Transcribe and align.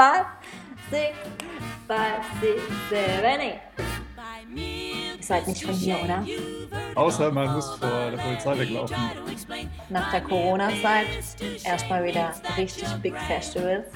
five, 0.00 0.24
six, 0.90 1.14
five, 1.86 2.24
six, 2.40 2.62
seven, 2.88 3.40
eight. 3.40 3.60
Ihr 4.56 5.22
seid 5.22 5.46
nicht 5.46 5.62
von 5.62 5.74
hier, 5.74 5.98
oder? 6.02 6.26
Außer 6.94 7.30
man 7.30 7.52
muss 7.52 7.68
vor 7.74 8.10
der 8.10 8.16
Polizei 8.16 8.58
weglaufen. 8.60 8.96
Nach 9.90 10.10
der 10.10 10.22
Corona-Zeit 10.22 11.06
erstmal 11.64 12.04
wieder 12.04 12.32
richtig 12.56 12.88
Big 13.02 13.14
Festivals. 13.26 13.88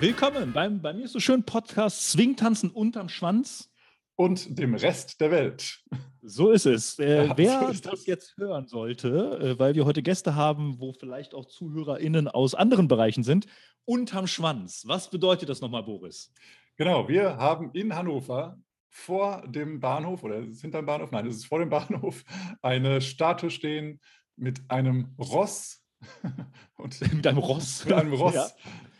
Willkommen 0.00 0.52
beim 0.52 0.82
bei 0.82 0.92
mir 0.92 1.06
so 1.06 1.20
schönen 1.20 1.44
Podcast 1.44 2.10
Swingtanzen 2.10 2.70
unterm 2.70 3.08
Schwanz. 3.08 3.70
Und 4.16 4.58
dem 4.58 4.74
Rest 4.74 5.20
der 5.20 5.30
Welt. 5.30 5.84
So 6.28 6.50
ist 6.50 6.66
es. 6.66 6.98
Äh, 6.98 7.26
Ja, 7.26 7.36
wer 7.38 7.60
so 7.60 7.66
ist 7.68 7.86
das. 7.86 7.92
das. 7.92 8.06
jetzt 8.06 8.36
hören 8.36 8.66
sollte, 8.66 9.38
äh, 9.40 9.58
weil 9.58 9.74
wir 9.74 9.84
heute 9.84 10.02
Gäste 10.02 10.34
haben, 10.34 10.80
wo 10.80 10.92
vielleicht 10.92 11.34
auch 11.34 11.44
ZuhörerInnen 11.46 12.26
aus 12.28 12.54
anderen 12.54 12.88
Bereichen 12.88 13.22
sind, 13.22 13.46
unterm 13.84 14.26
Schwanz. 14.26 14.82
Was 14.86 15.08
bedeutet 15.08 15.48
das 15.48 15.60
nochmal, 15.60 15.84
Boris? 15.84 16.32
Genau, 16.76 17.08
wir 17.08 17.36
haben 17.36 17.70
in 17.74 17.94
Hannover 17.94 18.58
vor 18.90 19.44
dem 19.46 19.78
Bahnhof, 19.78 20.24
oder 20.24 20.38
ist 20.38 20.54
es 20.54 20.60
hinterm 20.62 20.86
Bahnhof? 20.86 21.10
Nein, 21.12 21.26
es 21.26 21.36
ist 21.36 21.46
vor 21.46 21.60
dem 21.60 21.70
Bahnhof, 21.70 22.24
eine 22.60 23.00
Statue 23.00 23.50
stehen 23.50 24.00
mit 24.36 24.62
einem 24.68 25.14
Ross. 25.18 25.82
und 26.76 27.00
Mit 27.14 27.26
einem 27.26 27.38
Ross. 27.38 27.84
mit 27.84 27.94
einem 27.94 28.12
Ross. 28.14 28.34
Ja. 28.34 28.46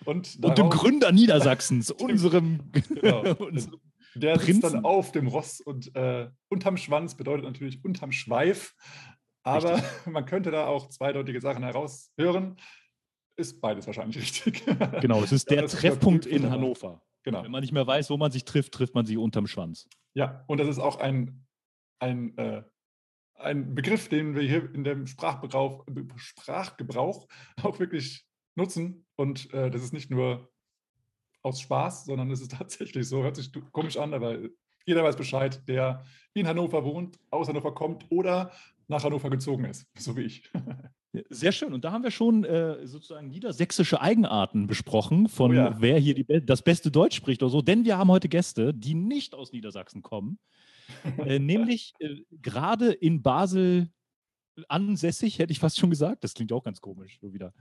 Und, 0.04 0.38
Und 0.42 0.56
dem 0.58 0.70
Gründer 0.70 1.10
Niedersachsens, 1.12 1.90
unserem, 2.00 2.60
Genau. 2.72 3.34
unserem 3.36 3.80
Der 4.16 4.38
sitzt 4.38 4.60
Prinzen. 4.60 4.74
dann 4.74 4.84
auf 4.84 5.12
dem 5.12 5.26
Ross 5.26 5.60
und 5.60 5.94
äh, 5.94 6.28
unterm 6.48 6.76
Schwanz 6.76 7.14
bedeutet 7.16 7.44
natürlich 7.44 7.84
unterm 7.84 8.12
Schweif. 8.12 8.74
Aber 9.42 9.82
man 10.06 10.24
könnte 10.26 10.50
da 10.50 10.66
auch 10.66 10.88
zweideutige 10.88 11.40
Sachen 11.40 11.62
heraushören. 11.62 12.56
Ist 13.38 13.60
beides 13.60 13.86
wahrscheinlich 13.86 14.16
richtig. 14.20 14.64
Genau, 15.00 15.22
es 15.22 15.32
ist 15.32 15.50
Ja, 15.50 15.56
der 15.56 15.64
ist 15.66 15.78
Treffpunkt 15.78 16.26
überprüft 16.26 16.44
in. 16.44 16.50
Hannover. 16.50 17.02
Genau. 17.24 17.42
Wenn 17.42 17.50
man 17.50 17.60
nicht 17.60 17.72
mehr 17.72 17.86
weiß, 17.86 18.10
wo 18.10 18.16
man 18.16 18.30
sich 18.30 18.44
trifft, 18.44 18.72
trifft 18.72 18.94
man 18.94 19.04
sich 19.04 19.18
unterm 19.18 19.46
Schwanz. 19.46 19.88
Ja, 20.14 20.44
und 20.46 20.58
das 20.58 20.68
ist 20.68 20.78
auch 20.78 21.00
ein, 21.00 21.44
ein, 21.98 22.36
äh, 22.38 22.62
ein 23.34 23.74
Begriff, 23.74 24.08
den 24.08 24.34
wir 24.34 24.42
hier 24.42 24.72
in 24.72 24.84
dem 24.84 25.06
Sprachgebrauch, 25.06 25.84
Sprachgebrauch 26.16 27.26
auch 27.62 27.78
wirklich 27.80 28.24
nutzen. 28.56 29.06
Und 29.16 29.52
äh, 29.52 29.70
das 29.70 29.82
ist 29.82 29.92
nicht 29.92 30.10
nur 30.10 30.50
aus 31.46 31.60
Spaß, 31.60 32.06
sondern 32.06 32.30
es 32.30 32.40
ist 32.40 32.50
tatsächlich 32.58 33.08
so, 33.08 33.22
hört 33.22 33.36
sich 33.36 33.50
komisch 33.72 33.96
an, 33.96 34.12
aber 34.12 34.38
jeder 34.84 35.02
weiß 35.02 35.16
Bescheid, 35.16 35.66
der 35.68 36.04
in 36.34 36.46
Hannover 36.46 36.84
wohnt, 36.84 37.18
aus 37.30 37.48
Hannover 37.48 37.74
kommt 37.74 38.04
oder 38.10 38.52
nach 38.88 39.02
Hannover 39.02 39.30
gezogen 39.30 39.64
ist, 39.64 39.86
so 39.98 40.16
wie 40.16 40.22
ich. 40.22 40.50
Sehr 41.30 41.52
schön. 41.52 41.72
Und 41.72 41.84
da 41.84 41.92
haben 41.92 42.04
wir 42.04 42.10
schon 42.10 42.44
äh, 42.44 42.86
sozusagen 42.86 43.28
niedersächsische 43.28 44.00
Eigenarten 44.00 44.66
besprochen, 44.66 45.28
von 45.28 45.52
Oh 45.52 45.54
ja. 45.54 45.80
wer 45.80 45.98
hier 45.98 46.14
die, 46.14 46.26
das 46.44 46.62
beste 46.62 46.90
Deutsch 46.90 47.16
spricht 47.16 47.42
oder 47.42 47.50
so. 47.50 47.62
Denn 47.62 47.84
wir 47.84 47.96
haben 47.96 48.10
heute 48.10 48.28
Gäste, 48.28 48.74
die 48.74 48.94
nicht 48.94 49.34
aus 49.34 49.52
Niedersachsen 49.52 50.02
kommen, 50.02 50.38
äh, 51.18 51.38
nämlich 51.38 51.94
äh, 52.00 52.22
gerade 52.42 52.92
in 52.92 53.22
Basel 53.22 53.88
ansässig, 54.68 55.38
hätte 55.38 55.52
ich 55.52 55.58
fast 55.58 55.78
schon 55.78 55.90
gesagt. 55.90 56.22
Das 56.22 56.34
klingt 56.34 56.52
auch 56.52 56.62
ganz 56.62 56.80
komisch, 56.80 57.18
so 57.20 57.32
wieder. 57.32 57.52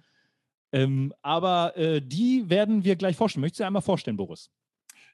Ähm, 0.71 1.13
aber 1.21 1.75
äh, 1.77 2.02
die 2.02 2.49
werden 2.49 2.83
wir 2.83 2.95
gleich 2.95 3.16
vorstellen. 3.16 3.41
Möchtest 3.41 3.61
du 3.61 3.66
einmal 3.66 3.81
vorstellen, 3.81 4.17
Boris? 4.17 4.49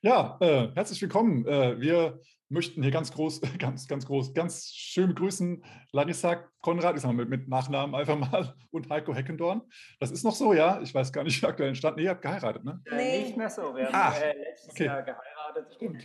Ja, 0.01 0.37
äh, 0.41 0.69
herzlich 0.73 1.01
willkommen. 1.01 1.45
Äh, 1.45 1.79
wir 1.79 2.19
möchten 2.49 2.81
hier 2.81 2.91
ganz 2.91 3.11
groß, 3.11 3.41
ganz, 3.59 3.87
ganz 3.87 4.05
groß, 4.05 4.33
ganz 4.33 4.71
schön 4.73 5.09
begrüßen 5.09 5.63
Larissa 5.91 6.35
Konrad, 6.61 6.95
ich 6.95 7.01
sag 7.01 7.09
mal 7.09 7.25
mit, 7.25 7.29
mit 7.29 7.47
Nachnamen 7.47 7.95
einfach 7.95 8.17
mal, 8.17 8.55
und 8.71 8.89
Heiko 8.89 9.13
Heckendorn. 9.13 9.61
Das 9.99 10.11
ist 10.11 10.23
noch 10.23 10.35
so, 10.35 10.53
ja? 10.53 10.81
Ich 10.81 10.93
weiß 10.93 11.13
gar 11.13 11.23
nicht, 11.23 11.39
wie 11.41 11.45
aktuell 11.47 11.69
entstanden. 11.69 11.99
Nee, 11.99 12.05
ihr 12.05 12.11
habt 12.11 12.21
geheiratet, 12.21 12.63
ne? 12.63 12.81
Nee. 12.91 13.19
Äh, 13.19 13.23
nicht 13.23 13.37
mehr 13.37 13.49
so. 13.49 13.75
Wir 13.75 13.87
haben 13.87 13.95
Ah, 13.95 14.13
äh, 14.17 14.37
letztes 14.37 14.71
okay. 14.71 14.85
Jahr 14.85 15.03
geheiratet. 15.03 15.73
Stimmt. 15.75 16.03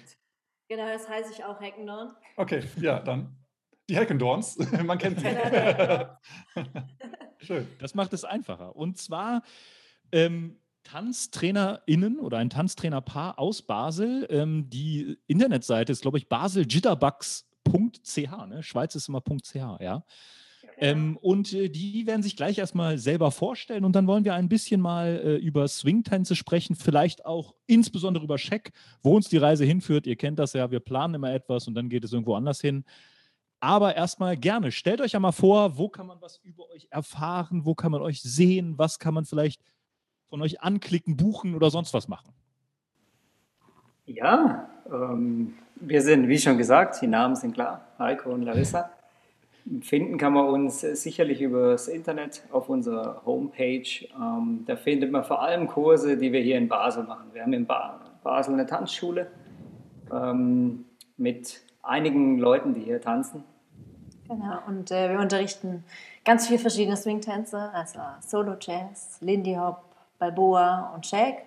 Genau, 0.68 0.86
das 0.86 1.08
heiße 1.08 1.32
ich 1.32 1.44
auch 1.44 1.60
Heckendorn. 1.60 2.14
Okay, 2.36 2.64
ja, 2.76 2.98
dann 3.00 3.36
die 3.88 3.96
Heckendorns. 3.96 4.58
Man 4.84 4.98
kennt 4.98 5.20
sie. 5.20 5.26
Schön. 7.40 7.66
Das 7.78 7.94
macht 7.94 8.12
es 8.12 8.24
einfacher. 8.24 8.76
Und 8.76 8.98
zwar 8.98 9.42
ähm, 10.12 10.56
TanztrainerInnen 10.84 12.20
oder 12.20 12.38
ein 12.38 12.50
Tanztrainerpaar 12.50 13.38
aus 13.38 13.62
Basel. 13.62 14.26
Ähm, 14.30 14.70
die 14.70 15.18
Internetseite 15.26 15.92
ist, 15.92 16.02
glaube 16.02 16.18
ich, 16.18 16.28
baseljitterbugs.ch. 16.28 18.46
Ne? 18.48 18.62
Schweiz 18.62 18.94
ist 18.94 19.08
immer 19.08 19.22
.ch, 19.22 19.54
ja. 19.54 20.04
Ähm, 20.78 21.16
und 21.22 21.54
äh, 21.54 21.70
die 21.70 22.06
werden 22.06 22.22
sich 22.22 22.36
gleich 22.36 22.58
erstmal 22.58 22.98
selber 22.98 23.30
vorstellen 23.30 23.84
und 23.84 23.96
dann 23.96 24.06
wollen 24.06 24.24
wir 24.24 24.34
ein 24.34 24.48
bisschen 24.48 24.80
mal 24.80 25.20
äh, 25.24 25.36
über 25.36 25.66
Swingtänze 25.68 26.36
sprechen, 26.36 26.76
vielleicht 26.76 27.24
auch 27.24 27.54
insbesondere 27.66 28.24
über 28.24 28.36
Scheck, 28.36 28.72
wo 29.02 29.16
uns 29.16 29.30
die 29.30 29.38
Reise 29.38 29.64
hinführt. 29.64 30.06
Ihr 30.06 30.16
kennt 30.16 30.38
das 30.38 30.52
ja, 30.52 30.70
wir 30.70 30.80
planen 30.80 31.14
immer 31.14 31.32
etwas 31.32 31.66
und 31.66 31.74
dann 31.74 31.88
geht 31.88 32.04
es 32.04 32.12
irgendwo 32.12 32.34
anders 32.34 32.60
hin. 32.60 32.84
Aber 33.60 33.96
erstmal 33.96 34.36
gerne, 34.36 34.70
stellt 34.70 35.00
euch 35.00 35.12
ja 35.12 35.20
mal 35.20 35.32
vor, 35.32 35.78
wo 35.78 35.88
kann 35.88 36.06
man 36.06 36.20
was 36.20 36.38
über 36.38 36.68
euch 36.70 36.88
erfahren, 36.90 37.64
wo 37.64 37.74
kann 37.74 37.90
man 37.90 38.02
euch 38.02 38.22
sehen, 38.22 38.74
was 38.76 38.98
kann 38.98 39.14
man 39.14 39.24
vielleicht 39.24 39.62
von 40.28 40.42
euch 40.42 40.60
anklicken, 40.60 41.16
buchen 41.16 41.54
oder 41.54 41.70
sonst 41.70 41.94
was 41.94 42.08
machen. 42.08 42.32
Ja, 44.04 44.68
ähm, 44.92 45.54
wir 45.76 46.02
sind, 46.02 46.28
wie 46.28 46.38
schon 46.38 46.58
gesagt, 46.58 47.00
die 47.00 47.06
Namen 47.06 47.34
sind 47.34 47.54
klar, 47.54 47.86
Heiko 47.98 48.30
und 48.30 48.42
Larissa. 48.42 48.90
Finden 49.80 50.16
kann 50.16 50.32
man 50.32 50.46
uns 50.46 50.80
sicherlich 50.80 51.40
über 51.40 51.72
das 51.72 51.88
Internet 51.88 52.44
auf 52.52 52.68
unserer 52.68 53.22
Homepage. 53.26 54.06
Ähm, 54.16 54.62
da 54.64 54.76
findet 54.76 55.10
man 55.10 55.24
vor 55.24 55.42
allem 55.42 55.66
Kurse, 55.66 56.16
die 56.16 56.30
wir 56.30 56.40
hier 56.40 56.56
in 56.56 56.68
Basel 56.68 57.02
machen. 57.02 57.30
Wir 57.32 57.42
haben 57.42 57.52
in 57.52 57.66
ba 57.66 58.00
Basel 58.22 58.54
eine 58.54 58.66
Tanzschule 58.66 59.28
ähm, 60.12 60.84
mit 61.16 61.62
einigen 61.86 62.38
Leuten, 62.38 62.74
die 62.74 62.80
hier 62.80 63.00
tanzen. 63.00 63.44
Genau, 64.28 64.58
und 64.66 64.90
äh, 64.90 65.10
wir 65.10 65.20
unterrichten 65.20 65.84
ganz 66.24 66.48
viele 66.48 66.58
verschiedene 66.58 66.96
Swingtänze, 66.96 67.70
also 67.72 68.00
Solo 68.20 68.56
Jazz, 68.60 69.18
Lindy 69.20 69.54
Hop, 69.54 69.82
Balboa 70.18 70.92
und 70.94 71.06
Shake. 71.06 71.42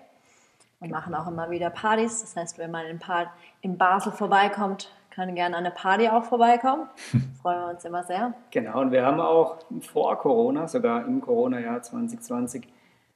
Und 0.80 0.90
machen 0.90 1.14
auch 1.14 1.28
immer 1.28 1.50
wieder 1.50 1.68
Partys. 1.68 2.22
Das 2.22 2.36
heißt, 2.36 2.58
wenn 2.58 2.70
man 2.70 2.86
in, 2.86 2.98
pa 2.98 3.30
in 3.60 3.76
Basel 3.76 4.12
vorbeikommt, 4.12 4.90
kann 5.10 5.34
gerne 5.34 5.56
an 5.56 5.66
eine 5.66 5.74
Party 5.74 6.08
auch 6.08 6.24
vorbeikommen. 6.24 6.88
Freuen 7.42 7.60
wir 7.60 7.68
uns 7.68 7.84
immer 7.84 8.02
sehr. 8.02 8.32
Genau, 8.50 8.80
und 8.80 8.90
wir 8.90 9.04
haben 9.04 9.20
auch 9.20 9.58
vor 9.82 10.16
Corona, 10.18 10.66
sogar 10.68 11.04
im 11.04 11.20
Corona-Jahr 11.20 11.82
2020, 11.82 12.66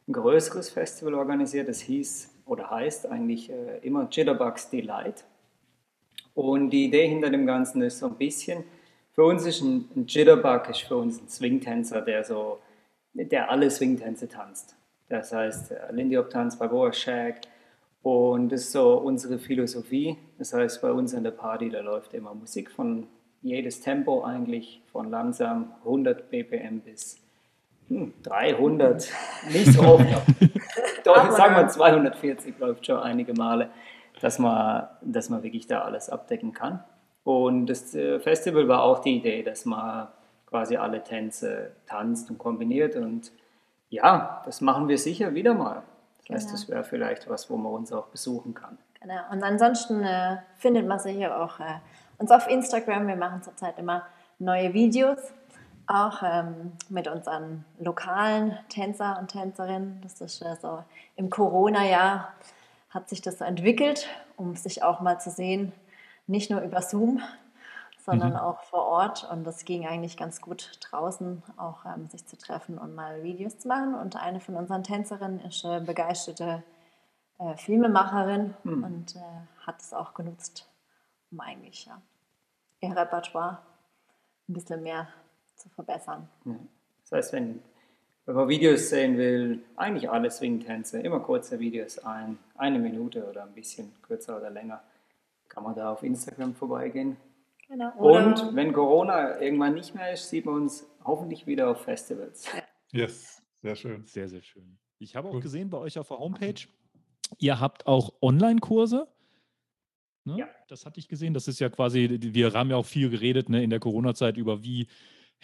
ein 0.07 0.13
größeres 0.13 0.69
Festival 0.69 1.15
organisiert. 1.15 1.67
Das 1.67 1.81
hieß 1.81 2.35
oder 2.45 2.71
heißt 2.71 3.07
eigentlich 3.07 3.51
äh, 3.51 3.79
immer 3.79 4.09
Jitterbugs 4.11 4.69
Delight. 4.69 5.25
Und 6.35 6.71
die 6.71 6.87
Idee 6.87 7.09
hinter 7.09 7.31
dem 7.31 7.47
Ganzen 7.47 7.83
ist 7.83 8.01
so 8.01 8.07
ein 8.07 8.17
bisschen, 8.17 8.65
für 9.13 9.25
uns 9.25 9.47
ist 9.47 9.61
ein, 9.63 9.89
ein 9.95 10.07
Jitterbug 10.07 10.69
ist 10.69 10.83
für 10.83 10.97
uns 10.97 11.21
ein 11.21 11.29
Swingtänzer, 11.29 12.01
der 12.01 12.25
so, 12.25 12.59
der 13.13 13.51
alle 13.51 13.71
Swingtänze 13.71 14.29
tanzt. 14.29 14.77
Das 15.09 15.33
heißt, 15.33 15.71
äh, 15.71 15.93
Lindy 15.93 16.17
Hop 16.17 16.31
Tanz, 16.31 16.59
Balboa 16.59 16.93
Shag. 16.93 17.41
Und 18.03 18.51
das 18.51 18.63
ist 18.63 18.73
so 18.73 18.99
unsere 18.99 19.39
Philosophie. 19.39 20.19
Das 20.39 20.53
heißt, 20.53 20.83
bei 20.83 20.91
uns 20.91 21.15
an 21.15 21.23
der 21.23 21.31
Party, 21.31 21.71
da 21.71 21.81
läuft 21.81 22.13
immer 22.13 22.35
Musik 22.35 22.71
von 22.71 23.07
jedes 23.41 23.81
Tempo 23.81 24.25
eigentlich, 24.25 24.83
von 24.91 25.11
langsam 25.11 25.73
100 25.85 26.31
BPM 26.31 26.81
bis 26.81 27.19
hm, 27.89 28.13
300. 28.23 29.09
Nicht 29.53 29.73
so 29.73 29.83
oft. 29.83 30.05
Doch, 31.05 31.31
sagen 31.31 31.55
wir 31.55 31.69
240 31.69 32.59
läuft 32.59 32.87
schon 32.87 32.99
einige 32.99 33.35
Male, 33.35 33.71
dass 34.25 34.39
man, 34.39 34.89
dass 35.03 35.29
man 35.29 35.43
wirklich 35.43 35.67
da 35.67 35.83
alles 35.83 36.09
abdecken 36.09 36.55
kann. 36.55 36.83
Und 37.25 37.67
das 37.67 37.95
äh, 37.95 38.19
Festival 38.21 38.67
war 38.69 38.83
auch 38.83 39.01
die 39.01 39.19
Idee, 39.19 39.43
dass 39.43 39.67
man 39.67 40.09
quasi 40.47 40.79
alle 40.79 41.05
Tänze 41.05 41.73
tanzt 41.85 42.31
und 42.31 42.39
kombiniert. 42.39 42.97
Und 42.97 43.33
ja, 43.91 44.41
das 44.47 44.63
machen 44.63 44.89
wir 44.89 44.97
sicher 44.97 45.35
wieder 45.35 45.53
mal. 45.53 45.83
Das 46.27 46.37
heißt, 46.37 46.47
Genau. 46.47 46.53
das 46.53 46.69
wäre 46.71 46.85
vielleicht 46.85 47.29
was, 47.29 47.51
wo 47.51 47.59
man 47.59 47.75
uns 47.75 47.93
auch 47.93 48.07
besuchen 48.07 48.55
kann. 48.55 48.79
Genau. 49.03 49.21
Und 49.31 49.43
ansonsten 49.43 50.03
äh, 50.03 50.39
findet 50.57 50.87
man 50.87 50.99
sicher 50.99 51.39
auch 51.43 51.61
äh, 51.61 51.81
uns 52.17 52.31
auf 52.31 52.49
Instagram. 52.49 53.07
Wir 53.07 53.17
machen 53.17 53.43
zurzeit 53.43 53.79
immer 53.79 54.07
neue 54.39 54.73
Videos, 54.73 55.19
auch 55.87 56.23
ähm, 56.23 56.73
mit 56.89 57.09
unseren 57.09 57.67
lokalen 57.79 58.59
Tänzer 58.71 59.19
und 59.21 59.29
Tänzerinnen. 59.29 60.01
Das 60.03 60.19
ist 60.23 60.41
äh, 60.41 60.57
so 60.63 60.83
im 61.17 61.29
Corona-Jahr 61.29 62.33
hat 62.95 63.09
sich 63.09 63.21
das 63.21 63.39
so 63.39 63.45
entwickelt, 63.45 64.09
um 64.37 64.57
sich 64.57 64.83
auch 64.83 65.01
mal 65.01 65.21
zu 65.21 65.31
sehen, 65.31 65.73
nicht 66.27 66.51
nur 66.51 66.61
über 66.63 66.81
Zoom, 66.81 67.21
sondern 67.99 68.31
Mhm. 68.33 68.37
auch 68.37 68.63
vor 68.63 68.85
Ort. 68.87 69.29
Und 69.31 69.45
das 69.45 69.65
ging 69.65 69.87
eigentlich 69.87 70.17
ganz 70.17 70.41
gut 70.41 70.79
draußen, 70.81 71.43
auch 71.57 71.85
ähm, 71.85 72.07
sich 72.09 72.25
zu 72.27 72.39
treffen 72.39 72.79
und 72.79 72.95
mal 72.95 73.23
Videos 73.23 73.59
zu 73.59 73.69
machen. 73.69 73.95
Und 73.95 74.17
eine 74.17 74.41
von 74.41 74.55
unseren 74.57 74.85
Tänzerinnen 74.85 75.41
ist 75.41 75.65
äh, 75.65 75.81
begeisterte 75.81 76.63
äh, 77.39 77.57
Filmemacherin 77.57 78.55
Hm. 78.63 78.85
und 78.85 79.17
äh, 79.17 79.21
hat 79.67 79.81
es 79.83 79.93
auch 79.93 80.15
genutzt, 80.15 80.69
um 81.33 81.41
eigentlich 81.41 81.87
ja, 81.87 82.01
ihr 82.81 82.97
Repertoire 82.97 83.59
ein 84.49 84.53
bisschen 84.55 84.83
mehr 84.83 85.09
zu 85.57 85.69
verbessern. 85.71 86.29
Das 87.03 87.13
heißt, 87.13 87.33
wenn 87.33 87.63
wenn 88.27 88.35
man 88.35 88.49
Videos 88.49 88.89
sehen 88.89 89.19
will, 89.19 89.61
eigentlich 89.77 90.09
alle 90.09 90.31
Swing-Tänze, 90.31 91.01
immer 91.01 91.21
kurze 91.21 91.59
Videos, 91.59 91.99
ein, 91.99 92.39
eine 92.57 92.79
Minute 92.79 93.25
oder 93.29 93.43
ein 93.45 93.53
bisschen 93.53 93.93
kürzer 94.03 94.37
oder 94.39 94.51
länger, 94.51 94.83
kann 95.49 95.63
man 95.63 95.75
da 95.75 95.93
auf 95.93 96.03
Instagram 96.03 96.55
vorbeigehen. 96.55 97.17
Genau. 97.69 97.93
Oder 97.97 98.27
Und 98.27 98.57
wenn 98.57 98.73
Corona 98.73 99.41
irgendwann 99.41 99.75
nicht 99.75 99.95
mehr 99.95 100.13
ist, 100.13 100.29
sieht 100.29 100.47
man 100.47 100.55
uns 100.63 100.87
hoffentlich 101.05 101.47
wieder 101.47 101.69
auf 101.71 101.83
Festivals. 101.83 102.47
Yes, 102.93 103.43
sehr 103.63 103.77
schön. 103.77 104.05
Sehr, 104.07 104.29
sehr 104.29 104.43
schön. 104.43 104.79
Ich 104.99 105.17
habe 105.17 105.29
auch 105.29 105.35
Cool. 105.35 105.41
gesehen 105.41 105.69
bei 105.71 105.79
euch 105.79 105.99
auf 105.99 106.09
der 106.09 106.19
Homepage, 106.19 106.67
ihr 107.39 107.61
habt 107.61 107.87
auch 107.87 108.13
Online-Kurse. 108.23 109.09
Ne? 110.25 110.39
Ja. 110.39 110.49
Das 110.69 110.87
hatte 110.87 110.99
ich 111.01 111.09
gesehen. 111.09 111.35
Das 111.35 111.49
ist 111.49 111.59
ja 111.61 111.69
quasi, 111.69 112.19
wir 112.21 112.53
haben 112.55 112.71
ja 112.71 112.77
auch 112.77 112.87
viel 112.87 113.11
geredet 113.11 113.49
ne, 113.51 113.63
in 113.63 113.71
der 113.71 113.81
Corona-Zeit 113.81 114.37
über 114.39 114.63
wie 114.63 114.87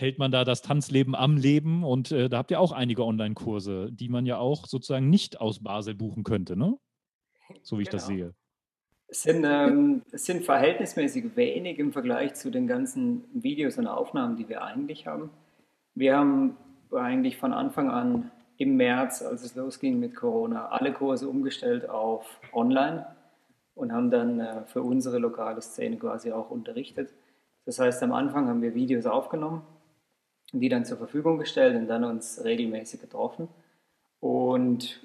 hält 0.01 0.19
man 0.19 0.31
da 0.31 0.45
das 0.45 0.63
Tanzleben 0.63 1.15
am 1.15 1.37
Leben. 1.37 1.85
Und 1.85 2.13
äh, 2.13 2.29
da 2.29 2.39
habt 2.39 2.51
ihr 2.51 2.61
auch 2.61 2.73
einige 2.73 3.05
Online-Kurse, 3.05 3.91
die 3.93 4.09
man 4.09 4.27
ja 4.27 4.39
auch 4.39 4.67
sozusagen 4.67 5.11
nicht 5.11 5.41
aus 5.41 5.63
Basel 5.63 5.95
buchen 5.95 6.25
könnte, 6.25 6.57
ne? 6.57 6.79
So 7.63 7.79
wie 7.79 7.83
ich 7.83 7.89
das 7.89 8.07
Genau. 8.07 8.19
sehe. 8.19 8.35
Es 9.09 9.23
sind, 9.23 9.45
ähm, 9.45 10.03
es 10.13 10.25
sind 10.25 10.45
verhältnismäßig 10.45 11.35
wenig 11.35 11.81
im 11.81 11.93
Vergleich 11.93 12.35
zu 12.35 12.51
den 12.51 12.69
ganzen 12.69 13.25
Videos 13.35 13.77
und 13.77 13.89
Aufnahmen, 13.89 14.37
die 14.37 14.49
wir 14.49 14.63
eigentlich 14.63 15.09
haben. 15.09 15.31
Wir 15.95 16.17
haben 16.17 16.57
eigentlich 16.93 17.37
von 17.37 17.53
Anfang 17.53 17.91
an 17.91 18.31
im 18.57 18.77
März, 18.77 19.23
als 19.23 19.43
es 19.43 19.57
losging 19.57 19.99
mit 19.99 20.15
Corona, 20.15 20.69
alle 20.69 20.93
Kurse 20.93 21.29
umgestellt 21.29 21.89
auf 21.89 22.41
online 22.53 23.05
und 23.75 23.93
haben 23.93 24.11
dann 24.11 24.39
äh, 24.39 24.65
für 24.67 24.83
unsere 24.83 25.19
lokale 25.19 25.61
Szene 25.61 25.97
quasi 25.97 26.31
auch 26.31 26.51
unterrichtet. 26.51 27.13
Das 27.65 27.79
heißt, 27.79 28.03
am 28.03 28.13
Anfang 28.13 28.49
haben 28.49 28.63
wir 28.63 28.75
Videos 28.75 29.07
aufgenommen, 29.07 29.63
die 30.53 30.69
dann 30.69 30.85
zur 30.85 30.99
Verfügung 30.99 31.39
gestellt 31.39 31.77
und 31.77 31.87
dann 31.87 32.05
uns 32.05 32.43
regelmäßig 32.45 33.01
getroffen. 33.01 33.49
Und 34.21 35.01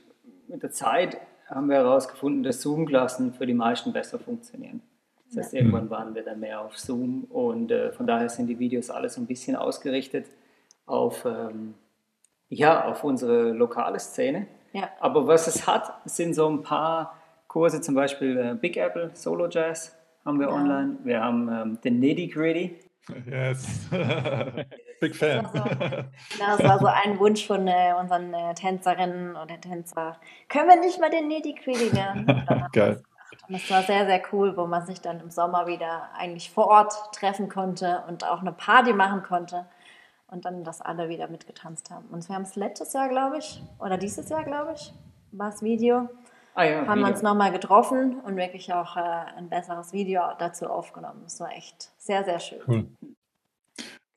mit 0.47 0.63
der 0.63 0.71
Zeit 0.71 1.17
haben 1.47 1.69
wir 1.69 1.77
herausgefunden, 1.77 2.43
dass 2.43 2.61
Zoom-Klassen 2.61 3.33
für 3.33 3.45
die 3.45 3.53
meisten 3.53 3.93
besser 3.93 4.17
funktionieren. 4.19 4.81
Das 5.27 5.37
heißt, 5.45 5.53
irgendwann 5.53 5.89
waren 5.89 6.15
wir 6.15 6.23
dann 6.23 6.39
mehr 6.39 6.61
auf 6.61 6.77
Zoom 6.77 7.25
und 7.25 7.71
äh, 7.71 7.91
von 7.91 8.07
daher 8.07 8.29
sind 8.29 8.47
die 8.47 8.59
Videos 8.59 8.89
alle 8.89 9.09
so 9.09 9.19
ein 9.21 9.27
bisschen 9.27 9.55
ausgerichtet 9.55 10.27
auf, 10.85 11.25
ähm, 11.25 11.73
ja, 12.49 12.85
auf 12.85 13.03
unsere 13.03 13.51
lokale 13.51 13.99
Szene. 13.99 14.47
Ja. 14.73 14.89
Aber 14.99 15.27
was 15.27 15.47
es 15.47 15.67
hat, 15.67 15.91
sind 16.05 16.33
so 16.35 16.47
ein 16.47 16.61
paar 16.61 17.17
Kurse, 17.47 17.81
zum 17.81 17.95
Beispiel 17.95 18.37
äh, 18.37 18.55
Big 18.55 18.77
Apple 18.77 19.11
Solo 19.13 19.47
Jazz 19.49 19.95
haben 20.25 20.39
wir 20.39 20.47
Ja. 20.47 20.53
online. 20.53 20.97
Wir 21.03 21.21
haben 21.23 21.49
ähm, 21.49 21.79
den 21.83 21.99
Nitty 21.99 22.27
Gritty. 22.27 22.75
Yes. 23.29 23.87
Big 24.99 25.15
Fan. 25.15 25.45
Also, 25.45 25.59
Das 26.39 26.63
war 26.63 26.79
so 26.79 26.87
ein 26.87 27.19
Wunsch 27.19 27.45
von 27.45 27.67
äh, 27.67 27.93
unseren 27.99 28.33
äh, 28.33 28.53
Tänzerinnen 28.53 29.35
oder 29.35 29.59
Tänzer. 29.59 30.17
Können 30.49 30.69
wir 30.69 30.79
nicht 30.79 30.99
mal 30.99 31.09
den 31.09 31.27
Nitty 31.27 31.53
Gritty 31.55 31.89
lernen? 31.93 32.25
Geil. 32.71 33.01
das. 33.31 33.47
Und 33.47 33.53
das 33.53 33.69
war 33.69 33.83
sehr, 33.83 34.05
sehr 34.05 34.21
cool, 34.31 34.55
wo 34.57 34.65
man 34.65 34.85
sich 34.85 35.01
dann 35.01 35.19
im 35.19 35.29
Sommer 35.29 35.67
wieder 35.67 36.09
eigentlich 36.17 36.49
vor 36.51 36.67
Ort 36.67 36.93
treffen 37.13 37.49
konnte 37.49 38.03
und 38.07 38.23
auch 38.23 38.41
eine 38.41 38.51
Party 38.51 38.93
machen 38.93 39.23
konnte. 39.23 39.65
Und 40.27 40.43
dann, 40.45 40.63
dass 40.63 40.81
alle 40.81 41.07
wieder 41.09 41.27
mitgetanzt 41.27 41.91
haben. 41.91 42.07
Und 42.07 42.27
wir 42.27 42.35
haben 42.35 42.41
es 42.43 42.55
letztes 42.55 42.93
Jahr, 42.93 43.09
glaube 43.09 43.37
ich, 43.37 43.61
oder 43.79 43.97
dieses 43.97 44.27
Jahr, 44.29 44.43
glaube 44.43 44.73
ich, 44.75 44.91
war 45.31 45.51
das 45.51 45.61
Video, 45.61 46.09
Ah 46.55 46.63
ja, 46.63 46.77
haben 46.79 46.87
wir 46.87 46.95
Video. 46.95 47.07
uns 47.09 47.21
nochmal 47.21 47.51
getroffen 47.51 48.19
und 48.21 48.35
wirklich 48.37 48.73
auch 48.73 48.95
äh, 48.97 49.01
ein 49.37 49.49
besseres 49.49 49.93
Video 49.93 50.21
dazu 50.39 50.67
aufgenommen. 50.67 51.21
Das 51.23 51.39
war 51.39 51.51
echt 51.51 51.91
sehr, 51.97 52.23
sehr 52.23 52.39
schön. 52.39 52.61
Cool. 52.67 52.87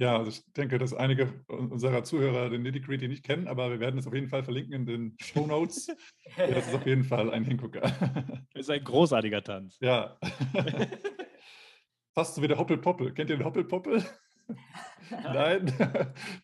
Ja, 0.00 0.16
also 0.16 0.30
ich 0.30 0.44
denke, 0.52 0.78
dass 0.78 0.94
einige 0.94 1.44
unserer 1.48 2.04
Zuhörer 2.04 2.50
den 2.50 2.62
Nitty 2.62 2.80
Gritty 2.80 3.08
nicht 3.08 3.24
kennen, 3.24 3.48
aber 3.48 3.68
wir 3.70 3.80
werden 3.80 3.98
es 3.98 4.06
auf 4.06 4.14
jeden 4.14 4.28
Fall 4.28 4.44
verlinken 4.44 4.72
in 4.74 4.86
den 4.86 5.16
Show 5.20 5.44
Notes. 5.46 5.88
das 6.36 6.68
ist 6.68 6.74
auf 6.74 6.86
jeden 6.86 7.02
Fall 7.04 7.30
ein 7.32 7.44
Hingucker. 7.44 7.82
Das 8.54 8.62
ist 8.66 8.70
ein 8.70 8.82
großartiger 8.84 9.42
Tanz. 9.42 9.76
ja. 9.80 10.18
Fast 12.14 12.34
so 12.34 12.42
wie 12.42 12.48
der 12.48 12.58
Hoppelpoppel. 12.58 13.12
Kennt 13.12 13.30
ihr 13.30 13.36
den 13.36 13.44
Hoppelpoppel? 13.44 14.02
Nein, 15.10 15.72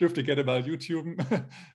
dürft 0.00 0.16
ihr 0.16 0.22
gerne 0.22 0.44
mal 0.44 0.64
YouTuben. 0.64 1.16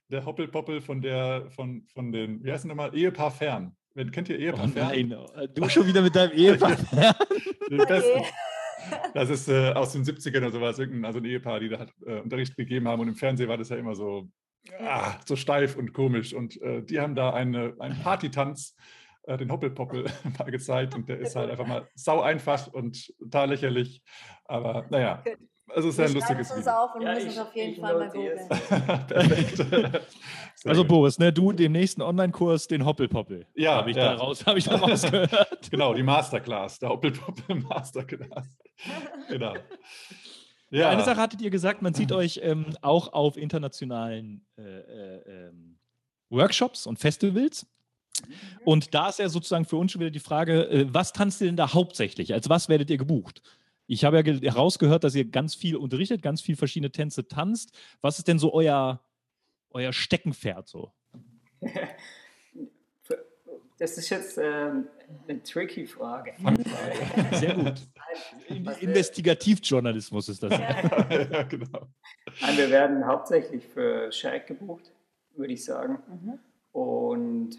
Der 0.08 0.24
Hoppelpoppel 0.24 0.80
von 0.80 1.02
der, 1.02 1.50
von, 1.50 1.84
von 1.92 2.10
den, 2.12 2.42
wie 2.44 2.52
heißt 2.52 2.64
denn 2.64 2.68
nochmal, 2.70 2.94
Ehepaar 2.96 3.30
Fern. 3.30 3.76
Kennt 4.12 4.28
ihr 4.30 4.36
Oh 4.36 4.40
Ehepaar 4.40 4.68
Fern? 4.68 5.08
nein, 5.08 5.48
du 5.54 5.68
schon 5.68 5.86
wieder 5.86 6.00
mit 6.00 6.14
deinem 6.14 6.32
Ehepaar. 6.32 6.76
Die 7.70 7.76
besten. 7.76 8.22
Das 9.14 9.30
ist 9.30 9.48
äh, 9.48 9.72
aus 9.72 9.92
den 9.92 10.04
70ern 10.04 10.38
oder 10.38 10.50
sowas, 10.50 10.78
also 10.78 11.18
ein 11.18 11.24
Ehepaar, 11.24 11.60
die 11.60 11.68
da 11.68 11.78
halt, 11.80 11.92
äh, 12.06 12.20
Unterricht 12.20 12.56
gegeben 12.56 12.88
haben 12.88 13.00
und 13.00 13.08
im 13.08 13.16
Fernsehen 13.16 13.48
war 13.48 13.58
das 13.58 13.68
ja 13.68 13.76
immer 13.76 13.94
so, 13.94 14.28
ah, 14.78 15.14
so 15.24 15.36
steif 15.36 15.76
und 15.76 15.92
komisch. 15.92 16.32
Und 16.32 16.60
äh, 16.62 16.82
die 16.82 17.00
haben 17.00 17.14
da 17.14 17.32
eine, 17.32 17.74
einen 17.78 18.00
Partytanz, 18.02 18.76
äh, 19.24 19.36
den 19.36 19.50
Hoppelpoppel, 19.50 20.04
mal 20.38 20.50
gezeigt 20.50 20.94
und 20.94 21.08
der 21.08 21.18
ist 21.18 21.36
halt 21.36 21.50
einfach 21.50 21.66
mal 21.66 21.88
sau 21.94 22.20
einfach 22.20 22.68
und 22.68 23.12
total 23.18 23.50
lächerlich. 23.50 24.02
Aber 24.44 24.86
naja, 24.90 25.22
es 25.76 25.84
ist 25.84 25.98
Wir 25.98 26.04
ein 26.04 26.10
schreiben 26.10 26.14
lustiges 26.14 26.46
es 26.50 26.56
uns 26.56 26.60
Video. 26.66 26.72
auf 26.78 26.94
und 26.94 27.02
Ja, 27.02 27.14
müssen 27.14 27.26
ich- 27.28 27.32
es 27.34 27.38
auf 27.38 27.54
jeden 27.56 27.80
Fall 27.80 27.98
mal 27.98 28.08
googeln. 28.10 28.48
Perfekt. 29.08 30.00
Also. 30.64 30.84
Boris, 30.84 31.18
ne, 31.18 31.32
du 31.32 31.52
dem 31.52 31.72
nächsten 31.72 32.02
Online-Kurs 32.02 32.66
den 32.68 32.84
Hoppelpoppel. 32.84 33.46
Ja, 33.54 33.76
habe 33.76 33.90
ich 33.90 33.96
ja. 33.96 34.12
da 34.12 34.14
raus, 34.16 34.44
habe 34.46 34.58
ich 34.58 34.64
da 34.66 34.76
rausgehört. 34.76 35.30
Genau, 35.70 35.94
die 35.94 36.02
Masterclass, 36.02 36.78
der 36.78 36.88
Hoppelpoppel 36.90 37.56
Masterclass. 37.56 38.58
Genau. 39.28 39.54
Ja. 40.70 40.88
Eine 40.90 41.02
Sache 41.04 41.20
hattet 41.20 41.42
ihr 41.42 41.50
gesagt, 41.50 41.82
man 41.82 41.94
sieht 41.94 42.12
euch 42.12 42.40
ähm, 42.42 42.66
auch 42.80 43.12
auf 43.12 43.36
internationalen 43.36 44.46
äh, 44.56 44.62
äh, 44.62 45.48
ähm, 45.48 45.78
Workshops 46.30 46.86
und 46.86 46.98
Festivals. 46.98 47.66
Und 48.64 48.94
da 48.94 49.08
ist 49.08 49.18
ja 49.18 49.28
sozusagen 49.28 49.64
für 49.64 49.76
uns 49.76 49.92
schon 49.92 50.00
wieder 50.00 50.10
die 50.10 50.20
Frage, 50.20 50.64
äh, 50.70 50.86
was 50.92 51.12
tanzt 51.12 51.40
ihr 51.40 51.46
denn 51.48 51.56
da 51.56 51.72
hauptsächlich? 51.74 52.32
Als 52.32 52.48
was 52.48 52.68
werdet 52.68 52.88
ihr 52.90 52.98
gebucht? 52.98 53.42
Ich 53.90 54.04
habe 54.04 54.16
ja 54.18 54.22
ge- 54.22 54.40
herausgehört, 54.40 55.02
dass 55.02 55.16
ihr 55.16 55.24
ganz 55.24 55.56
viel 55.56 55.74
unterrichtet, 55.74 56.22
ganz 56.22 56.40
viel 56.40 56.54
verschiedene 56.54 56.92
Tänze 56.92 57.26
tanzt. 57.26 57.76
Was 58.00 58.18
ist 58.18 58.28
denn 58.28 58.38
so 58.38 58.54
euer, 58.54 59.00
euer 59.70 59.92
Steckenpferd 59.92 60.68
so? 60.68 60.92
Das 63.78 63.96
ist 63.96 64.10
jetzt 64.10 64.36
ähm, 64.36 64.88
eine 65.26 65.42
tricky 65.42 65.86
Frage. 65.86 66.34
Sehr 67.32 67.54
gut. 67.54 67.80
Investigativjournalismus 68.80 70.28
ist 70.28 70.42
das. 70.42 70.50
ja, 71.32 71.42
genau. 71.44 71.88
Nein, 72.42 72.58
wir 72.58 72.68
werden 72.68 73.06
hauptsächlich 73.06 73.66
für 73.66 74.12
Shaq 74.12 74.48
gebucht, 74.48 74.92
würde 75.34 75.54
ich 75.54 75.64
sagen. 75.64 75.98
Mhm. 76.08 76.38
Und 76.78 77.50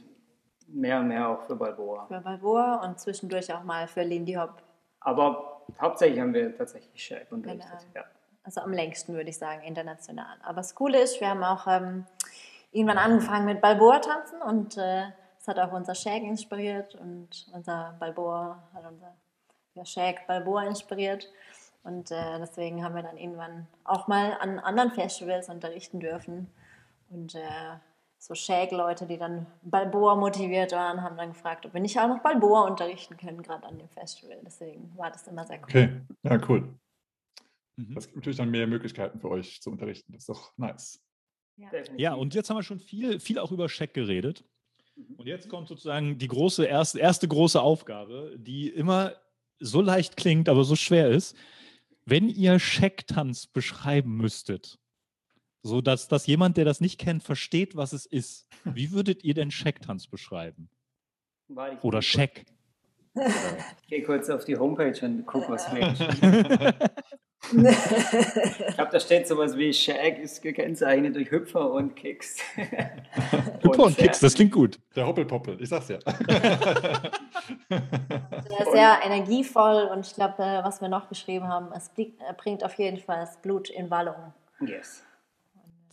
mehr 0.67 0.99
und 0.99 1.07
mehr 1.07 1.27
auch 1.27 1.41
für 1.47 1.55
Balboa. 1.55 2.05
Für 2.05 2.21
Balboa 2.21 2.85
und 2.85 2.99
zwischendurch 2.99 3.51
auch 3.51 3.63
mal 3.63 3.87
für 3.87 4.03
Lindy 4.03 4.33
Hop. 4.33 4.61
Aber 4.99 5.50
hauptsächlich 5.79 6.19
haben 6.19 6.33
wir 6.33 6.55
tatsächlich 6.55 7.03
Shaq 7.03 7.31
unterrichtet. 7.31 7.71
Genau. 7.93 8.05
Ja. 8.05 8.11
Also 8.43 8.61
am 8.61 8.73
längsten 8.73 9.13
würde 9.13 9.29
ich 9.29 9.37
sagen, 9.37 9.61
international. 9.63 10.37
Aber 10.43 10.57
das 10.57 10.73
Coole 10.75 10.99
ist, 10.99 11.21
wir 11.21 11.29
haben 11.29 11.43
auch 11.43 11.67
ähm, 11.67 12.05
irgendwann 12.71 12.97
angefangen 12.97 13.45
mit 13.45 13.61
Balboa 13.61 13.99
tanzen 13.99 14.41
und 14.41 14.77
äh, 14.77 15.03
das 15.37 15.47
hat 15.47 15.59
auch 15.59 15.73
unser 15.73 15.95
Shag 15.95 16.23
inspiriert 16.23 16.95
und 16.95 17.47
unser 17.53 17.95
Balboa 17.99 18.61
hat 18.73 18.85
unser 18.85 19.15
ja, 19.73 19.85
Shag 19.85 20.27
Balboa 20.27 20.63
inspiriert. 20.63 21.29
Und 21.83 22.11
äh, 22.11 22.37
deswegen 22.39 22.83
haben 22.83 22.95
wir 22.95 23.01
dann 23.01 23.17
irgendwann 23.17 23.67
auch 23.83 24.07
mal 24.07 24.37
an 24.39 24.59
anderen 24.59 24.91
Festivals 24.91 25.49
unterrichten 25.49 25.99
dürfen. 25.99 26.47
Und 27.09 27.33
äh, 27.33 27.39
so 28.21 28.35
Shag-Leute, 28.35 29.07
die 29.07 29.17
dann 29.17 29.47
Balboa 29.63 30.15
motiviert 30.15 30.73
waren, 30.73 31.01
haben 31.01 31.17
dann 31.17 31.29
gefragt, 31.29 31.65
ob 31.65 31.73
wir 31.73 31.81
nicht 31.81 31.97
auch 31.99 32.07
noch 32.07 32.21
Balboa 32.21 32.67
unterrichten 32.67 33.17
können, 33.17 33.41
gerade 33.41 33.65
an 33.65 33.79
dem 33.79 33.89
Festival. 33.89 34.39
Deswegen 34.45 34.95
war 34.95 35.09
das 35.09 35.27
immer 35.27 35.43
sehr 35.47 35.57
cool. 35.57 35.63
Okay, 35.63 35.89
ja, 36.21 36.39
cool. 36.47 36.71
Mhm. 37.77 37.95
Das 37.95 38.05
gibt 38.05 38.17
natürlich 38.17 38.37
dann 38.37 38.51
mehr 38.51 38.67
Möglichkeiten 38.67 39.19
für 39.19 39.29
euch 39.29 39.59
zu 39.59 39.71
unterrichten. 39.71 40.13
Das 40.13 40.21
ist 40.21 40.29
doch 40.29 40.53
nice. 40.55 41.01
Definitiv. 41.57 41.99
Ja, 41.99 42.13
und 42.13 42.35
jetzt 42.35 42.49
haben 42.51 42.57
wir 42.57 42.63
schon 42.63 42.79
viel, 42.79 43.19
viel 43.19 43.39
auch 43.39 43.51
über 43.51 43.67
Scheck 43.67 43.95
geredet. 43.95 44.45
Und 45.17 45.25
jetzt 45.25 45.49
kommt 45.49 45.67
sozusagen 45.67 46.19
die 46.19 46.27
große, 46.27 46.63
erste, 46.63 46.99
erste 46.99 47.27
große 47.27 47.59
Aufgabe, 47.59 48.35
die 48.37 48.69
immer 48.69 49.15
so 49.59 49.81
leicht 49.81 50.15
klingt, 50.15 50.47
aber 50.47 50.63
so 50.63 50.75
schwer 50.75 51.09
ist. 51.09 51.35
Wenn 52.05 52.29
ihr 52.29 52.59
Schecktanz 52.59 53.47
beschreiben 53.47 54.15
müsstet, 54.15 54.77
so 55.63 55.81
dass, 55.81 56.07
dass 56.07 56.27
jemand, 56.27 56.57
der 56.57 56.65
das 56.65 56.81
nicht 56.81 56.99
kennt, 56.99 57.23
versteht, 57.23 57.75
was 57.75 57.93
es 57.93 58.05
ist, 58.05 58.47
wie 58.63 58.91
würdet 58.91 59.23
ihr 59.23 59.33
denn 59.33 59.51
Schecktanz 59.51 60.07
beschreiben? 60.07 60.69
Weil 61.47 61.73
ich- 61.73 61.83
Oder 61.83 62.01
Scheck? 62.01 62.45
Ich 63.13 63.87
gehe 63.87 64.03
kurz 64.03 64.29
auf 64.29 64.45
die 64.45 64.57
Homepage 64.57 64.97
und 65.05 65.25
gucke, 65.25 65.49
was 65.51 65.71
mir 65.73 65.93
steht. 65.95 66.75
Ich 67.53 68.75
glaube, 68.75 68.91
da 68.91 68.99
steht 68.99 69.27
sowas 69.27 69.57
wie 69.57 69.73
Shag 69.73 70.19
ist 70.19 70.43
gekennzeichnet 70.43 71.15
durch 71.15 71.31
Hüpfer 71.31 71.71
und 71.71 71.95
Kicks. 71.95 72.37
Hüpfer 73.63 73.83
und 73.83 73.97
Kicks, 73.97 74.19
das 74.19 74.35
klingt 74.35 74.51
gut. 74.51 74.79
Der 74.95 75.07
Hoppelpoppel, 75.07 75.59
ich 75.59 75.67
sag's 75.69 75.87
ja. 75.89 75.97
Sehr, 77.69 78.71
sehr 78.71 78.99
energievoll 79.03 79.89
und 79.91 80.05
ich 80.05 80.13
glaube, 80.13 80.35
äh, 80.43 80.63
was 80.63 80.81
wir 80.81 80.87
noch 80.89 81.09
geschrieben 81.09 81.47
haben, 81.47 81.71
es 81.75 81.89
äh, 81.97 82.11
bringt 82.37 82.63
auf 82.63 82.75
jeden 82.75 82.97
Fall 82.99 83.21
das 83.21 83.37
Blut 83.41 83.69
in 83.69 83.89
Wallung. 83.89 84.33
Yes. 84.59 85.03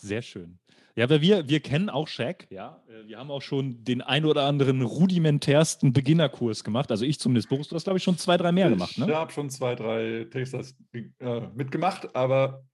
Sehr 0.01 0.23
schön. 0.23 0.59
Ja, 0.97 1.05
aber 1.05 1.21
wir, 1.21 1.49
wir 1.49 1.61
kennen 1.61 1.91
auch 1.91 2.09
Shaq, 2.09 2.49
ja. 2.51 2.83
Äh, 2.89 3.07
wir 3.07 3.19
haben 3.19 3.31
auch 3.31 3.43
schon 3.43 3.85
den 3.85 4.03
ein 4.03 4.25
oder 4.25 4.47
anderen 4.47 4.83
rudimentärsten 4.83 5.93
Beginnerkurs 5.93 6.65
gemacht. 6.65 6.91
Also 6.91 7.05
ich 7.05 7.21
zumindest. 7.21 7.49
Boris, 7.49 7.69
du 7.69 7.77
hast, 7.77 7.85
glaube 7.85 7.99
ich, 7.99 8.03
schon 8.03 8.19
zwei, 8.19 8.37
drei 8.37 8.51
mehr 8.51 8.69
gemacht, 8.69 8.99
ne? 8.99 9.07
Ich 9.07 9.15
habe 9.15 9.31
schon 9.31 9.49
zwei, 9.49 9.77
drei 9.77 10.27
Texas 10.31 10.75
äh, 10.93 11.41
mitgemacht, 11.55 12.17
aber 12.17 12.65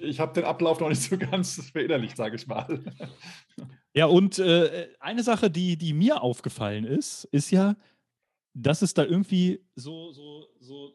ich 0.00 0.20
habe 0.20 0.32
den 0.32 0.44
Ablauf 0.44 0.80
noch 0.80 0.88
nicht 0.88 1.02
so 1.02 1.18
ganz 1.30 1.70
verinnerlicht, 1.70 2.16
sage 2.16 2.36
ich 2.36 2.46
mal. 2.46 2.82
Ja, 3.96 4.06
und 4.06 4.40
äh, 4.40 4.88
eine 4.98 5.22
Sache, 5.22 5.52
die, 5.52 5.76
die 5.76 5.92
mir 5.92 6.20
aufgefallen 6.20 6.84
ist, 6.84 7.28
ist 7.30 7.52
ja, 7.52 7.76
dass 8.52 8.82
es 8.82 8.92
da 8.92 9.04
irgendwie 9.04 9.64
so, 9.76 10.10
so, 10.10 10.48
so 10.58 10.90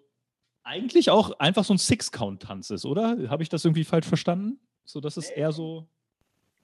eigentlich 0.63 1.09
auch 1.09 1.31
einfach 1.39 1.63
so 1.63 1.73
ein 1.73 1.77
Six-Count-Tanz 1.77 2.71
ist, 2.71 2.85
oder? 2.85 3.29
Habe 3.29 3.41
ich 3.41 3.47
das 3.47 3.63
irgendwie 3.63 3.85
falsch 3.85 4.05
verstanden? 4.05 4.59
So, 4.89 5.00
dass 5.00 5.17
es 5.17 5.29
eher 5.29 5.51
so. 5.51 5.86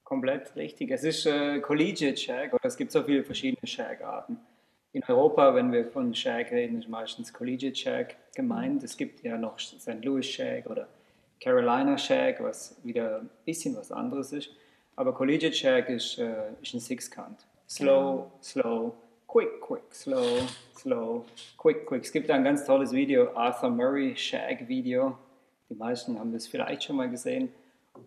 Komplett 0.04 0.56
richtig. 0.56 0.90
Es 0.90 1.04
ist 1.04 1.28
äh, 1.28 1.60
Collegiate 1.60 2.18
Shag 2.18 2.54
oder 2.54 2.66
es 2.66 2.76
gibt 2.76 2.92
so 2.92 3.04
viele 3.04 3.24
verschiedene 3.24 3.68
Shag-Arten. 3.68 4.40
In 4.94 5.04
Europa, 5.04 5.54
wenn 5.54 5.72
wir 5.72 5.86
von 5.86 6.12
Shag 6.16 6.52
reden, 6.52 6.80
ist 6.80 6.90
meistens 6.90 7.32
Collegiate 7.32 7.76
Shag 7.76 8.16
gemeint. 8.34 8.84
Es 8.84 8.98
gibt 8.98 9.22
ja 9.22 9.38
noch 9.38 9.60
St. 9.60 10.04
Louis 10.04 10.26
Shag 10.26 10.66
oder 10.66 10.88
Carolina 11.40 12.00
Shag, 12.00 12.42
was 12.42 12.76
wieder 12.84 13.20
ein 13.20 13.30
bisschen 13.46 13.76
was 13.76 13.92
anderes 13.92 14.34
ist. 14.34 14.50
Aber 14.96 15.14
Collegiate 15.14 15.56
Shag 15.56 15.90
ist, 15.90 16.18
äh, 16.18 16.50
ist 16.64 16.74
ein 16.74 16.80
Six-Count. 16.80 17.46
Slow, 17.70 18.32
slow, 18.42 18.96
quick, 19.28 19.62
quick, 19.62 19.84
slow, 19.94 20.40
slow, 20.76 21.26
quick, 21.60 21.86
quick. 21.86 22.04
Es 22.04 22.12
gibt 22.12 22.32
ein 22.32 22.44
ganz 22.44 22.66
tolles 22.66 22.92
Video, 22.92 23.36
Arthur 23.36 23.70
Murray 23.70 24.16
Shag 24.16 24.68
Video. 24.68 25.16
Die 25.70 25.76
meisten 25.76 26.18
haben 26.18 26.34
das 26.34 26.48
vielleicht 26.48 26.86
schon 26.86 26.96
mal 26.96 27.08
gesehen. 27.08 27.50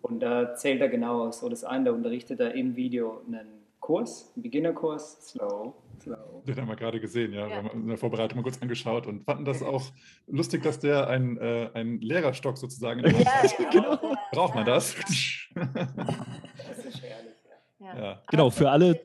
Und 0.01 0.19
da 0.19 0.55
zählt 0.55 0.81
er 0.81 0.89
genau 0.89 1.27
aus. 1.27 1.39
So 1.39 1.49
das 1.49 1.63
eine, 1.63 1.85
da 1.85 1.91
unterrichtet 1.91 2.39
er 2.39 2.53
im 2.53 2.75
Video 2.75 3.21
einen 3.27 3.59
Kurs, 3.79 4.31
einen 4.35 4.43
Beginnerkurs, 4.43 5.29
slow, 5.29 5.73
slow. 6.01 6.43
Den 6.45 6.57
haben 6.57 6.67
wir 6.67 6.75
gerade 6.75 6.99
gesehen, 6.99 7.33
ja. 7.33 7.47
ja. 7.47 7.63
Wir 7.63 7.69
haben 7.69 7.81
in 7.81 7.87
der 7.87 7.97
Vorbereitung 7.97 8.37
mal 8.37 8.43
kurz 8.43 8.61
angeschaut 8.61 9.07
und 9.07 9.23
fanden 9.23 9.45
das 9.45 9.63
auch 9.63 9.83
lustig, 10.27 10.63
dass 10.63 10.79
der 10.79 11.07
ein, 11.07 11.37
äh, 11.37 11.69
ein 11.73 11.99
Lehrerstock 11.99 12.57
sozusagen 12.57 12.99
in 12.99 13.11
der 13.11 13.21
ja, 13.21 13.31
ja, 13.43 13.69
genau. 13.71 14.15
Braucht 14.31 14.55
man 14.55 14.65
das? 14.65 14.95
das 15.55 16.85
ist 16.85 17.01
herrlich, 17.01 17.35
ja. 17.79 17.97
ja. 17.97 18.21
Genau, 18.29 18.49
für 18.49 18.69
alle. 18.69 19.01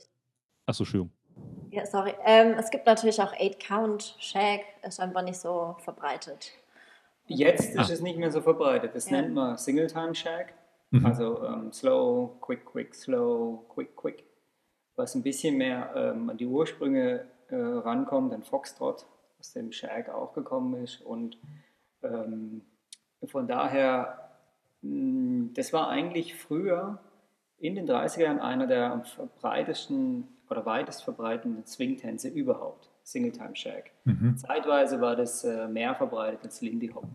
Achso, 0.66 0.82
Entschuldigung. 0.82 1.10
Ja, 1.70 1.84
sorry. 1.86 2.14
Ähm, 2.24 2.54
es 2.58 2.70
gibt 2.70 2.86
natürlich 2.86 3.20
auch 3.20 3.34
8-Count-Shag, 3.34 4.60
ist 4.82 5.00
einfach 5.00 5.22
nicht 5.22 5.40
so 5.40 5.76
verbreitet. 5.80 6.52
Jetzt 7.26 7.76
ah. 7.76 7.82
ist 7.82 7.90
es 7.90 8.00
nicht 8.00 8.18
mehr 8.18 8.30
so 8.30 8.40
verbreitet. 8.42 8.94
Das 8.94 9.10
nennt 9.10 9.34
man 9.34 9.56
Single-Time-Shag. 9.56 10.52
Mhm. 10.94 11.06
Also 11.06 11.44
ähm, 11.44 11.72
slow, 11.72 12.36
quick, 12.40 12.64
quick, 12.64 12.94
slow, 12.94 13.64
quick, 13.68 13.96
quick. 13.96 14.24
Was 14.94 15.16
ein 15.16 15.24
bisschen 15.24 15.56
mehr 15.56 15.90
ähm, 15.96 16.30
an 16.30 16.36
die 16.36 16.46
Ursprünge 16.46 17.26
äh, 17.48 17.56
rankommt, 17.56 18.32
ein 18.32 18.44
Foxtrot, 18.44 19.04
aus 19.40 19.52
dem 19.52 19.72
Shag 19.72 20.08
auch 20.08 20.34
gekommen 20.34 20.84
ist. 20.84 21.02
Und 21.02 21.36
ähm, 22.02 22.62
von 23.26 23.48
daher, 23.48 24.30
mh, 24.82 24.90
hm, 24.90 25.50
das 25.54 25.72
war 25.72 25.88
eigentlich 25.88 26.36
früher 26.36 27.00
in 27.58 27.74
den 27.74 27.88
30er 27.88 28.22
Jahren 28.22 28.38
einer 28.38 28.68
der 28.68 28.92
am 28.92 29.04
verbreitesten 29.04 30.28
oder 30.48 30.64
weitest 30.64 31.02
verbreiteten 31.02 31.66
Swing-Tänze 31.66 32.28
überhaupt. 32.28 32.88
Single-Time 33.02 33.56
Shag. 33.56 33.90
Mhm. 34.04 34.36
Zeitweise 34.36 35.00
war 35.00 35.16
das 35.16 35.42
äh, 35.42 35.66
mehr 35.66 35.94
verbreitet 35.94 36.40
als 36.44 36.60
Lindy 36.60 36.88
Hop 36.88 37.06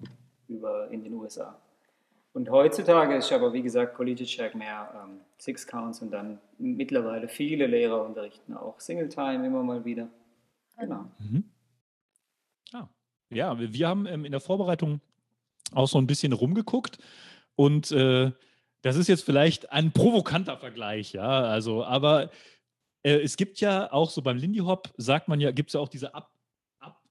über 0.50 0.89
in 0.91 1.03
den 1.03 1.13
USA. 1.13 1.57
Und 2.39 2.50
heutzutage 2.51 3.17
ist 3.17 3.34
aber, 3.34 3.51
wie 3.51 3.62
gesagt, 3.62 3.96
Collegiate 3.96 4.29
Shack 4.29 4.55
mehr 4.55 4.89
ähm, 4.96 5.19
Six 5.39 5.67
Counts 5.67 6.01
und 6.01 6.12
dann 6.12 6.39
mittlerweile 6.58 7.27
viele 7.27 7.67
Lehrer 7.67 8.05
unterrichten 8.05 8.53
auch 8.53 8.79
Single 8.79 9.10
Time 9.10 9.46
immer 9.46 9.62
mal 9.62 9.84
wieder. 9.84 10.08
Genau. 10.77 11.12
Mhm. 11.19 11.43
Ah. 12.72 12.88
Ja, 13.29 13.60
wir 13.60 13.89
haben 13.89 14.05
ähm, 14.05 14.24
in 14.24 14.31
der 14.31 14.39
Vorbereitung 14.39 15.01
auch 15.74 15.89
so 15.89 15.98
ein 15.98 16.08
bisschen 16.08 16.31
rumgeguckt 16.31 17.00
und 17.55 17.91
äh, 17.91 18.31
das 18.84 18.96
ist 18.96 19.10
jetzt 19.10 19.25
vielleicht 19.25 19.74
ein 19.74 19.91
provokanter 19.91 20.55
Vergleich, 20.55 21.12
ja, 21.12 21.41
also, 21.41 21.84
aber 21.84 22.31
äh, 23.03 23.19
es 23.19 23.36
gibt 23.36 23.60
ja 23.60 23.91
auch 23.91 24.10
so 24.10 24.22
beim 24.22 24.38
Lindy 24.38 24.60
Hop, 24.60 24.93
sagt 24.96 25.27
man 25.27 25.41
ja, 25.41 25.51
gibt 25.51 25.72
es 25.72 25.74
ja 25.74 25.81
auch 25.81 25.89
diese 25.89 26.15
Ab, 26.15 26.31
Ab, 26.79 27.03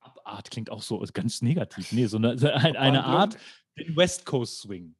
Abart, 0.00 0.50
klingt 0.50 0.70
auch 0.70 0.80
so 0.80 1.04
ganz 1.12 1.42
negativ, 1.42 1.92
nee, 1.92 2.06
so 2.06 2.16
eine, 2.16 2.30
eine, 2.30 2.78
eine 2.78 3.04
Art, 3.04 3.36
den 3.78 3.96
West 3.96 4.26
Coast 4.26 4.60
Swing. 4.60 4.94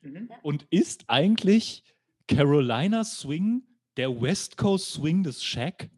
Mhm. 0.00 0.30
Und 0.42 0.66
ist 0.70 1.04
eigentlich 1.08 1.84
Carolina 2.26 3.04
Swing 3.04 3.62
der 3.96 4.20
West 4.20 4.56
Coast 4.56 4.92
Swing 4.92 5.22
des 5.22 5.42
Shaq? 5.42 5.90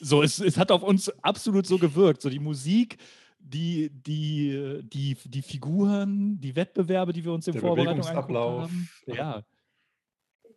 So, 0.00 0.22
es, 0.22 0.40
es 0.40 0.58
hat 0.58 0.72
auf 0.72 0.82
uns 0.82 1.08
absolut 1.22 1.66
so 1.66 1.78
gewirkt. 1.78 2.22
So 2.22 2.28
die 2.28 2.40
Musik, 2.40 2.96
die, 3.38 3.90
die, 3.90 4.80
die, 4.82 5.16
die 5.24 5.42
Figuren, 5.42 6.40
die 6.40 6.56
Wettbewerbe, 6.56 7.12
die 7.12 7.24
wir 7.24 7.32
uns 7.32 7.46
im 7.46 7.54
Vorbereitung 7.54 8.04
angeguckt 8.04 8.34
haben. 8.34 8.88
Ja. 9.06 9.44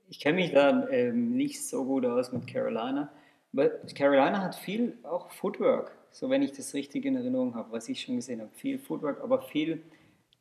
Ich 0.10 0.20
kenne 0.20 0.38
mich 0.38 0.54
da 0.54 0.88
ähm, 0.90 1.32
nicht 1.36 1.68
so 1.68 1.84
gut 1.84 2.06
aus 2.06 2.32
mit 2.32 2.48
Carolina. 2.48 3.12
Aber 3.54 3.70
Carolina 3.94 4.42
hat 4.42 4.56
viel 4.56 4.98
auch 5.04 5.30
Footwork 5.32 5.97
so 6.18 6.32
wenn 6.32 6.42
ich 6.42 6.52
das 6.52 6.74
richtig 6.74 7.06
in 7.06 7.16
Erinnerung 7.16 7.54
habe, 7.54 7.72
was 7.72 7.88
ich 7.90 8.02
schon 8.02 8.16
gesehen 8.16 8.42
habe. 8.42 8.50
Viel 8.56 8.80
Footwork, 8.80 9.22
aber 9.22 9.40
viel, 9.44 9.84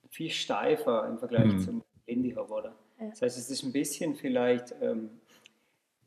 viel 0.08 0.30
steifer 0.30 1.06
im 1.06 1.18
Vergleich 1.18 1.52
mhm. 1.52 1.58
zum 1.58 1.84
Indie 2.06 2.34
Hop, 2.34 2.50
oder? 2.50 2.74
Ja. 2.98 3.10
Das 3.10 3.20
heißt, 3.20 3.36
es 3.36 3.50
ist 3.50 3.62
ein 3.62 3.72
bisschen 3.72 4.14
vielleicht, 4.14 4.74
ähm, 4.80 5.10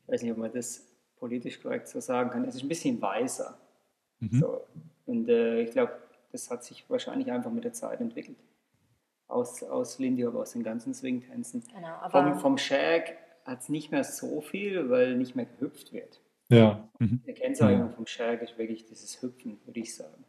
ich 0.02 0.12
weiß 0.12 0.22
nicht, 0.22 0.32
ob 0.32 0.38
man 0.38 0.52
das 0.52 0.84
politisch 1.20 1.62
korrekt 1.62 1.86
so 1.86 2.00
sagen 2.00 2.30
kann, 2.30 2.44
es 2.46 2.56
ist 2.56 2.64
ein 2.64 2.68
bisschen 2.68 3.00
weißer. 3.00 3.56
Mhm. 4.18 4.40
So. 4.40 4.66
Und 5.06 5.28
äh, 5.28 5.60
ich 5.62 5.70
glaube, 5.70 5.92
das 6.32 6.50
hat 6.50 6.64
sich 6.64 6.84
wahrscheinlich 6.90 7.30
einfach 7.30 7.52
mit 7.52 7.62
der 7.62 7.72
Zeit 7.72 8.00
entwickelt. 8.00 8.38
Aus, 9.28 9.62
aus 9.62 10.00
Lindy 10.00 10.22
Hop, 10.22 10.34
aus 10.34 10.50
den 10.50 10.64
ganzen 10.64 10.94
Swing-Tänzen. 10.94 11.62
Genau, 11.72 12.08
vom, 12.08 12.40
vom 12.40 12.58
Shag 12.58 13.16
hat 13.44 13.60
es 13.60 13.68
nicht 13.68 13.92
mehr 13.92 14.02
so 14.02 14.40
viel, 14.40 14.90
weil 14.90 15.14
nicht 15.16 15.36
mehr 15.36 15.44
gehüpft 15.44 15.92
wird. 15.92 16.20
Ja. 16.50 16.88
Mhm. 16.98 17.22
Der 17.26 17.34
Kennzeichen 17.34 17.84
mhm. 17.84 17.92
vom 17.92 18.06
Shag 18.06 18.42
ist 18.42 18.58
wirklich 18.58 18.84
dieses 18.84 19.22
Hüpfen, 19.22 19.58
würde 19.64 19.80
ich 19.80 19.94
sagen. 19.94 20.24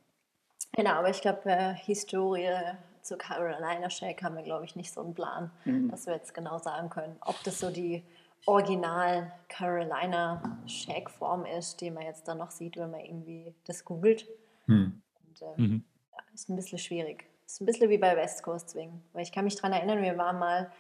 Genau, 0.73 0.91
aber 0.91 1.09
ich 1.09 1.19
glaube, 1.21 1.41
äh, 1.45 1.73
Historie 1.73 2.55
zu 3.01 3.17
Carolina 3.17 3.89
Shag 3.89 4.21
haben 4.23 4.35
wir, 4.35 4.43
glaube 4.43 4.65
ich, 4.65 4.75
nicht 4.75 4.93
so 4.93 5.01
einen 5.01 5.13
Plan, 5.13 5.51
mhm. 5.65 5.89
dass 5.89 6.05
wir 6.05 6.13
jetzt 6.13 6.33
genau 6.33 6.59
sagen 6.59 6.89
können, 6.89 7.17
ob 7.21 7.41
das 7.43 7.59
so 7.59 7.71
die 7.71 8.03
Original 8.45 9.31
Carolina 9.49 10.59
Shag 10.67 11.09
Form 11.09 11.45
ist, 11.45 11.81
die 11.81 11.91
man 11.91 12.03
jetzt 12.03 12.27
dann 12.27 12.37
noch 12.37 12.51
sieht, 12.51 12.77
wenn 12.77 12.91
man 12.91 13.01
irgendwie 13.01 13.53
das 13.65 13.83
googelt. 13.83 14.27
Mhm. 14.67 15.01
Und, 15.27 15.41
äh, 15.41 15.61
mhm. 15.61 15.83
ja, 16.11 16.17
ist 16.33 16.49
ein 16.49 16.55
bisschen 16.55 16.79
schwierig. 16.79 17.25
Ist 17.45 17.61
ein 17.61 17.65
bisschen 17.65 17.89
wie 17.89 17.97
bei 17.97 18.15
West 18.15 18.43
Coast 18.43 18.69
Swing, 18.69 19.01
weil 19.13 19.23
ich 19.23 19.31
kann 19.31 19.43
mich 19.43 19.55
daran 19.55 19.73
erinnern, 19.73 20.01
wir 20.01 20.17
waren 20.17 20.39
mal 20.39 20.71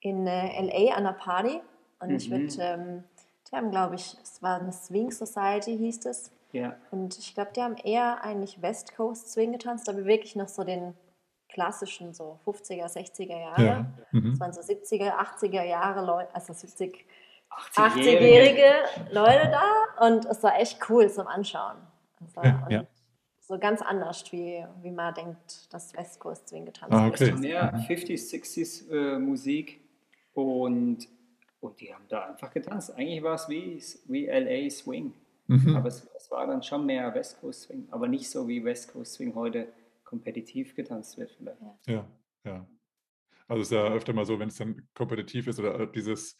in 0.00 0.26
äh, 0.26 0.62
LA 0.62 0.92
an 0.94 1.06
einer 1.06 1.12
Party 1.12 1.60
und 1.98 2.10
ich 2.10 2.30
würde 2.30 2.44
mhm. 2.44 2.60
ähm, 2.60 3.04
die 3.50 3.56
haben, 3.56 3.70
glaube 3.70 3.96
ich, 3.96 4.16
es 4.22 4.42
war 4.42 4.60
eine 4.60 4.72
Swing 4.72 5.10
Society, 5.10 5.76
hieß 5.76 6.06
es. 6.06 6.30
Ja. 6.52 6.76
Und 6.90 7.18
ich 7.18 7.34
glaube, 7.34 7.50
die 7.54 7.62
haben 7.62 7.76
eher 7.76 8.22
eigentlich 8.24 8.60
West 8.62 8.96
Coast 8.96 9.32
Swing 9.32 9.52
getanzt, 9.52 9.88
aber 9.88 10.04
wirklich 10.04 10.36
noch 10.36 10.48
so 10.48 10.64
den 10.64 10.94
klassischen, 11.48 12.14
so 12.14 12.38
50er, 12.46 12.86
60er 12.86 13.40
Jahre. 13.40 13.64
Ja. 13.64 13.86
Mhm. 14.12 14.30
Das 14.30 14.40
waren 14.40 14.52
so 14.52 14.60
70er, 14.60 15.12
80er 15.12 15.64
Jahre 15.64 16.04
Leute, 16.04 16.34
also 16.34 16.52
70, 16.52 17.04
80-jährige 17.74 18.72
Leute 19.10 19.50
da. 19.50 20.06
Und 20.06 20.26
es 20.26 20.42
war 20.42 20.58
echt 20.58 20.78
cool 20.88 21.10
zum 21.10 21.26
Anschauen. 21.26 21.76
Also, 22.20 22.42
ja, 22.42 22.66
ja. 22.68 22.86
So 23.40 23.58
ganz 23.58 23.82
anders, 23.82 24.30
wie, 24.30 24.64
wie 24.82 24.92
man 24.92 25.12
denkt, 25.12 25.72
dass 25.74 25.92
West 25.96 26.20
Coast 26.20 26.48
Swing 26.48 26.66
getanzt 26.66 26.94
ah, 26.94 27.08
okay. 27.08 27.26
wird. 27.26 27.40
Mehr 27.40 27.74
50s, 27.88 28.30
60s 28.32 28.90
äh, 28.90 29.18
Musik 29.18 29.80
und 30.34 31.08
und 31.60 31.80
die 31.80 31.92
haben 31.94 32.04
da 32.08 32.26
einfach 32.26 32.50
getanzt. 32.50 32.94
Eigentlich 32.94 33.22
war 33.22 33.34
es 33.34 33.48
wie, 33.48 33.82
wie 34.06 34.26
LA 34.26 34.70
Swing. 34.70 35.12
Mhm. 35.46 35.76
Aber 35.76 35.88
es, 35.88 36.08
es, 36.16 36.30
war 36.30 36.46
dann 36.46 36.62
schon 36.62 36.86
mehr 36.86 37.14
West 37.14 37.40
Coast 37.40 37.62
Swing. 37.62 37.86
Aber 37.90 38.08
nicht 38.08 38.30
so 38.30 38.46
wie 38.48 38.64
West 38.64 38.92
Coast 38.92 39.14
Swing 39.14 39.34
heute 39.34 39.68
kompetitiv 40.04 40.74
getanzt 40.74 41.18
wird 41.18 41.32
vielleicht. 41.32 41.60
Ja, 41.86 42.08
ja. 42.44 42.66
Also 43.48 43.62
es 43.62 43.68
ist 43.68 43.72
ja 43.72 43.92
öfter 43.92 44.12
mal 44.12 44.24
so, 44.24 44.38
wenn 44.38 44.48
es 44.48 44.56
dann 44.56 44.88
kompetitiv 44.94 45.48
ist 45.48 45.58
oder 45.58 45.86
dieses 45.86 46.36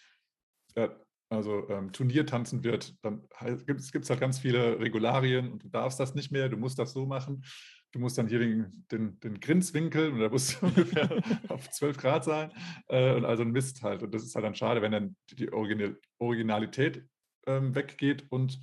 ja, 0.76 0.88
also 1.28 1.68
ähm, 1.68 1.92
Turnier 1.92 2.24
tanzen 2.24 2.62
wird, 2.62 2.94
dann 3.04 3.26
gibt 3.66 3.80
es 3.80 4.10
halt 4.10 4.20
ganz 4.20 4.38
viele 4.38 4.78
Regularien 4.78 5.52
und 5.52 5.64
du 5.64 5.68
darfst 5.68 5.98
das 5.98 6.14
nicht 6.14 6.30
mehr, 6.30 6.48
du 6.48 6.56
musst 6.56 6.78
das 6.78 6.92
so 6.92 7.06
machen 7.06 7.44
du 7.92 7.98
musst 7.98 8.18
dann 8.18 8.28
hier 8.28 8.38
den, 8.38 8.86
den, 8.90 9.18
den 9.20 9.40
Grinswinkel, 9.40 10.10
und 10.12 10.20
da 10.20 10.28
musst 10.28 10.60
du 10.60 10.66
ungefähr 10.66 11.22
auf 11.48 11.68
12 11.70 11.96
Grad 11.98 12.24
sein, 12.24 12.52
äh, 12.88 13.14
und 13.14 13.24
also 13.24 13.42
ein 13.42 13.50
Mist 13.50 13.82
halt. 13.82 14.02
Und 14.02 14.14
das 14.14 14.22
ist 14.22 14.34
halt 14.34 14.44
dann 14.44 14.54
schade, 14.54 14.82
wenn 14.82 14.92
dann 14.92 15.16
die 15.32 15.52
Original, 15.52 15.98
Originalität 16.18 17.04
ähm, 17.46 17.74
weggeht 17.74 18.30
und 18.30 18.60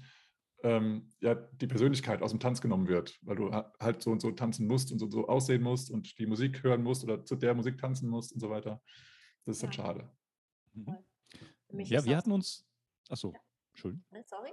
ähm, 0.63 1.13
ja, 1.22 1.36
die 1.36 1.67
Persönlichkeit 1.67 2.22
aus 2.22 2.31
dem 2.31 2.39
Tanz 2.39 2.62
genommen 2.62 2.88
wird, 2.88 3.17
weil 3.22 3.36
du 3.36 3.51
halt 3.51 4.01
so 4.01 4.12
und 4.12 4.22
so 4.22 4.31
tanzen 4.31 4.67
musst 4.67 4.91
und 4.91 5.00
so, 5.00 5.10
so 5.10 5.27
aussehen 5.27 5.62
musst 5.62 5.91
und 5.91 6.17
die 6.17 6.25
Musik 6.25 6.63
hören 6.63 6.81
musst 6.81 7.03
oder 7.03 7.24
zu 7.24 7.36
der 7.36 7.53
Musik 7.53 7.77
tanzen 7.77 8.10
musst 8.10 8.34
und 8.34 8.39
so 8.39 8.50
weiter. 8.50 8.81
Das 9.46 9.57
ist 9.57 9.63
halt 9.63 9.75
Ja. 9.75 9.84
schade. 9.84 10.12
Mhm. 10.74 10.98
Ja, 11.86 12.03
wir 12.03 12.17
hatten 12.17 12.31
uns. 12.31 12.65
Achso, 13.10 13.34
Entschuldigung. 13.72 14.05
Ne, 14.12 14.24
Sorry. 14.25 14.51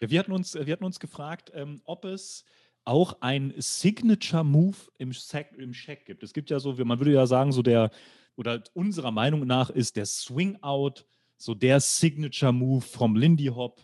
Ja, 0.00 0.10
wir 0.10 0.18
hatten 0.18 0.32
uns, 0.32 0.54
wir 0.54 0.72
hatten 0.72 0.84
uns 0.84 1.00
gefragt, 1.00 1.50
ähm, 1.54 1.80
ob 1.84 2.04
es 2.04 2.44
auch 2.84 3.20
ein 3.20 3.54
Signature 3.58 4.44
Move 4.44 4.76
im 4.98 5.12
Shack, 5.12 5.52
im 5.56 5.74
Shack 5.74 6.06
gibt. 6.06 6.22
Es 6.22 6.32
gibt 6.32 6.50
ja 6.50 6.58
so, 6.58 6.72
man 6.84 6.98
würde 6.98 7.12
ja 7.12 7.26
sagen, 7.26 7.52
so 7.52 7.62
der, 7.62 7.90
oder 8.36 8.62
unserer 8.74 9.10
Meinung 9.10 9.46
nach 9.46 9.70
ist 9.70 9.96
der 9.96 10.06
Swing 10.06 10.58
Out 10.62 11.06
so 11.40 11.54
der 11.54 11.80
Signature 11.80 12.52
Move 12.52 12.82
vom 12.82 13.16
Lindy 13.16 13.46
Hop, 13.46 13.80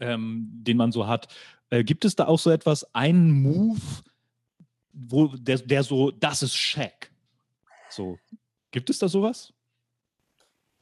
ähm, 0.00 0.48
den 0.50 0.78
man 0.78 0.92
so 0.92 1.06
hat. 1.06 1.28
Äh, 1.70 1.84
gibt 1.84 2.04
es 2.04 2.16
da 2.16 2.26
auch 2.26 2.38
so 2.38 2.50
etwas, 2.50 2.94
einen 2.94 3.30
Move, 3.30 3.80
wo 4.92 5.26
der, 5.26 5.58
der 5.58 5.82
so, 5.82 6.10
das 6.10 6.42
ist 6.42 6.54
Shack? 6.54 7.10
So, 7.90 8.18
gibt 8.70 8.88
es 8.88 8.98
da 8.98 9.08
sowas? 9.08 9.52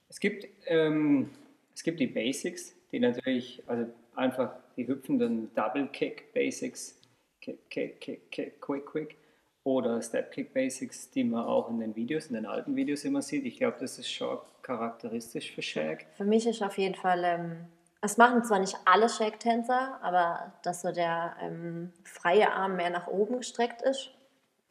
Es 0.09 0.21
gibt, 0.21 0.47
ähm, 0.67 1.31
es 1.75 1.83
gibt 1.83 1.99
die 1.99 2.07
Basics, 2.07 2.75
die 2.93 3.01
natürlich, 3.01 3.63
also 3.67 3.93
einfach 4.15 4.53
die 4.77 4.87
hüpfenden 4.87 5.53
Double 5.55 5.89
Kick 5.89 6.33
Basics, 6.33 7.01
Kick, 7.43 7.69
Kick, 7.71 8.01
Kick, 8.01 8.31
Kick, 8.31 8.61
Quick, 8.61 8.87
Quick 8.87 9.17
oder 9.65 10.01
Step 10.01 10.33
Kick 10.33 10.55
Basics, 10.55 11.11
die 11.11 11.25
man 11.25 11.45
auch 11.45 11.69
in 11.69 11.79
den 11.81 11.95
Videos, 11.95 12.27
in 12.29 12.35
den 12.35 12.47
alten 12.47 12.75
Videos 12.75 13.05
immer 13.05 13.21
sieht. 13.21 13.45
Ich 13.45 13.59
glaube, 13.59 13.77
das 13.81 13.99
ist 13.99 14.11
schon 14.11 14.39
charakteristisch 14.63 15.53
für 15.53 15.61
Shaq. 15.63 16.07
Für 16.17 16.25
mich 16.25 16.47
ist 16.47 16.63
auf 16.63 16.79
jeden 16.79 16.95
Fall, 16.95 17.23
ähm, 17.25 17.57
es 18.01 18.17
machen 18.17 18.43
zwar 18.45 18.59
nicht 18.59 18.77
alle 18.85 19.09
Shake-Tänzer, 19.09 19.99
aber 20.03 20.53
dass 20.63 20.83
so 20.83 20.91
der 20.93 21.37
ähm, 21.41 21.93
freie 22.05 22.53
Arm 22.53 22.77
mehr 22.77 22.91
nach 22.91 23.07
oben 23.09 23.37
gestreckt 23.39 23.83
ist. 23.83 24.11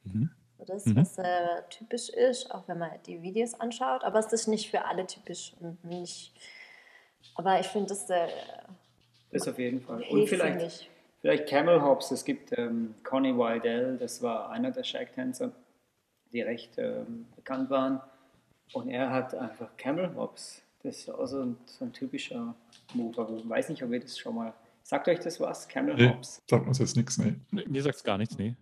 Mhm. 0.04 0.32
So 0.58 0.66
das, 0.66 0.86
Mhm. 0.86 0.96
was 0.98 1.18
äh, 1.18 1.62
typisch 1.70 2.10
ist, 2.10 2.52
auch 2.52 2.68
wenn 2.68 2.78
man 2.80 2.92
die 3.06 3.22
Videos 3.22 3.54
anschaut. 3.60 4.04
Aber 4.04 4.20
es 4.20 4.32
ist 4.34 4.48
nicht 4.48 4.70
für 4.70 4.86
alle 4.86 5.06
typisch. 5.08 5.54
Und 5.60 5.84
nicht, 5.86 6.34
aber 7.36 7.60
ich 7.60 7.68
finde, 7.68 7.90
das 7.90 8.10
äh, 8.10 8.28
Das 9.32 9.48
auf 9.48 9.58
jeden 9.58 9.82
Fall. 9.82 10.04
Und 10.10 10.28
vielleicht. 10.28 10.90
Vielleicht 11.22 11.48
Camel 11.48 11.82
Hops. 11.82 12.12
Es 12.12 12.26
gibt 12.26 12.58
ähm, 12.58 12.96
Connie 13.04 13.34
Wydell, 13.36 13.98
das 13.98 14.22
war 14.22 14.50
einer 14.50 14.72
der 14.72 14.84
Shaq-Tänzer, 14.84 15.52
die 16.34 16.42
recht 16.42 16.78
ähm, 16.78 17.28
bekannt 17.36 17.70
waren. 17.70 18.02
Und 18.74 18.90
er 18.90 19.10
hat 19.12 19.34
einfach 19.36 19.70
Camel 19.78 20.14
Hops. 20.16 20.62
Das 20.84 20.98
ist 20.98 21.10
auch 21.10 21.26
so 21.28 21.42
ein, 21.42 21.58
so 21.66 21.86
ein 21.86 21.94
typischer 21.94 22.56
Move. 22.94 23.22
Aber 23.22 23.36
ich 23.38 23.48
weiß 23.48 23.70
nicht, 23.70 23.84
ob 23.84 23.92
ihr 23.92 24.00
das 24.00 24.18
schon 24.18 24.36
mal. 24.36 24.54
Sagt 24.84 25.08
euch 25.08 25.20
das 25.20 25.40
was? 25.40 25.68
Camel 25.68 25.94
Nee, 25.96 26.10
Hops. 26.10 26.42
sagt 26.50 26.66
uns 26.68 26.80
jetzt 26.80 26.96
nichts, 26.98 27.18
nee. 27.18 27.36
Nee, 27.52 27.66
Mir 27.68 27.84
sagt 27.84 27.98
es 27.98 28.04
gar 28.04 28.18
nichts, 28.18 28.38
nee. 28.38 28.56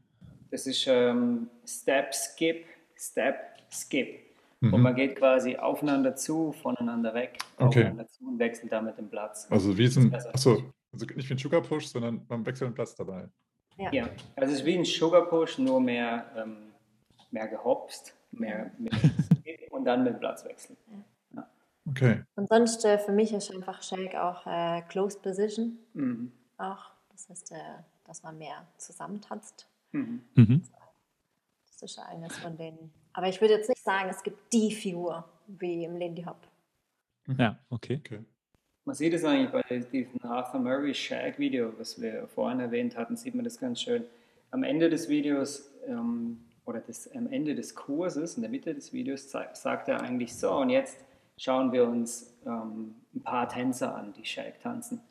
Das 0.52 0.66
ist 0.68 0.86
ähm, 0.88 1.48
Step, 1.66 2.14
Skip, 2.14 2.66
Step, 2.96 3.36
Skip. 3.72 4.20
Mhm. 4.60 4.74
Und 4.74 4.82
man 4.82 4.96
geht 4.96 5.16
quasi 5.16 5.56
aufeinander 5.56 6.16
zu, 6.16 6.52
voneinander 6.52 7.14
weg, 7.14 7.38
Okay. 7.58 7.68
aufeinander 7.84 8.08
zu 8.08 8.28
und 8.28 8.40
wechselt 8.40 8.72
damit 8.72 8.98
den 8.98 9.10
Platz. 9.10 9.48
Also 9.50 9.78
wie 9.78 9.88
so 9.88 10.02
ein, 10.02 10.14
achso, 10.14 10.62
also 10.92 11.06
nicht 11.06 11.30
wie 11.30 11.34
ein 11.34 11.38
Sugar 11.38 11.62
Push, 11.62 11.88
sondern 11.88 12.26
beim 12.28 12.46
wechselnden 12.46 12.76
Platz 12.76 12.96
dabei. 12.96 13.30
Ja. 13.78 13.92
Ja, 13.94 14.10
also 14.36 14.54
es 14.54 14.60
ist 14.60 14.66
wie 14.66 14.78
ein 14.78 14.86
Sugar 14.86 15.28
Push, 15.28 15.58
nur 15.60 15.80
mehr, 15.80 16.26
ähm, 16.36 16.74
mehr 17.32 17.48
gehopst, 17.48 18.16
mehr 18.32 18.72
mit 18.78 18.94
Skip 19.42 19.72
und 19.72 19.86
dann 19.86 20.04
mit 20.04 20.20
Platzwechsel. 20.20 20.76
Okay. 21.90 22.24
Und 22.36 22.50
sonst 22.50 22.86
äh, 22.86 23.00
für 23.00 23.12
mich 23.12 23.34
ist 23.34 23.52
einfach 23.52 23.82
Shake 23.82 24.16
auch 24.16 24.46
äh, 24.46 24.82
Closed 24.90 25.22
Position. 25.22 25.80
Mhm. 25.94 26.32
Auch. 26.58 26.92
Das 27.10 27.30
heißt, 27.30 27.52
äh, 27.52 27.56
dass 28.06 28.24
man 28.24 28.38
mehr 28.38 28.68
zusammentanzt. 28.78 29.68
Mhm. 29.92 30.22
Mhm. 30.36 30.64
Das 31.68 31.82
ist 31.82 32.00
eines 32.00 32.38
von 32.38 32.58
denen. 32.58 32.92
Aber 33.14 33.28
ich 33.28 33.42
würde 33.42 33.56
jetzt 33.56 33.70
nicht 33.70 33.84
sagen, 33.84 34.10
es 34.10 34.22
gibt 34.22 34.54
die 34.54 34.72
Figur 34.72 35.26
wie 35.48 35.86
im 35.86 35.96
Lindy 35.96 36.24
Hop. 36.24 36.48
Ja, 37.38 37.58
okay. 37.70 38.02
okay. 38.06 38.24
Man 38.90 38.96
sieht 38.96 39.14
es 39.14 39.24
eigentlich 39.24 39.52
bei 39.52 39.62
diesem 39.92 40.20
Arthur 40.24 40.60
Murray 40.60 40.96
Shag 40.96 41.38
Video, 41.38 41.72
was 41.78 42.02
wir 42.02 42.28
vorhin 42.34 42.60
erwähnt 42.60 42.98
hatten, 42.98 43.16
sieht 43.16 43.36
man 43.36 43.44
das 43.44 43.60
ganz 43.60 43.82
schön. 43.82 44.04
Am 44.50 44.64
Ende 44.64 44.90
des 44.90 45.08
Videos 45.08 45.70
ähm, 45.86 46.40
oder 46.66 46.80
des, 46.80 47.16
am 47.16 47.28
Ende 47.32 47.54
des 47.54 47.76
Kurses, 47.76 48.36
in 48.36 48.42
der 48.42 48.50
Mitte 48.50 48.74
des 48.74 48.92
Videos, 48.92 49.30
sagt 49.30 49.90
er 49.90 50.02
eigentlich 50.02 50.36
so, 50.36 50.54
und 50.54 50.72
jetzt 50.72 51.06
schauen 51.38 51.72
wir 51.72 51.88
uns 51.88 52.36
ähm, 52.48 52.96
ein 53.14 53.22
paar 53.22 53.48
Tänzer 53.48 53.94
an, 53.94 54.12
die 54.14 54.26
Shag 54.26 54.60
tanzen. 54.60 55.02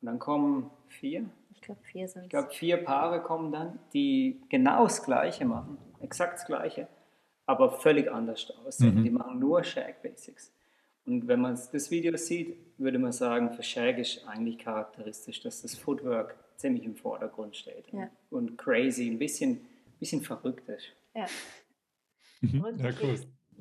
Und 0.00 0.06
dann 0.06 0.18
kommen 0.18 0.68
vier, 0.88 1.24
Ich 1.54 1.60
glaube, 1.60 1.82
vier 1.84 2.08
sind 2.08 2.24
ich 2.24 2.30
glaube 2.30 2.50
vier 2.50 2.78
Paare 2.78 3.22
kommen 3.22 3.52
dann, 3.52 3.78
die 3.94 4.40
genau 4.48 4.82
das 4.82 5.04
Gleiche 5.04 5.44
machen, 5.44 5.78
exakt 6.00 6.40
das 6.40 6.46
Gleiche, 6.46 6.88
aber 7.46 7.70
völlig 7.70 8.10
anders 8.10 8.52
aussehen. 8.66 8.96
Mhm. 8.96 9.04
Die 9.04 9.10
machen 9.10 9.38
nur 9.38 9.62
Shag 9.62 10.02
Basics. 10.02 10.52
Und 11.10 11.26
wenn 11.26 11.40
man 11.40 11.54
das 11.72 11.90
Video 11.90 12.16
sieht, 12.16 12.56
würde 12.78 12.98
man 12.98 13.10
sagen, 13.12 13.50
für 13.52 13.62
Shag 13.64 13.98
ist 13.98 14.26
eigentlich 14.28 14.58
charakteristisch, 14.58 15.40
dass 15.42 15.60
das 15.62 15.74
Footwork 15.74 16.36
ziemlich 16.56 16.84
im 16.84 16.94
Vordergrund 16.94 17.56
steht 17.56 17.92
Ja. 17.92 18.08
und 18.30 18.56
crazy, 18.56 19.08
ein 19.10 19.18
bisschen, 19.18 19.66
bisschen 19.98 20.22
verrückt 20.22 20.68
ist. 20.68 20.84
Ja. 21.14 21.26
Mhm. 22.42 22.64
Und 22.64 22.78
Ja, 22.80 22.90
cool. 23.02 23.18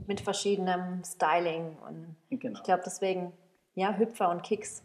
Mit 0.08 0.22
verschiedenem 0.22 1.04
Styling. 1.04 1.76
Und 1.80 2.16
Genau, 2.30 2.58
ich 2.60 2.64
glaube, 2.64 2.84
deswegen, 2.86 3.34
ja, 3.74 3.98
Hüpfer 3.98 4.30
und 4.30 4.44
Kicks 4.44 4.84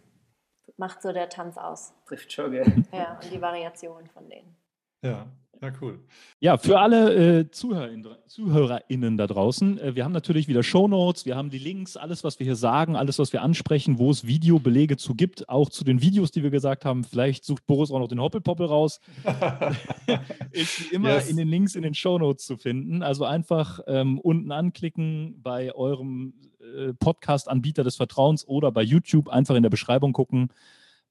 macht 0.77 1.03
so 1.03 1.13
der 1.13 1.29
Tanz 1.29 1.57
aus. 1.59 1.93
trifft 2.07 2.33
schon, 2.33 2.51
gell? 2.53 2.85
Ja, 2.93 3.15
und 3.23 3.31
die 3.31 3.41
Variation 3.41 4.07
von 4.09 4.29
denen. 4.29 4.57
Ja, 5.03 5.27
ja, 5.63 5.73
cool. 5.81 5.99
Ja, 6.41 6.59
für 6.59 6.79
alle 6.79 7.41
äh, 7.41 7.51
ZuhörerInnen, 7.51 8.07
ZuhörerInnen 8.27 9.17
da 9.17 9.27
draußen, 9.27 9.79
äh, 9.79 9.95
wir 9.95 10.05
haben 10.05 10.13
natürlich 10.13 10.49
wieder 10.49 10.63
Shownotes, 10.63 11.27
wir 11.27 11.37
haben 11.37 11.51
die 11.51 11.59
Links, 11.59 11.97
alles, 11.97 12.25
was 12.25 12.39
wir 12.39 12.45
hier 12.45 12.57
sagen, 12.57 12.97
alles, 12.97 13.19
was 13.19 13.33
wir 13.33 13.43
ansprechen, 13.43 13.99
wo 13.99 14.11
es 14.11 14.27
Videobelege 14.27 14.97
zu 14.97 15.15
gibt, 15.15 15.49
auch 15.49 15.71
zu 15.71 15.85
den 15.85 16.01
Videos, 16.03 16.31
die 16.31 16.43
wir 16.43 16.51
gesagt 16.51 16.85
haben. 16.85 17.05
Vielleicht 17.05 17.45
sucht 17.45 17.67
Boris 17.67 17.91
auch 17.91 17.99
noch 17.99 18.09
den 18.09 18.21
Hoppelpoppel 18.21 18.67
raus. 18.67 19.01
Ist 20.53 20.91
wie 20.91 20.95
immer 20.95 21.15
Yes. 21.15 21.29
in 21.31 21.37
den 21.37 21.49
Links 21.49 21.75
in 21.75 21.83
den 21.83 21.95
Shownotes 21.95 22.47
zu 22.47 22.57
finden. 22.57 23.03
Also 23.03 23.25
einfach 23.25 23.81
ähm, 23.87 24.19
unten 24.19 24.53
anklicken 24.53 25.41
bei 25.43 25.75
eurem 25.75 26.35
äh, 26.61 26.93
Podcast-Anbieter 26.95 27.85
des 27.85 27.97
Vertrauens 27.97 28.47
oder 28.47 28.73
bei 28.73 28.83
YouTube 28.83 29.29
einfach 29.29 29.55
in 29.55 29.63
der 29.63 29.71
Beschreibung 29.71 30.13
gucken. 30.13 30.49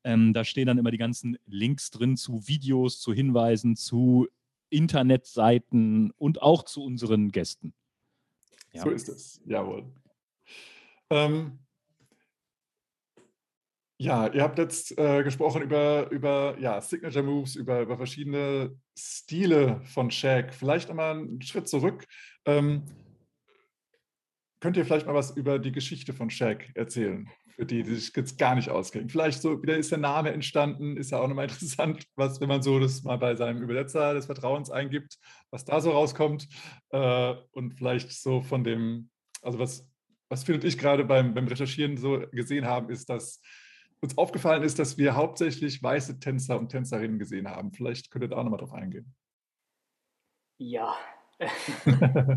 Ähm, 0.03 0.33
da 0.33 0.43
stehen 0.43 0.67
dann 0.67 0.77
immer 0.77 0.91
die 0.91 0.97
ganzen 0.97 1.37
Links 1.45 1.91
drin 1.91 2.17
zu 2.17 2.47
Videos, 2.47 2.99
zu 2.99 3.13
Hinweisen, 3.13 3.75
zu 3.75 4.27
Internetseiten 4.69 6.11
und 6.17 6.41
auch 6.41 6.63
zu 6.63 6.83
unseren 6.83 7.31
Gästen. 7.31 7.73
Ja. 8.73 8.81
So 8.81 8.89
ist 8.89 9.07
es. 9.07 9.41
Jawohl. 9.45 9.85
Ähm, 11.09 11.59
ja, 13.97 14.27
ihr 14.27 14.41
habt 14.41 14.57
jetzt 14.57 14.97
äh, 14.97 15.23
gesprochen 15.23 15.61
über, 15.61 16.09
über 16.09 16.57
ja, 16.59 16.81
Signature 16.81 17.23
Moves, 17.23 17.55
über, 17.55 17.81
über 17.81 17.95
verschiedene 17.95 18.75
Stile 18.97 19.81
von 19.85 20.11
Shaq. 20.11 20.53
Vielleicht 20.53 20.89
einmal 20.89 21.17
einen 21.17 21.41
Schritt 21.41 21.67
zurück. 21.67 22.05
Ähm, 22.45 22.83
könnt 24.59 24.75
ihr 24.75 24.85
vielleicht 24.85 25.05
mal 25.05 25.13
was 25.13 25.37
über 25.37 25.59
die 25.59 25.71
Geschichte 25.71 26.13
von 26.13 26.29
Shaq 26.29 26.71
erzählen? 26.75 27.29
Für 27.55 27.65
die, 27.65 27.83
die 27.83 27.95
sich 27.95 28.15
jetzt 28.15 28.37
gar 28.39 28.55
nicht 28.55 28.69
auskennen. 28.69 29.09
Vielleicht 29.09 29.41
so, 29.41 29.61
wie 29.61 29.71
ist 29.71 29.91
der 29.91 29.99
Name 29.99 30.31
entstanden? 30.31 30.97
Ist 30.97 31.11
ja 31.11 31.19
auch 31.19 31.27
nochmal 31.27 31.45
interessant, 31.49 32.03
was, 32.15 32.41
wenn 32.41 32.47
man 32.47 32.63
so 32.63 32.79
das 32.79 33.03
mal 33.03 33.17
bei 33.17 33.35
seinem 33.35 33.61
Übersetzer 33.61 34.13
des 34.13 34.25
Vertrauens 34.25 34.71
eingibt, 34.71 35.17
was 35.51 35.65
da 35.65 35.79
so 35.79 35.91
rauskommt. 35.91 36.47
Äh, 36.89 37.35
und 37.51 37.75
vielleicht 37.75 38.11
so 38.11 38.41
von 38.41 38.63
dem, 38.63 39.09
also 39.41 39.59
was, 39.59 39.87
was 40.29 40.43
Phil 40.43 40.55
und 40.55 40.63
ich 40.63 40.77
gerade 40.77 41.05
beim, 41.05 41.33
beim 41.33 41.47
Recherchieren 41.47 41.97
so 41.97 42.23
gesehen 42.31 42.65
haben, 42.65 42.89
ist, 42.89 43.09
dass 43.09 43.39
uns 44.01 44.17
aufgefallen 44.17 44.63
ist, 44.63 44.79
dass 44.79 44.97
wir 44.97 45.15
hauptsächlich 45.15 45.81
weiße 45.81 46.19
Tänzer 46.19 46.59
und 46.59 46.69
Tänzerinnen 46.69 47.19
gesehen 47.19 47.47
haben. 47.47 47.71
Vielleicht 47.71 48.11
könnt 48.11 48.25
ihr 48.25 48.37
auch 48.37 48.43
nochmal 48.43 48.59
drauf 48.59 48.73
eingehen. 48.73 49.15
Ja, 50.57 50.95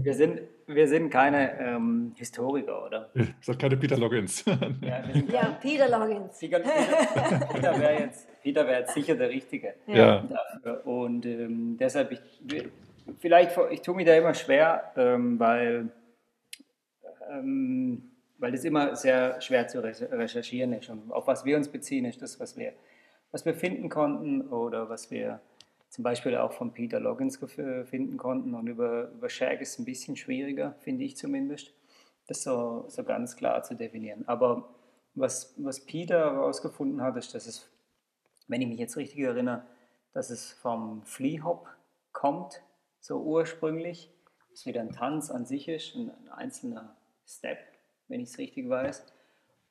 wir 0.02 0.14
sind, 0.14 0.40
wir 0.66 0.88
sind 0.88 1.10
keine 1.10 1.58
ähm, 1.60 2.12
Historiker, 2.16 2.86
oder? 2.86 3.10
Ihr 3.14 3.28
seid 3.40 3.58
keine 3.58 3.76
Peter 3.76 3.96
Loggins. 3.96 4.44
Ja, 4.44 5.02
Ja, 5.32 5.58
Peter 5.60 5.88
Loggins. 5.88 6.38
Peter, 6.38 6.60
Peter, 6.60 7.46
Peter 7.46 7.80
wäre 7.80 8.00
jetzt, 8.00 8.28
Peter 8.42 8.66
wär 8.66 8.80
jetzt 8.80 8.94
sicher 8.94 9.14
der 9.14 9.28
Richtige 9.28 9.74
ja. 9.86 10.22
dafür. 10.22 10.86
Und 10.86 11.26
ähm, 11.26 11.76
deshalb, 11.78 12.12
ich, 12.12 12.20
vielleicht, 13.18 13.56
ich 13.70 13.82
tue 13.82 13.94
mir 13.94 14.04
da 14.04 14.14
immer 14.14 14.34
schwer, 14.34 14.92
ähm, 14.96 15.38
weil, 15.38 15.88
ähm, 17.30 18.10
weil 18.38 18.52
das 18.52 18.64
immer 18.64 18.96
sehr 18.96 19.40
schwer 19.40 19.68
zu 19.68 19.82
recherchieren 19.82 20.72
ist. 20.72 20.88
Und 20.90 21.10
auf 21.12 21.26
was 21.26 21.44
wir 21.44 21.56
uns 21.56 21.68
beziehen, 21.68 22.04
ist 22.04 22.22
das, 22.22 22.38
was 22.40 22.56
wir, 22.56 22.72
was 23.32 23.44
wir 23.44 23.54
finden 23.54 23.88
konnten 23.88 24.42
oder 24.42 24.88
was 24.88 25.10
wir 25.10 25.40
zum 25.88 26.04
Beispiel 26.04 26.36
auch 26.36 26.52
von 26.52 26.72
Peter 26.72 27.00
Loggins 27.00 27.36
finden 27.36 28.16
konnten. 28.16 28.54
Und 28.54 28.66
über, 28.66 29.10
über 29.10 29.28
Shaq 29.28 29.60
ist 29.60 29.72
es 29.72 29.78
ein 29.78 29.84
bisschen 29.84 30.16
schwieriger, 30.16 30.74
finde 30.80 31.04
ich 31.04 31.16
zumindest, 31.16 31.72
das 32.26 32.42
so, 32.42 32.84
so 32.88 33.04
ganz 33.04 33.36
klar 33.36 33.62
zu 33.62 33.74
definieren. 33.74 34.26
Aber 34.26 34.74
was, 35.14 35.54
was 35.56 35.84
Peter 35.84 36.32
herausgefunden 36.32 37.00
hat, 37.00 37.16
ist, 37.16 37.34
dass 37.34 37.46
es, 37.46 37.70
wenn 38.48 38.60
ich 38.60 38.68
mich 38.68 38.78
jetzt 38.78 38.96
richtig 38.96 39.20
erinnere, 39.20 39.64
dass 40.12 40.30
es 40.30 40.52
vom 40.52 41.02
Flea 41.04 41.42
Hop 41.42 41.68
kommt, 42.12 42.62
so 43.00 43.20
ursprünglich. 43.22 44.10
es 44.52 44.66
wieder 44.66 44.80
ein 44.80 44.92
Tanz 44.92 45.30
an 45.30 45.46
sich 45.46 45.68
ist, 45.68 45.94
ein, 45.94 46.10
ein 46.10 46.28
einzelner 46.30 46.96
Step, 47.26 47.58
wenn 48.08 48.20
ich 48.20 48.30
es 48.30 48.38
richtig 48.38 48.68
weiß. 48.68 49.04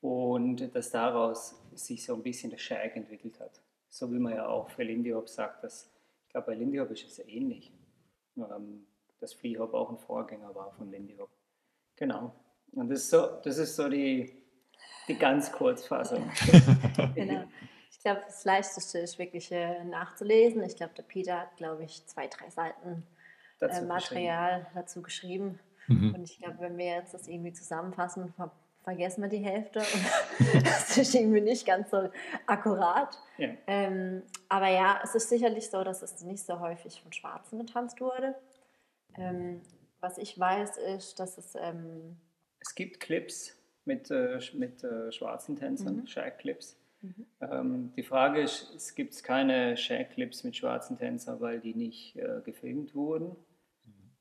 Und 0.02 0.76
dass 0.76 0.92
daraus 0.92 1.56
sich 1.74 2.06
so 2.06 2.14
ein 2.14 2.24
bisschen 2.24 2.52
der 2.52 2.58
Shag 2.58 2.96
entwickelt 2.96 3.40
hat. 3.40 3.62
So 3.90 4.12
wie 4.12 4.20
man 4.20 4.34
ja 4.34 4.48
auch 4.48 4.70
für 4.70 4.84
Lindy 4.84 5.12
Hop 5.12 5.30
sagt, 5.30 5.64
dass, 5.64 5.92
glaube, 6.36 6.48
bei 6.48 6.56
Lindy 6.56 6.78
Hop 6.80 6.92
ist 6.92 7.08
es 7.08 7.20
ähnlich. 7.28 7.72
Ähm, 8.38 8.86
dass 9.22 9.34
Free 9.34 9.58
Hop 9.58 9.74
auch 9.74 9.90
ein 9.90 9.98
Vorgänger 9.98 10.54
war 10.54 10.74
von 10.74 10.92
Lindy 10.92 11.16
Hop. 11.18 11.30
Genau. 11.96 12.36
Und 12.74 12.90
das 12.90 13.04
ist 13.04 13.10
so, 13.10 13.40
das 13.42 13.58
ist 13.58 13.76
so 13.76 13.88
die, 13.88 14.44
die 15.08 15.18
ganz 15.18 15.52
Kurzfassung. 15.52 16.30
genau. 17.16 17.46
Ich 17.90 18.00
glaube, 18.02 18.22
das 18.26 18.44
Leichteste 18.44 19.00
ist 19.00 19.18
wirklich 19.18 19.52
äh, 19.52 19.84
nachzulesen. 19.86 20.62
Ich 20.64 20.76
glaube, 20.76 20.94
der 20.96 21.04
Peter 21.04 21.40
hat, 21.40 21.56
glaube 21.56 21.86
ich, 21.86 22.06
zwei, 22.06 22.28
drei 22.28 22.50
Seiten 22.50 23.08
äh, 23.62 23.82
Material 23.82 24.60
geschrieben. 24.60 24.76
dazu 24.76 25.02
geschrieben. 25.02 25.60
Mhm. 25.88 26.16
Und 26.16 26.24
ich 26.30 26.38
glaube, 26.40 26.60
wenn 26.60 26.78
wir 26.78 26.86
jetzt 26.86 27.14
das 27.14 27.30
irgendwie 27.30 27.54
zusammenfassen, 27.54 28.34
vergessen 28.86 29.24
wir 29.24 29.30
die 29.30 29.40
Hälfte. 29.44 29.80
Und 29.80 30.64
das 30.66 30.98
ist 30.98 31.14
irgendwie 31.14 31.42
nicht 31.42 31.66
ganz 31.66 31.92
so 31.92 32.10
akkurat. 32.46 33.20
Ja. 33.38 33.50
Ähm, 33.68 34.24
aber 34.48 34.70
ja, 34.70 35.02
es 35.04 35.16
ist 35.16 35.28
sicherlich 35.28 35.70
so, 35.70 35.84
dass 35.84 36.02
es 36.02 36.22
nicht 36.22 36.46
so 36.46 36.60
häufig 36.60 37.02
von 37.02 37.12
Schwarzen 37.12 37.60
getanzt 37.60 38.00
wurde. 38.00 38.36
Ähm, 39.18 39.62
was 40.00 40.18
ich 40.18 40.40
weiß, 40.40 40.78
ist, 40.78 41.20
dass 41.20 41.38
es. 41.38 41.56
Ähm, 41.56 42.18
es 42.60 42.76
gibt 42.76 43.00
Clips 43.00 43.58
mit, 43.86 44.10
äh, 44.12 44.40
mit 44.54 44.84
äh, 44.84 45.12
schwarzen 45.12 45.56
Tänzern, 45.56 45.98
mhm. 45.98 46.08
Shag-Clips. 46.08 46.78
Mhm. 47.02 47.26
Ähm, 47.42 47.94
die 47.96 48.04
Frage 48.04 48.42
ist, 48.42 48.74
es 48.76 48.94
gibt 48.94 49.22
keine 49.24 49.78
Shag-Clips 49.78 50.44
mit 50.44 50.56
schwarzen 50.56 50.98
Tänzern, 50.98 51.40
weil 51.42 51.60
die 51.60 51.74
nicht 51.74 52.16
äh, 52.18 52.42
gefilmt 52.44 52.94
wurden. 52.94 53.36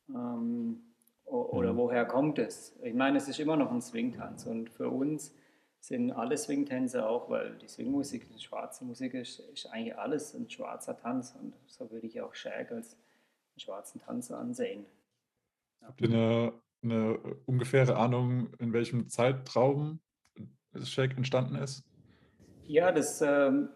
Mhm. 0.09 0.93
Oder 1.24 1.72
mhm. 1.72 1.78
woher 1.78 2.04
kommt 2.04 2.38
es? 2.38 2.76
Ich 2.82 2.94
meine, 2.94 3.18
es 3.18 3.28
ist 3.28 3.40
immer 3.40 3.56
noch 3.56 3.70
ein 3.70 3.80
Swing-Tanz 3.80 4.46
und 4.46 4.70
für 4.70 4.88
uns 4.88 5.34
sind 5.80 6.12
alle 6.12 6.37
Swing-Tänze 6.37 7.06
auch, 7.06 7.28
weil 7.28 7.56
die 7.58 7.68
Swing-Musik, 7.68 8.28
die 8.30 8.40
schwarze 8.40 8.84
Musik 8.84 9.14
ist, 9.14 9.40
ist 9.40 9.66
eigentlich 9.66 9.96
alles 9.98 10.34
ein 10.34 10.48
schwarzer 10.48 10.96
Tanz 10.96 11.37
und 11.40 11.54
so 11.66 11.90
würde 11.90 12.06
ich 12.06 12.20
auch 12.20 12.34
Shag 12.34 12.72
als 12.72 12.94
einen 12.94 13.60
schwarzen 13.60 14.00
Tanz 14.00 14.30
ansehen. 14.30 14.87
Habt 15.82 16.00
ihr 16.00 16.08
eine, 16.08 16.52
eine 16.82 17.18
ungefähre 17.46 17.96
Ahnung, 17.96 18.54
in 18.58 18.72
welchem 18.72 19.08
Zeitraum 19.08 20.00
Shake 20.82 21.16
entstanden 21.16 21.56
ist? 21.56 21.84
Ja, 22.66 22.90
das 22.90 23.20
ähm, 23.20 23.68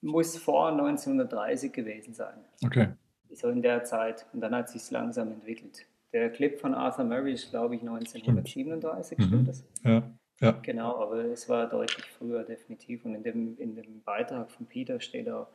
muss 0.00 0.38
vor 0.38 0.68
1930 0.68 1.72
gewesen 1.72 2.14
sein. 2.14 2.44
Okay. 2.64 2.92
So 3.32 3.48
in 3.48 3.62
der 3.62 3.84
Zeit. 3.84 4.26
Und 4.32 4.40
dann 4.40 4.54
hat 4.54 4.66
es 4.66 4.72
sich 4.72 4.90
langsam 4.90 5.32
entwickelt. 5.32 5.86
Der 6.12 6.30
Clip 6.30 6.58
von 6.58 6.74
Arthur 6.74 7.04
Murray 7.04 7.34
ist, 7.34 7.50
glaube 7.50 7.76
ich, 7.76 7.82
1937, 7.82 9.16
stimmt, 9.16 9.28
stimmt 9.28 9.48
das? 9.48 9.64
Ja. 9.84 10.02
Ja. 10.40 10.52
Genau, 10.62 10.96
aber 10.96 11.26
es 11.26 11.48
war 11.48 11.68
deutlich 11.68 12.06
früher 12.06 12.42
definitiv. 12.44 13.04
Und 13.04 13.14
in 13.14 13.22
dem, 13.22 13.58
in 13.58 13.74
dem 13.74 14.02
Beitrag 14.02 14.50
von 14.50 14.66
Peter 14.66 14.98
steht 15.00 15.28
auch, 15.28 15.48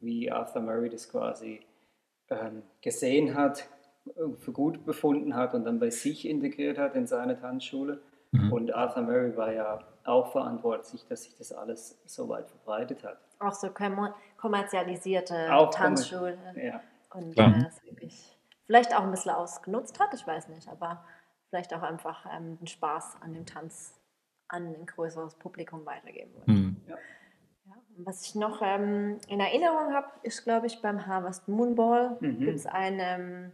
wie 0.00 0.30
Arthur 0.30 0.60
Murray 0.60 0.90
das 0.90 1.10
quasi 1.10 1.60
ähm, 2.28 2.62
gesehen 2.82 3.34
hat, 3.34 3.66
für 4.38 4.52
gut 4.52 4.84
befunden 4.84 5.34
hat 5.34 5.54
und 5.54 5.64
dann 5.64 5.80
bei 5.80 5.90
sich 5.90 6.28
integriert 6.28 6.78
hat 6.78 6.94
in 6.94 7.06
seine 7.06 7.38
Tanzschule. 7.38 8.00
Mhm. 8.30 8.52
Und 8.52 8.74
Arthur 8.74 9.02
Murray 9.02 9.36
war 9.36 9.52
ja 9.52 9.80
auch 10.04 10.30
verantwortlich, 10.30 11.04
dass 11.08 11.24
sich 11.24 11.34
das 11.36 11.52
alles 11.52 11.98
so 12.06 12.28
weit 12.28 12.48
verbreitet 12.48 13.02
hat. 13.04 13.18
Auch 13.38 13.52
so 13.52 13.68
kommerzialisierte 14.36 15.52
auch 15.52 15.70
Tanzschule. 15.70 16.38
Ja. 16.56 16.80
Und 17.12 17.36
äh, 17.36 17.64
das 17.64 17.84
wirklich 17.84 18.35
vielleicht 18.66 18.94
auch 18.94 19.02
ein 19.02 19.10
bisschen 19.10 19.32
ausgenutzt 19.32 19.98
hat, 19.98 20.12
ich 20.14 20.26
weiß 20.26 20.48
nicht, 20.48 20.68
aber 20.68 21.04
vielleicht 21.48 21.72
auch 21.74 21.82
einfach 21.82 22.26
ähm, 22.32 22.58
den 22.58 22.66
Spaß 22.66 23.16
an 23.20 23.32
dem 23.32 23.46
Tanz 23.46 23.94
an 24.48 24.74
ein 24.74 24.86
größeres 24.86 25.34
Publikum 25.36 25.84
weitergeben 25.86 26.34
wollte. 26.34 26.50
Mhm. 26.50 26.76
Ja. 26.86 26.96
Was 27.98 28.26
ich 28.26 28.34
noch 28.34 28.60
ähm, 28.62 29.18
in 29.26 29.40
Erinnerung 29.40 29.94
habe, 29.94 30.08
ist, 30.22 30.44
glaube 30.44 30.66
ich, 30.66 30.82
beim 30.82 31.06
Harvest 31.06 31.48
Moonball 31.48 32.18
mhm. 32.20 32.38
gibt 32.40 32.56
es 32.56 32.66
ein 32.66 32.98
ähm, 33.00 33.52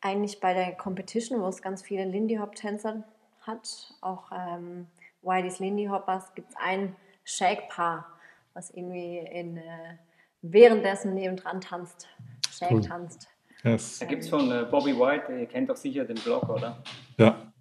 eigentlich 0.00 0.40
bei 0.40 0.52
der 0.52 0.72
Competition, 0.74 1.40
wo 1.40 1.48
es 1.48 1.62
ganz 1.62 1.82
viele 1.82 2.04
Lindy 2.04 2.36
Hop 2.36 2.54
Tänzer 2.54 3.04
hat, 3.40 3.94
auch 4.02 4.30
ähm, 4.32 4.86
Wiley's 5.22 5.58
Lindy 5.58 5.86
Hoppers, 5.86 6.34
gibt 6.34 6.50
es 6.50 6.56
ein 6.56 6.94
Shake-Paar, 7.24 8.06
was 8.52 8.70
irgendwie 8.70 9.18
in, 9.18 9.56
äh, 9.56 9.96
währenddessen 10.42 11.14
nebendran 11.14 11.60
tanzt, 11.62 12.06
Shake 12.50 12.72
cool. 12.72 12.80
tanzt. 12.82 13.28
Yes. 13.64 13.98
Da 13.98 14.06
gibt 14.06 14.22
es 14.22 14.28
von 14.28 14.50
äh, 14.50 14.66
Bobby 14.70 14.98
White, 14.98 15.32
ihr 15.32 15.46
kennt 15.46 15.70
doch 15.70 15.76
sicher 15.76 16.04
den 16.04 16.16
Blog, 16.16 16.48
oder? 16.48 16.76
Ja. 17.16 17.52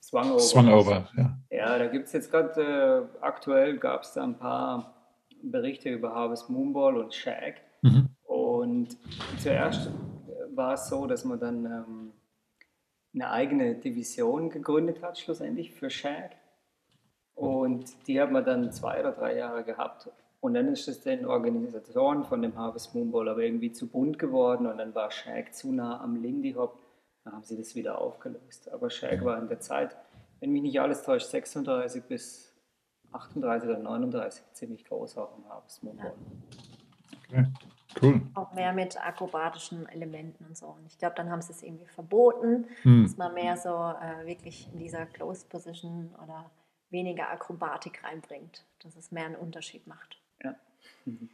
Swung 0.00 0.30
Over. 0.30 0.40
Swung 0.40 0.72
Over, 0.72 1.08
ja. 1.16 1.38
Ja, 1.50 1.78
da 1.78 1.86
gibt 1.86 2.06
es 2.06 2.12
jetzt 2.14 2.30
gerade, 2.30 3.08
äh, 3.20 3.24
aktuell 3.24 3.76
gab 3.76 4.02
es 4.02 4.14
da 4.14 4.24
ein 4.24 4.38
paar 4.38 4.94
Berichte 5.42 5.90
über 5.90 6.14
Harvest 6.14 6.48
Moonball 6.48 6.96
und 6.96 7.14
Shag. 7.14 7.60
Mhm. 7.82 8.08
Und 8.24 8.96
zuerst 9.38 9.90
war 10.54 10.74
es 10.74 10.88
so, 10.88 11.06
dass 11.06 11.24
man 11.24 11.38
dann 11.38 11.64
ähm, 11.66 12.12
eine 13.14 13.30
eigene 13.30 13.74
Division 13.74 14.50
gegründet 14.50 15.02
hat, 15.02 15.18
schlussendlich 15.18 15.72
für 15.72 15.90
Shag. 15.90 16.36
Und 17.34 17.94
die 18.06 18.20
hat 18.20 18.30
man 18.30 18.44
dann 18.44 18.72
zwei 18.72 19.00
oder 19.00 19.12
drei 19.12 19.36
Jahre 19.36 19.64
gehabt. 19.64 20.08
Und 20.40 20.54
dann 20.54 20.68
ist 20.68 20.88
es 20.88 21.00
den 21.00 21.26
Organisatoren 21.26 22.24
von 22.24 22.40
dem 22.40 22.56
Harvest 22.56 22.94
Moonball 22.94 23.28
aber 23.28 23.42
irgendwie 23.42 23.72
zu 23.72 23.86
bunt 23.86 24.18
geworden 24.18 24.66
und 24.66 24.78
dann 24.78 24.94
war 24.94 25.10
Shag 25.10 25.54
zu 25.54 25.70
nah 25.70 26.00
am 26.00 26.16
Lindy 26.16 26.52
Hop. 26.52 26.78
Dann 27.24 27.34
haben 27.34 27.44
sie 27.44 27.58
das 27.58 27.74
wieder 27.74 27.98
aufgelöst. 27.98 28.70
Aber 28.72 28.88
Shag 28.88 29.22
war 29.24 29.38
in 29.38 29.48
der 29.48 29.60
Zeit, 29.60 29.96
wenn 30.40 30.52
mich 30.52 30.62
nicht 30.62 30.80
alles 30.80 31.02
täuscht, 31.02 31.26
36 31.26 32.04
bis 32.04 32.54
38 33.12 33.68
oder 33.68 33.78
39 33.78 34.42
ziemlich 34.52 34.84
groß 34.86 35.18
auch 35.18 35.36
im 35.36 35.48
Harvest 35.48 35.82
Moonball. 35.82 36.14
Okay. 37.28 37.44
Cool. 38.00 38.22
Auch 38.34 38.52
mehr 38.52 38.72
mit 38.72 39.04
akrobatischen 39.04 39.88
Elementen 39.88 40.44
und 40.44 40.56
so. 40.56 40.66
Und 40.66 40.86
ich 40.86 40.96
glaube, 40.98 41.16
dann 41.16 41.30
haben 41.30 41.42
sie 41.42 41.52
es 41.52 41.62
irgendwie 41.62 41.86
verboten, 41.86 42.66
hm. 42.82 43.02
dass 43.02 43.16
man 43.16 43.34
mehr 43.34 43.56
so 43.56 43.70
äh, 43.70 44.26
wirklich 44.26 44.68
in 44.72 44.78
dieser 44.78 45.06
Closed 45.06 45.48
Position 45.48 46.14
oder 46.22 46.50
weniger 46.90 47.30
Akrobatik 47.30 48.04
reinbringt, 48.04 48.64
dass 48.82 48.96
es 48.96 49.10
mehr 49.10 49.26
einen 49.26 49.36
Unterschied 49.36 49.86
macht. 49.86 50.19
Mhm. 51.04 51.30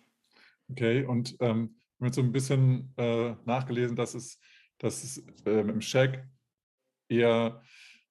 Okay, 0.71 1.05
und 1.05 1.37
ähm, 1.41 1.77
wir 1.99 2.07
haben 2.07 2.13
so 2.13 2.21
ein 2.21 2.33
bisschen 2.33 2.93
äh, 2.97 3.35
nachgelesen, 3.45 3.97
dass 3.97 4.15
es, 4.15 4.41
dass 4.79 5.05
es 5.05 5.25
äh, 5.47 5.61
im 5.61 5.81
Shack 5.81 6.27
eher 7.09 7.63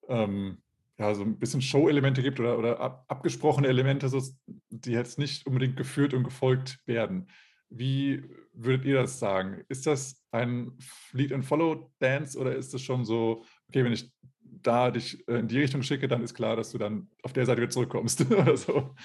ähm, 0.08 0.62
ja, 0.98 1.14
so 1.14 1.24
ein 1.24 1.38
bisschen 1.38 1.62
Show-Elemente 1.62 2.22
gibt 2.24 2.40
oder, 2.40 2.58
oder 2.58 2.80
ab, 2.80 3.06
abgesprochene 3.08 3.68
Elemente, 3.68 4.08
so, 4.10 4.22
die 4.70 4.92
jetzt 4.92 5.20
nicht 5.20 5.46
unbedingt 5.46 5.76
geführt 5.76 6.14
und 6.14 6.24
gefolgt 6.24 6.80
werden. 6.86 7.28
Wie 7.70 8.24
würdet 8.54 8.86
ihr 8.86 8.96
das 8.96 9.20
sagen? 9.20 9.64
Ist 9.68 9.86
das 9.86 10.24
ein 10.32 10.78
Lead-and-Follow-Dance 11.12 12.40
oder 12.40 12.56
ist 12.56 12.74
es 12.74 12.82
schon 12.82 13.04
so, 13.04 13.44
okay, 13.68 13.84
wenn 13.84 13.92
ich 13.92 14.12
da 14.40 14.92
dich 14.92 15.28
äh, 15.28 15.40
in 15.40 15.48
die 15.48 15.60
Richtung 15.60 15.84
schicke, 15.84 16.08
dann 16.08 16.24
ist 16.24 16.34
klar, 16.34 16.56
dass 16.56 16.72
du 16.72 16.78
dann 16.78 17.10
auf 17.24 17.34
der 17.34 17.46
Seite 17.46 17.62
wieder 17.62 17.72
zurückkommst 17.72 18.22
oder 18.32 18.56
so? 18.56 18.96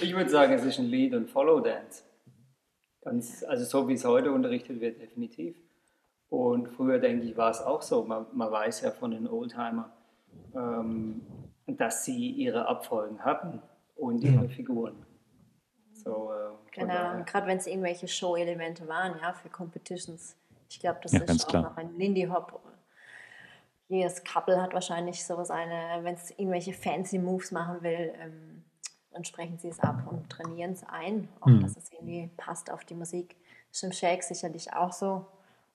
Ich 0.00 0.14
würde 0.14 0.30
sagen, 0.30 0.52
es 0.52 0.64
ist 0.64 0.78
ein 0.78 0.86
Lead-and-Follow-Dance. 0.86 2.02
also 3.04 3.64
so 3.64 3.88
wie 3.88 3.94
es 3.94 4.04
heute 4.04 4.32
unterrichtet 4.32 4.80
wird, 4.80 5.00
definitiv. 5.00 5.56
Und 6.30 6.68
früher, 6.68 6.98
denke 6.98 7.24
ich, 7.24 7.36
war 7.36 7.50
es 7.50 7.60
auch 7.60 7.82
so. 7.82 8.02
Man, 8.04 8.26
man 8.32 8.50
weiß 8.50 8.80
ja 8.82 8.90
von 8.90 9.10
den 9.10 9.28
Oldtimer, 9.28 9.92
ähm, 10.54 11.20
dass 11.66 12.04
sie 12.04 12.30
ihre 12.30 12.66
Abfolgen 12.66 13.24
hatten 13.24 13.62
und 13.96 14.22
ihre 14.24 14.44
ja. 14.44 14.48
Figuren. 14.48 14.94
So, 15.92 16.32
äh, 16.32 16.44
Genau, 16.74 17.22
gerade 17.24 17.46
wenn 17.46 17.58
es 17.58 17.66
irgendwelche 17.66 18.08
Show-Elemente 18.08 18.88
waren, 18.88 19.14
ja, 19.20 19.32
für 19.32 19.48
Competitions. 19.48 20.36
Ich 20.68 20.80
glaube, 20.80 20.98
das 21.02 21.12
ja, 21.12 21.20
ist 21.20 21.44
auch 21.44 21.48
klar. 21.48 21.62
noch 21.62 21.76
ein 21.76 21.96
Lindy 21.96 22.24
Hop. 22.24 22.60
Jedes 23.88 24.24
Couple 24.24 24.60
hat 24.60 24.74
wahrscheinlich 24.74 25.24
so 25.24 25.44
seine, 25.44 26.02
wenn 26.02 26.14
es 26.14 26.30
irgendwelche 26.30 26.72
fancy 26.72 27.18
Moves 27.18 27.52
machen 27.52 27.82
will, 27.82 28.12
ähm, 28.20 28.53
dann 29.14 29.24
sprechen 29.24 29.58
sie 29.58 29.68
es 29.68 29.80
ab 29.80 30.06
und 30.10 30.28
trainieren 30.28 30.72
es 30.72 30.84
ein, 30.84 31.28
auch 31.40 31.46
mhm. 31.46 31.62
dass 31.62 31.76
es 31.76 31.92
irgendwie 31.92 32.30
passt 32.36 32.70
auf 32.70 32.84
die 32.84 32.94
Musik. 32.94 33.36
Das 33.68 33.78
ist 33.78 33.84
im 33.84 33.92
Shake 33.92 34.24
sicherlich 34.24 34.72
auch 34.72 34.92
so. 34.92 35.24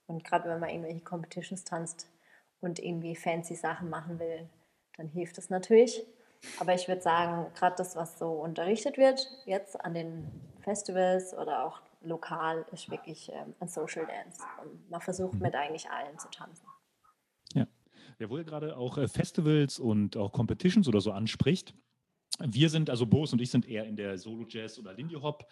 Und 0.08 0.24
gerade 0.24 0.50
wenn 0.50 0.60
man 0.60 0.70
irgendwelche 0.70 1.02
Competitions 1.02 1.64
tanzt 1.64 2.08
und 2.62 2.80
irgendwie 2.80 3.16
fancy 3.16 3.56
Sachen 3.56 3.90
machen 3.90 4.20
will, 4.20 4.50
dann 4.98 5.08
hilft 5.08 5.38
es 5.38 5.50
natürlich. 5.50 6.06
Aber 6.60 6.74
ich 6.74 6.88
würde 6.88 7.02
sagen, 7.02 7.52
gerade 7.54 7.76
das, 7.78 7.96
was 7.96 8.20
so 8.20 8.32
unterrichtet 8.32 8.98
wird, 8.98 9.28
jetzt 9.46 9.80
an 9.80 9.94
den 9.94 10.28
Festivals 10.62 11.34
oder 11.34 11.66
auch 11.66 11.82
lokal, 12.02 12.66
ist 12.72 12.90
wirklich 12.90 13.32
ähm, 13.34 13.54
ein 13.60 13.68
Social 13.68 14.06
Dance. 14.06 14.42
Und 14.64 14.90
man 14.90 15.02
versucht 15.02 15.36
mhm. 15.36 15.42
mit 15.42 15.56
eigentlich 15.56 15.90
allen 15.90 16.18
zu 16.18 16.30
tanzen. 16.30 16.66
Ja, 17.54 17.68
ja 18.20 18.30
wo 18.30 18.38
ihr 18.38 18.44
gerade 18.44 18.76
auch 18.78 18.98
äh, 18.98 19.08
Festivals 19.08 19.80
und 19.80 20.18
auch 20.18 20.32
Competitions 20.32 20.88
oder 20.88 21.02
so 21.02 21.12
anspricht. 21.12 21.74
Wir 22.40 22.70
sind, 22.70 22.90
also 22.90 23.06
Boris 23.06 23.34
und 23.34 23.42
ich 23.42 23.52
sind 23.52 23.68
eher 23.68 23.86
in 23.86 23.96
der 23.96 24.18
Solo-Jazz 24.18 24.80
oder 24.80 24.94
Lindy 24.94 25.16
Hop 25.16 25.46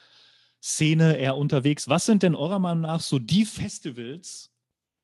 Szene 0.62 1.17
eher 1.17 1.38
unterwegs. 1.38 1.88
Was 1.88 2.06
sind 2.06 2.23
denn 2.23 2.36
eurer 2.36 2.60
Meinung 2.60 2.82
nach 2.82 3.02
so 3.02 3.19
die 3.19 3.45
Festivals, 3.45 4.52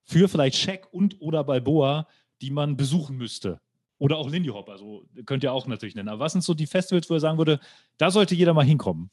für 0.05 0.27
vielleicht 0.27 0.57
Scheck 0.57 0.87
und 0.91 1.21
oder 1.21 1.43
Balboa, 1.43 2.07
die 2.41 2.51
man 2.51 2.75
besuchen 2.75 3.17
müsste? 3.17 3.61
Oder 3.99 4.17
auch 4.17 4.29
Lindy 4.29 4.49
Hop, 4.49 4.69
also 4.69 5.05
könnt 5.25 5.43
ihr 5.43 5.53
auch 5.53 5.67
natürlich 5.67 5.95
nennen. 5.95 6.09
Aber 6.09 6.19
was 6.19 6.33
sind 6.33 6.43
so 6.43 6.53
die 6.53 6.67
Festivals, 6.67 7.09
wo 7.09 7.13
ihr 7.13 7.19
sagen 7.19 7.37
würde, 7.37 7.59
da 7.97 8.11
sollte 8.11 8.35
jeder 8.35 8.53
mal 8.53 8.65
hinkommen? 8.65 9.11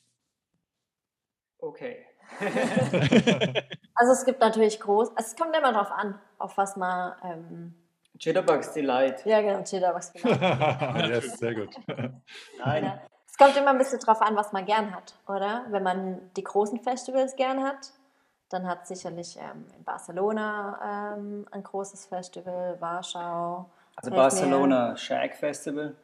Okay. 1.59 2.07
Also 4.01 4.13
es 4.15 4.25
gibt 4.25 4.41
natürlich 4.41 4.81
groß, 4.81 5.15
also 5.15 5.31
es 5.31 5.37
kommt 5.37 5.55
immer 5.55 5.73
darauf 5.73 5.91
an, 5.91 6.19
auf 6.39 6.57
was 6.57 6.75
man, 6.79 7.13
ähm, 7.23 7.75
Jitterbugs 8.21 8.73
Delight. 8.73 9.25
ja 9.27 9.41
genau, 9.41 9.59
Jitterbugs 9.61 10.13
genau. 10.13 11.07
yes, 11.07 11.39
sehr 11.39 11.55
gut. 11.55 11.71
Nein, 12.65 12.85
Ja. 12.85 13.01
Es 13.27 13.39
kommt 13.39 13.57
immer 13.57 13.71
ein 13.71 13.79
bisschen 13.79 13.99
drauf 14.01 14.21
an, 14.21 14.37
was 14.37 14.53
man 14.53 14.67
gern 14.67 14.95
hat, 14.95 15.15
oder? 15.27 15.65
Wenn 15.71 15.83
man 15.83 16.31
die 16.37 16.45
großen 16.45 16.81
Festivals 16.81 17.35
gern 17.37 17.63
hat, 17.65 17.93
dann 18.51 18.67
hat 18.69 18.87
sicherlich 18.87 19.39
ähm, 19.39 19.65
in 19.79 19.85
Barcelona 19.85 21.15
ähm, 21.17 21.47
ein 21.51 21.63
großes 21.63 22.07
Festival, 22.07 22.77
Warschau. 22.81 23.71
also. 23.97 24.11
Barcelona 24.11 24.97
Shag 24.97 25.37
Festival. 25.37 25.95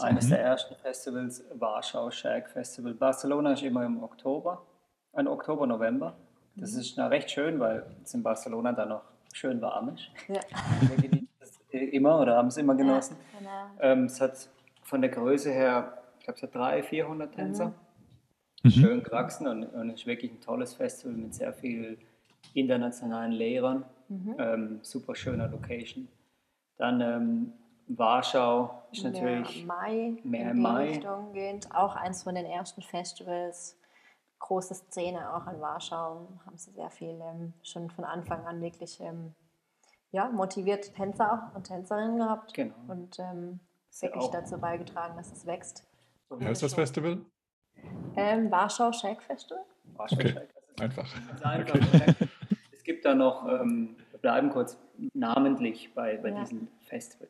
Eines 0.00 0.28
der 0.30 0.40
ersten 0.40 0.76
Festivals, 0.76 1.44
Warschau 1.52 2.10
Shag 2.10 2.48
Festival. 2.48 2.94
Barcelona 2.94 3.52
ist 3.52 3.62
immer 3.62 3.84
im 3.84 4.02
Oktober, 4.02 4.62
ein 5.12 5.28
Oktober, 5.28 5.66
November. 5.66 6.14
Das 6.56 6.72
Mhm. 6.72 6.80
ist 6.80 6.96
na, 6.96 7.08
recht 7.08 7.30
schön, 7.30 7.60
weil 7.60 7.84
es 8.02 8.14
in 8.14 8.22
Barcelona 8.22 8.72
dann 8.72 8.88
noch 8.90 9.02
schön 9.34 9.60
warm 9.60 9.90
ist. 9.90 10.08
ja. 10.28 10.40
Immer 11.78 12.20
oder 12.20 12.36
haben 12.36 12.48
es 12.48 12.56
immer 12.56 12.74
genossen. 12.74 13.16
Genau. 13.38 13.50
Ähm, 13.80 14.04
es 14.04 14.20
hat 14.20 14.48
von 14.82 15.00
der 15.00 15.10
Größe 15.10 15.50
her, 15.50 16.02
ich 16.18 16.24
glaube, 16.24 16.36
es 16.36 16.42
hat 16.42 16.54
300, 16.54 16.84
400 16.86 17.34
Tänzer. 17.34 17.74
Mhm. 18.62 18.70
Schön 18.70 19.02
gewachsen 19.02 19.46
und, 19.46 19.64
und 19.64 19.90
es 19.90 20.00
ist 20.00 20.06
wirklich 20.06 20.32
ein 20.32 20.40
tolles 20.40 20.74
Festival 20.74 21.16
mit 21.16 21.34
sehr 21.34 21.52
vielen 21.52 21.98
internationalen 22.54 23.32
Lehrern. 23.32 23.84
Ähm, 24.38 24.78
super 24.82 25.14
schöner 25.14 25.48
Location. 25.48 26.08
Dann 26.76 27.00
ähm, 27.00 27.52
Warschau 27.88 28.82
ist 28.92 29.04
natürlich 29.04 29.66
mehr 29.66 29.76
Mai, 29.76 30.16
mehr 30.22 30.50
in 30.50 30.60
Mai. 30.60 30.88
Richtung 30.88 31.32
gehend. 31.32 31.74
Auch 31.74 31.96
eins 31.96 32.22
von 32.22 32.34
den 32.34 32.46
ersten 32.46 32.82
Festivals. 32.82 33.78
Große 34.38 34.74
Szene 34.74 35.34
auch 35.34 35.46
in 35.52 35.60
Warschau. 35.60 36.28
Haben 36.46 36.56
sie 36.56 36.70
sehr 36.70 36.90
viel 36.90 37.20
ähm, 37.20 37.52
schon 37.62 37.90
von 37.90 38.04
Anfang 38.04 38.46
an 38.46 38.60
wirklich 38.60 39.00
ähm, 39.00 39.34
ja, 40.10 40.28
motivierte 40.28 40.92
Tänzer 40.92 41.52
und 41.54 41.64
Tänzerinnen 41.66 42.18
gehabt. 42.18 42.54
Genau. 42.54 42.74
Und 42.88 43.18
ähm, 43.18 43.60
ja 44.00 44.08
wirklich 44.08 44.28
dazu 44.28 44.58
beigetragen, 44.58 45.16
dass 45.16 45.32
es 45.32 45.46
wächst. 45.46 45.84
Wie 46.30 46.44
heißt 46.44 46.62
das 46.62 46.74
Festival? 46.74 47.18
Ähm, 48.16 48.50
Warschau 48.50 48.92
Shake 48.92 49.22
Festival. 49.22 49.64
Warschau 49.96 50.16
Okay. 50.16 50.28
Shag. 50.28 50.48
Das 50.76 50.86
ist 50.86 51.44
Einfach. 51.44 51.74
einfach. 51.74 52.26
Es 52.72 52.82
gibt 52.84 53.04
da 53.04 53.14
noch, 53.14 53.46
ähm, 53.48 53.96
wir 54.12 54.20
bleiben 54.20 54.50
kurz 54.50 54.78
namentlich 55.14 55.92
bei, 55.94 56.16
bei 56.16 56.30
Ja. 56.30 56.40
diesem 56.40 56.68
Festival. 56.82 57.28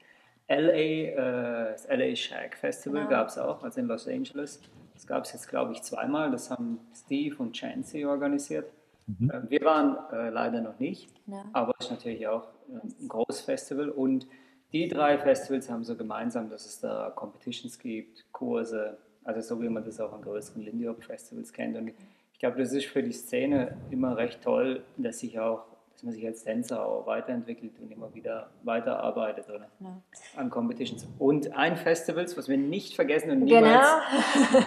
LA, 0.48 0.72
äh, 0.72 1.72
das 1.72 1.86
LA 1.88 2.14
Shag 2.16 2.56
Festival 2.56 3.00
Genau. 3.00 3.10
gab 3.10 3.28
es 3.28 3.38
auch, 3.38 3.62
also 3.62 3.80
in 3.80 3.86
Los 3.86 4.06
Angeles. 4.08 4.60
Das 4.94 5.06
gab 5.06 5.24
es 5.24 5.32
jetzt, 5.32 5.48
glaube 5.48 5.72
ich, 5.72 5.82
zweimal. 5.82 6.30
Das 6.30 6.50
haben 6.50 6.80
Steve 6.94 7.36
und 7.38 7.52
Chancy 7.52 8.04
organisiert. 8.04 8.70
Mhm. 9.06 9.30
Äh, 9.30 9.50
wir 9.50 9.60
waren 9.62 9.96
äh, 10.12 10.30
leider 10.30 10.60
noch 10.60 10.78
nicht, 10.78 11.10
Ja. 11.26 11.44
aber 11.52 11.74
es 11.78 11.86
ist 11.86 11.90
natürlich 11.92 12.26
auch 12.26 12.46
ein 12.68 13.08
großes 13.08 13.40
Festival. 13.42 13.88
Und 13.90 14.26
die 14.72 14.88
drei 14.88 15.18
Festivals 15.18 15.70
haben 15.70 15.84
so 15.84 15.96
gemeinsam, 15.96 16.50
dass 16.50 16.66
es 16.66 16.80
da 16.80 17.10
Competitions 17.14 17.78
gibt, 17.78 18.24
Kurse, 18.32 18.98
also 19.24 19.40
so 19.40 19.62
wie 19.62 19.68
man 19.68 19.84
das 19.84 20.00
auch 20.00 20.12
an 20.12 20.22
größeren 20.22 20.62
Lindy 20.62 20.84
Hop 20.86 21.02
Festivals 21.02 21.52
kennt. 21.52 21.76
Und 21.76 21.88
ich 22.32 22.38
glaube, 22.38 22.58
das 22.58 22.72
ist 22.72 22.86
für 22.86 23.02
die 23.02 23.12
Szene 23.12 23.76
immer 23.90 24.16
recht 24.16 24.42
toll, 24.42 24.82
dass 24.96 25.18
sich 25.20 25.38
auch, 25.40 25.64
dass 25.92 26.02
man 26.04 26.12
sich 26.12 26.24
als 26.26 26.44
Tänzer 26.44 26.84
auch 26.86 27.06
weiterentwickelt 27.06 27.72
und 27.80 27.90
immer 27.90 28.14
wieder 28.14 28.50
weiterarbeitet 28.62 29.48
oder 29.48 29.66
Ja. 29.80 30.00
an 30.36 30.48
Competitions. 30.50 31.06
Und 31.18 31.52
ein 31.56 31.76
Festival, 31.76 32.24
was 32.36 32.48
wir 32.48 32.56
nicht 32.58 32.94
vergessen 32.94 33.30
und 33.32 33.40
niemals, 33.44 33.86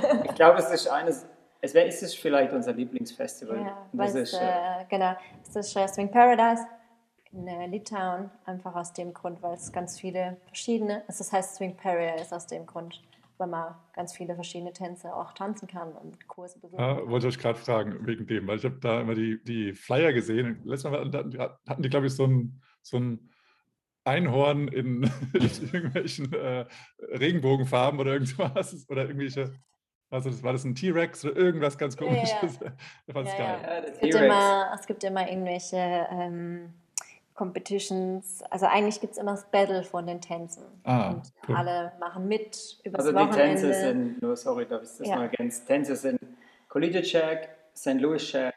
Genau. 0.03 0.23
ich 0.25 0.35
glaube, 0.35 0.59
es 0.59 0.69
ist 0.71 0.87
eines, 0.89 1.25
es 1.61 1.73
ist 1.73 2.03
es 2.03 2.13
vielleicht 2.15 2.51
unser 2.53 2.73
Lieblingsfestival. 2.73 3.57
Ja, 3.57 3.87
das 3.93 4.15
ist, 4.15 4.33
äh, 4.33 4.37
äh, 4.37 4.85
genau, 4.89 5.13
es 5.47 5.55
ist 5.55 5.93
Swing 5.93 6.11
Paradise 6.11 6.63
in 7.33 7.47
äh, 7.47 7.67
Litauen, 7.67 8.29
einfach 8.45 8.75
aus 8.75 8.93
dem 8.93 9.13
Grund, 9.13 9.41
weil 9.41 9.53
es 9.53 9.71
ganz 9.71 9.99
viele 9.99 10.37
verschiedene, 10.47 11.03
also 11.07 11.19
das 11.19 11.31
heißt 11.31 11.55
Swing 11.55 11.75
Paradise 11.77 12.35
aus 12.35 12.47
dem 12.47 12.65
Grund, 12.65 13.01
weil 13.37 13.47
man 13.47 13.73
ganz 13.93 14.15
viele 14.15 14.35
verschiedene 14.35 14.73
Tänze 14.73 15.15
auch 15.15 15.33
tanzen 15.33 15.67
kann 15.67 15.93
und 15.93 16.27
Kurse 16.27 16.59
besuchen 16.59 16.79
Ja, 16.81 16.95
kann. 16.95 17.09
wollte 17.09 17.27
ich 17.27 17.35
euch 17.35 17.41
gerade 17.41 17.57
fragen, 17.59 18.05
wegen 18.05 18.27
dem, 18.27 18.47
weil 18.47 18.57
ich 18.57 18.65
habe 18.65 18.79
da 18.79 19.01
immer 19.01 19.15
die, 19.15 19.43
die 19.43 19.73
Flyer 19.73 20.13
gesehen. 20.13 20.61
Letztes 20.65 20.91
Mal 20.91 20.99
hatten 21.11 21.31
die, 21.31 21.37
hatten 21.39 21.81
die 21.81 21.89
glaube 21.89 22.07
ich, 22.07 22.15
so 22.15 22.25
ein, 22.27 22.61
so 22.81 22.97
ein 22.97 23.29
Einhorn 24.03 24.67
in, 24.67 25.03
in 25.33 25.41
irgendwelchen 25.71 26.33
äh, 26.33 26.65
Regenbogenfarben 26.99 27.99
oder 27.99 28.13
irgendwas. 28.13 28.85
Oder 28.89 29.03
irgendwelche, 29.05 29.53
also 30.09 30.29
das, 30.29 30.43
war 30.43 30.53
das 30.53 30.63
ein 30.65 30.75
T-Rex 30.75 31.23
oder 31.25 31.35
irgendwas 31.37 31.77
ganz 31.77 31.95
Ja, 31.95 32.01
ja. 32.05 32.07
komisches? 32.15 32.59
Ich 33.07 33.13
fand 33.13 33.27
es 33.27 33.33
Ja, 33.33 33.39
geil. 33.39 33.59
ja. 33.63 33.69
ja, 33.69 33.83
Es 33.85 33.99
gibt, 33.99 34.15
immer, 34.15 34.71
es 34.79 34.87
gibt 34.87 35.03
immer 35.03 35.29
irgendwelche 35.29 35.77
ähm, 36.11 36.73
Competitions, 37.41 38.43
also 38.51 38.67
eigentlich 38.67 39.01
gibt 39.01 39.13
es 39.13 39.17
immer 39.17 39.31
das 39.31 39.49
Battle 39.49 39.81
von 39.81 40.05
den 40.05 40.21
Tänzen. 40.21 40.63
Ah, 40.83 41.09
und 41.09 41.23
cool. 41.49 41.55
alle 41.55 41.91
machen 41.99 42.27
mit 42.27 42.79
übers 42.83 42.99
Also 42.99 43.11
die 43.11 43.17
Wochenende. 43.17 43.61
Tänze 43.61 43.73
sind, 43.73 44.21
nur 44.21 44.35
sorry, 44.37 44.67
darf 44.67 44.83
ich 44.83 44.89
das 44.99 45.07
Ja. 45.07 45.15
mal 45.15 45.23
ergänzen, 45.23 45.65
Tänze 45.65 45.95
sind 45.95 46.19
Collegiate 46.67 47.03
Shack, 47.07 47.49
St. 47.75 47.95
Louis 47.95 48.21
Shack 48.23 48.53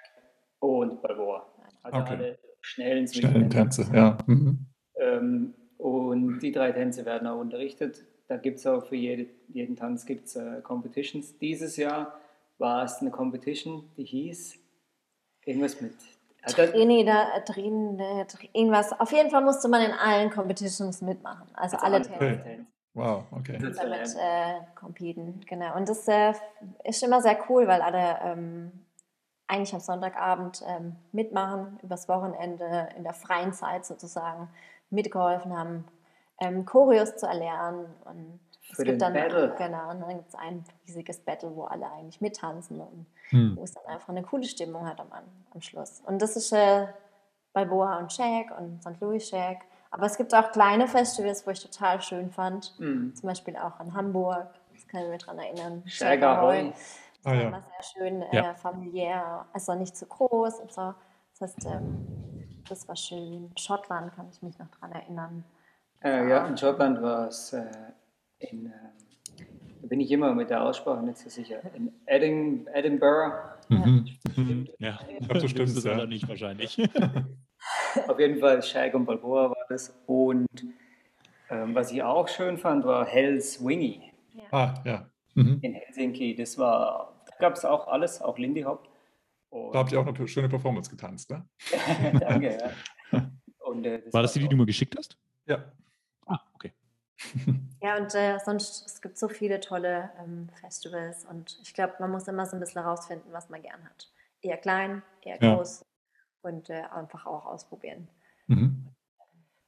und 0.58 1.00
Balboa. 1.00 1.46
Also 1.82 1.98
Okay. 1.98 2.10
alle 2.14 2.38
schnellen 2.60 3.08
Schnellen. 3.08 3.48
Tänze, 3.48 3.86
ja. 3.90 4.18
Mhm. 4.26 4.66
Ähm, 5.00 5.54
und 5.78 6.40
die 6.40 6.52
drei 6.52 6.70
Tänze 6.72 7.06
werden 7.06 7.26
auch 7.26 7.40
unterrichtet. 7.40 8.04
Da 8.28 8.36
gibt 8.36 8.58
es 8.58 8.66
auch 8.66 8.84
für 8.84 8.96
jede, 8.96 9.26
jeden 9.48 9.76
Tanz 9.76 10.04
gibt's, 10.04 10.36
äh, 10.36 10.60
Competitions. 10.62 11.38
Dieses 11.38 11.78
Jahr 11.78 12.20
war 12.58 12.84
es 12.84 12.98
eine 13.00 13.10
Competition, 13.10 13.88
die 13.96 14.04
hieß 14.04 14.58
irgendwas 15.46 15.80
mit. 15.80 15.94
Trini, 16.46 17.04
da 17.04 17.40
drin, 17.40 17.98
äh, 17.98 18.24
dr- 18.26 18.48
irgendwas. 18.52 18.98
Auf 18.98 19.12
jeden 19.12 19.30
Fall 19.30 19.42
musste 19.42 19.68
man 19.68 19.82
in 19.82 19.92
allen 19.92 20.30
Competitions 20.30 21.00
mitmachen. 21.02 21.46
Also 21.54 21.76
alle 21.78 22.02
Tänze. 22.02 22.40
Okay. 22.40 22.66
Wow, 22.94 23.24
okay. 23.32 23.58
Damit 23.58 24.16
äh, 24.16 24.60
competen, 24.76 25.40
genau. 25.48 25.74
Und 25.76 25.88
das 25.88 26.06
äh, 26.06 26.32
ist 26.84 27.02
immer 27.02 27.20
sehr 27.20 27.36
cool, 27.48 27.66
weil 27.66 27.82
alle 27.82 28.18
ähm, 28.22 28.72
eigentlich 29.48 29.74
am 29.74 29.80
Sonntagabend 29.80 30.62
ähm, 30.66 30.96
mitmachen, 31.12 31.78
übers 31.82 32.08
Wochenende, 32.08 32.88
in 32.96 33.02
der 33.02 33.14
freien 33.14 33.52
Zeit 33.52 33.84
sozusagen 33.84 34.48
mitgeholfen 34.90 35.58
haben, 35.58 35.84
ähm, 36.40 36.64
Choreos 36.64 37.16
zu 37.16 37.26
erlernen. 37.26 37.86
Und 38.04 38.38
es 38.70 38.76
Für 38.76 38.84
gibt 38.84 38.92
den 38.92 38.98
dann, 38.98 39.12
Battle. 39.12 39.54
Genau, 39.58 39.90
und 39.90 40.00
dann 40.00 40.16
gibt 40.16 40.28
es 40.28 40.34
ein 40.34 40.64
riesiges 40.86 41.20
Battle, 41.20 41.54
wo 41.54 41.64
alle 41.64 41.90
eigentlich 41.92 42.20
mittanzen 42.20 42.80
und 42.80 43.06
Hm. 43.30 43.56
wo 43.56 43.62
es 43.64 43.72
dann 43.72 43.86
einfach 43.86 44.08
eine 44.10 44.22
coole 44.22 44.44
Stimmung 44.44 44.86
hat 44.86 45.00
am, 45.00 45.08
am 45.12 45.60
Schluss. 45.60 46.02
Und 46.06 46.20
das 46.20 46.36
ist 46.36 46.52
äh, 46.52 46.86
bei 47.52 47.64
Boa 47.64 47.98
und 47.98 48.12
Shag 48.12 48.56
und 48.58 48.82
St. 48.82 49.00
Louis 49.00 49.28
Shag. 49.28 49.58
Aber 49.90 50.06
es 50.06 50.16
gibt 50.16 50.34
auch 50.34 50.50
kleine 50.50 50.88
Festivals, 50.88 51.46
wo 51.46 51.50
ich 51.52 51.62
total 51.62 52.02
schön 52.02 52.30
fand. 52.30 52.74
Mhm. 52.80 53.14
Zum 53.14 53.28
Beispiel 53.28 53.56
auch 53.56 53.78
in 53.80 53.94
Hamburg, 53.94 54.48
das 54.72 54.86
kann 54.88 55.02
ich 55.02 55.08
mich 55.08 55.22
daran 55.24 55.38
erinnern. 55.38 55.82
Shag 55.86 56.18
Shag 56.20 56.22
Ahoy. 56.22 56.58
Ahoy. 56.58 56.70
Das 56.72 57.00
Ah, 57.26 57.30
war 57.30 57.34
ja. 57.36 57.48
immer 57.48 57.62
sehr 57.62 57.82
schön 57.82 58.22
äh, 58.22 58.36
Ja. 58.36 58.54
familiär, 58.54 59.46
also 59.54 59.74
nicht 59.74 59.96
zu 59.96 60.04
groß 60.06 60.60
und 60.60 60.72
so. 60.72 60.92
Das 61.38 61.40
heißt, 61.40 61.64
ähm, 61.66 62.06
das 62.68 62.86
war 62.86 62.96
schön. 62.96 63.50
Schottland 63.58 64.14
kann 64.14 64.28
ich 64.30 64.42
mich 64.42 64.58
noch 64.58 64.68
daran 64.68 64.92
erinnern. 64.92 65.44
Äh, 66.02 66.28
ja, 66.28 66.46
in 66.46 66.56
Schottland 66.58 67.00
war 67.00 67.28
es 67.28 67.52
äh, 67.54 67.64
in, 68.50 68.66
ähm, 68.66 68.72
da 69.82 69.86
bin 69.88 70.00
ich 70.00 70.10
immer 70.10 70.34
mit 70.34 70.50
der 70.50 70.62
Aussprache 70.62 71.02
nicht 71.04 71.18
so 71.18 71.28
sicher, 71.28 71.60
in 71.74 71.92
Edin, 72.06 72.66
Edinburgh. 72.72 73.34
Mhm. 73.68 74.06
Mhm. 74.36 74.68
Ja, 74.78 74.98
Ich 75.18 75.28
glaub, 75.28 75.40
so 75.40 75.48
stimmt's, 75.48 75.76
es 75.76 75.84
ja. 75.84 76.06
nicht 76.06 76.28
wahrscheinlich. 76.28 76.78
Auf 78.08 78.18
jeden 78.18 78.38
Fall 78.40 78.62
Shag 78.62 78.94
und 78.94 79.06
Balboa 79.06 79.50
war 79.50 79.66
das. 79.68 79.98
Und 80.06 80.46
ähm, 81.50 81.74
was 81.74 81.92
ich 81.92 82.02
auch 82.02 82.28
schön 82.28 82.56
fand, 82.58 82.84
war 82.84 83.06
Hell's 83.06 83.64
Wingy 83.64 84.00
Ah, 84.50 84.74
ja. 84.84 85.08
Mhm. 85.34 85.58
in 85.62 85.74
Helsinki. 85.74 86.34
Das 86.34 86.58
war, 86.58 87.22
da 87.26 87.34
gab 87.38 87.54
es 87.54 87.64
auch 87.64 87.88
alles, 87.88 88.20
auch 88.20 88.38
Lindy 88.38 88.62
Hop. 88.62 88.88
Und, 89.50 89.72
Da 89.74 89.78
habt 89.80 89.92
ihr 89.92 90.00
auch 90.00 90.06
eine 90.06 90.28
schöne 90.28 90.48
Performance 90.48 90.90
getanzt, 90.90 91.30
ne? 91.30 91.46
Danke, 92.20 92.58
ja. 93.12 93.20
Und, 93.58 93.86
äh, 93.86 94.02
War 94.12 94.22
das 94.22 94.32
die, 94.32 94.40
die 94.40 94.48
du 94.48 94.56
mir 94.56 94.66
geschickt 94.66 94.94
hast? 94.98 95.16
Ja. 95.46 95.64
Ja, 97.82 97.98
und 97.98 98.14
äh, 98.14 98.38
sonst, 98.42 98.86
es 98.86 99.02
gibt 99.02 99.18
so 99.18 99.28
viele 99.28 99.60
tolle 99.60 100.08
ähm, 100.18 100.48
Festivals 100.58 101.26
und 101.26 101.58
ich 101.62 101.74
glaube, 101.74 101.92
man 101.98 102.10
muss 102.10 102.26
immer 102.28 102.46
so 102.46 102.56
ein 102.56 102.60
bisschen 102.60 102.82
herausfinden, 102.82 103.28
was 103.30 103.50
man 103.50 103.60
gern 103.60 103.84
hat. 103.84 104.10
Eher 104.40 104.56
klein, 104.56 105.02
eher 105.20 105.36
Ja. 105.42 105.54
groß 105.54 105.84
und 106.40 106.70
äh, 106.70 106.84
einfach 106.94 107.26
auch 107.26 107.44
ausprobieren. 107.44 108.08
Mhm. 108.46 108.88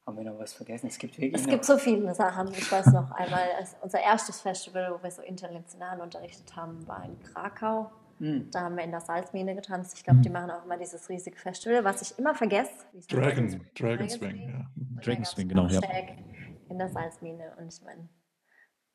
Haben 0.06 0.16
wir 0.16 0.24
noch 0.24 0.38
was 0.38 0.54
vergessen? 0.54 0.86
Es 0.86 0.96
gibt 0.98 1.18
wirklich 1.18 1.34
Es 1.34 1.42
noch, 1.42 1.50
gibt 1.50 1.66
so 1.66 1.76
viele 1.76 2.14
Sachen. 2.14 2.52
Ich 2.52 2.72
weiß 2.72 2.86
noch 2.86 3.10
einmal, 3.10 3.48
unser 3.82 4.00
erstes 4.00 4.40
Festival, 4.40 4.94
wo 4.96 5.02
wir 5.02 5.10
so 5.10 5.20
international 5.20 6.00
unterrichtet 6.00 6.56
haben, 6.56 6.86
war 6.86 7.04
in 7.04 7.20
Krakau. 7.22 7.90
Mhm. 8.18 8.50
Da 8.50 8.60
haben 8.62 8.76
wir 8.76 8.84
in 8.84 8.92
der 8.92 9.00
Salzmine 9.00 9.54
getanzt. 9.54 9.94
Ich 9.98 10.04
glaube, 10.04 10.20
mhm. 10.20 10.22
die 10.22 10.30
machen 10.30 10.50
auch 10.52 10.64
immer 10.64 10.78
dieses 10.78 11.08
riesige 11.10 11.36
Festival, 11.36 11.84
was 11.84 12.00
ich 12.00 12.18
immer 12.18 12.34
vergesse. 12.34 12.70
Dragon, 13.08 13.48
Dragon, 13.48 13.60
Dragon 13.74 14.08
Swing, 14.08 14.48
ja. 14.48 14.66
Mhm. 14.74 15.00
Dragon 15.02 15.24
Swing, 15.24 15.48
genau. 15.48 15.66
Ja. 15.66 15.80
In 16.68 16.78
der 16.78 16.88
Salzmine 16.88 17.54
und 17.58 17.72
ich 17.72 17.82
meine, 17.82 18.08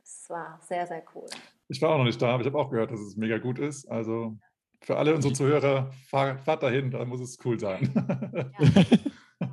es 0.03 0.29
war 0.29 0.59
sehr, 0.61 0.85
sehr 0.87 1.03
cool. 1.15 1.27
Ich 1.67 1.81
war 1.81 1.91
auch 1.91 1.97
noch 1.97 2.05
nicht 2.05 2.21
da, 2.21 2.33
aber 2.33 2.41
ich 2.41 2.47
habe 2.47 2.57
auch 2.57 2.69
gehört, 2.69 2.91
dass 2.91 2.99
es 2.99 3.15
mega 3.15 3.37
gut 3.37 3.59
ist. 3.59 3.89
Also 3.89 4.37
für 4.81 4.97
alle 4.97 5.15
unsere 5.15 5.33
Zuhörer, 5.33 5.91
fahr, 6.09 6.37
fahrt 6.37 6.63
dahin, 6.63 6.91
da 6.91 7.05
muss 7.05 7.21
es 7.21 7.37
cool 7.45 7.59
sein. 7.59 7.91
Ja, 9.39 9.47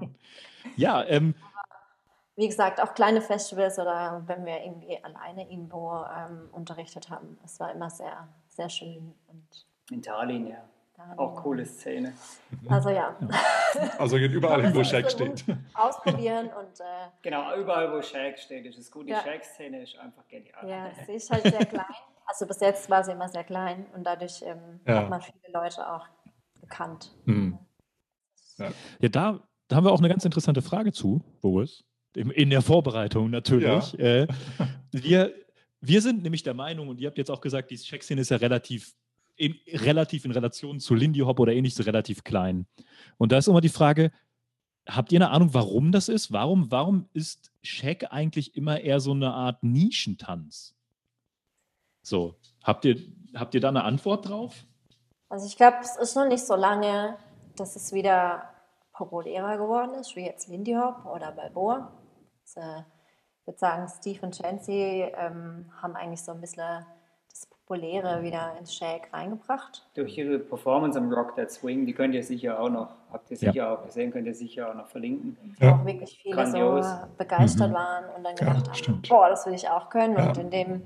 ja 0.77 1.05
ähm, 1.07 1.35
wie 2.39 2.47
gesagt, 2.47 2.81
auch 2.81 2.95
kleine 2.95 3.21
Festivals 3.21 3.81
oder 3.81 4.23
wenn 4.27 4.47
wir 4.47 4.63
irgendwie 4.63 5.03
alleine 5.03 5.51
irgendwo 5.51 6.05
ähm, 6.05 6.49
unterrichtet 6.53 7.11
haben. 7.11 7.37
Es 7.45 7.59
war 7.59 7.73
immer 7.73 7.91
sehr, 7.91 8.29
sehr 8.47 8.69
schön. 8.69 9.13
Und 9.27 9.67
In 9.91 10.01
Tallinn, 10.01 10.47
ja. 10.47 10.63
Tallinn. 10.99 11.19
Auch 11.19 11.37
coole 11.37 11.65
Szene. 11.65 12.13
Also 12.69 12.91
ja. 12.91 13.17
Also 13.99 14.17
geht 14.17 14.33
überall 14.33 14.63
hin, 14.63 14.75
wo 14.75 14.83
Shaq 14.83 15.11
steht. 15.11 15.45
Ausprobieren 15.75 16.47
und. 16.59 16.81
Äh, 16.81 17.09
genau, 17.23 17.57
überall, 17.57 17.93
wo 17.93 18.03
Shaq 18.03 18.39
steht, 18.39 18.67
ist 18.67 18.79
es 18.79 18.91
gut. 18.91 19.07
Die 19.07 19.11
ja. 19.11 19.23
Shaq-Szene 19.23 19.83
ist 19.83 19.97
einfach 19.97 20.27
genial. 20.29 20.69
Ja, 20.69 20.91
sie 21.07 21.13
ist 21.13 21.31
halt 21.31 21.43
sehr 21.43 21.65
klein. 21.65 21.85
Also 22.27 22.47
bis 22.47 22.61
jetzt 22.61 22.91
war 22.91 23.05
sie 23.05 23.13
immer 23.13 23.29
sehr 23.29 23.45
klein 23.45 23.87
und 23.95 24.05
dadurch 24.05 24.43
ähm, 24.43 24.81
ja. 24.87 24.97
hat 24.97 25.11
man 25.11 25.21
viele 25.21 25.53
Leute 25.53 25.89
auch 25.91 26.07
gekannt. 26.61 27.15
Mhm. 27.25 27.59
Ja, 28.57 28.71
ja 29.01 29.09
da, 29.09 29.41
da 29.69 29.77
haben 29.77 29.85
wir 29.85 29.93
auch 29.93 30.01
eine 30.01 30.09
ganz 30.09 30.25
interessante 30.25 30.63
Frage 30.63 30.93
zu, 30.93 31.23
Boris 31.41 31.85
in 32.15 32.51
der 32.51 32.63
Vorbereitung 32.63 33.31
natürlich. 33.31 33.93
Ja. 33.93 34.23
Äh, 34.23 34.29
wir, 34.91 35.33
wir 35.81 36.03
sind 36.03 36.23
nämlich 36.23 36.43
der 36.43 36.55
Meinung, 36.55 36.89
und 36.89 37.01
ihr 37.01 37.07
habt 37.07 37.19
jetzt 37.19 37.31
auch 37.31 37.41
gesagt, 37.41 37.71
die 37.71 37.77
Check-Szene 37.77 38.23
ist 38.23 38.31
ja 38.31 38.39
relativ 38.39 38.95
in, 39.39 39.55
relativ 39.73 40.25
in 40.25 40.33
Relation 40.33 40.81
zu 40.81 40.95
Lindy 40.95 41.21
Hop 41.21 41.41
oder 41.41 41.53
ähnliches 41.53 41.87
relativ 41.87 42.25
klein. 42.25 42.67
Und 43.17 43.33
da 43.33 43.39
ist 43.39 43.49
immer 43.49 43.61
die 43.61 43.69
Frage, 43.69 44.11
habt 44.87 45.13
ihr 45.13 45.19
eine 45.19 45.31
Ahnung, 45.31 45.55
warum 45.55 45.93
das 45.93 46.09
ist? 46.09 46.33
Warum, 46.33 46.71
warum 46.71 47.09
ist 47.13 47.53
Shaq 47.63 48.09
eigentlich 48.11 48.57
immer 48.57 48.81
eher 48.81 49.01
so 49.01 49.13
eine 49.13 49.33
Art 49.33 49.63
Nischentanz? 49.63 50.75
So, 52.03 52.37
habt 52.65 52.85
ihr, 52.85 52.97
habt 53.35 53.55
ihr 53.55 53.61
da 53.61 53.69
eine 53.69 53.85
Antwort 53.85 54.29
drauf? 54.29 54.67
Also 55.29 55.47
ich 55.47 55.57
glaube, 55.57 55.79
es 55.83 55.97
ist 55.97 56.17
noch 56.17 56.27
nicht 56.27 56.45
so 56.45 56.57
lange, 56.57 57.17
dass 57.57 57.77
es 57.77 57.93
wieder 57.93 58.43
populärer 58.93 59.57
geworden 59.57 59.95
ist, 59.95 60.17
wie 60.17 60.25
jetzt 60.25 60.49
Lindy 60.49 60.73
Hop 60.73 61.05
oder 61.05 61.31
Balboa. 61.33 61.93
Also, 62.43 62.85
ich 63.41 63.47
würde 63.47 63.59
sagen, 63.59 63.89
Steve 63.89 64.27
und 64.27 64.35
Chancy 64.35 65.03
ähm, 65.17 65.71
haben 65.81 65.95
eigentlich 65.95 66.23
so 66.23 66.33
ein 66.33 66.41
bisschen 66.41 66.85
Populäre 67.69 68.23
wieder 68.23 68.57
ins 68.59 68.75
Shake 68.75 69.13
reingebracht. 69.13 69.87
Durch 69.95 70.17
ihre 70.17 70.39
Performance 70.39 70.99
am 70.99 71.13
Rock 71.13 71.37
That 71.37 71.53
Swing, 71.53 71.85
die 71.85 71.93
könnt 71.93 72.15
ihr 72.15 72.23
sicher 72.23 72.59
auch 72.59 72.71
noch, 72.71 72.89
habt 73.13 73.31
ihr 73.31 73.37
sicher 73.37 73.53
ja. 73.53 73.75
auch 73.75 73.85
gesehen, 73.85 74.11
könnt 74.11 74.27
ihr 74.27 74.35
sicher 74.35 74.71
auch 74.71 74.75
noch 74.75 74.87
verlinken. 74.87 75.37
Ja. 75.61 75.75
Auch 75.75 75.85
wirklich 75.85 76.19
viele 76.23 76.35
Grandios. 76.35 76.87
so 76.87 76.97
begeistert 77.19 77.69
mhm. 77.69 77.75
waren 77.75 78.05
und 78.17 78.25
dann 78.25 78.35
gedacht 78.37 78.63
ja, 78.63 78.67
haben, 78.69 78.75
stimmt. 78.75 79.09
boah, 79.11 79.29
das 79.29 79.45
will 79.45 79.53
ich 79.53 79.69
auch 79.69 79.91
können. 79.91 80.17
Und 80.17 80.39
in 80.39 80.51
dem, 80.51 80.83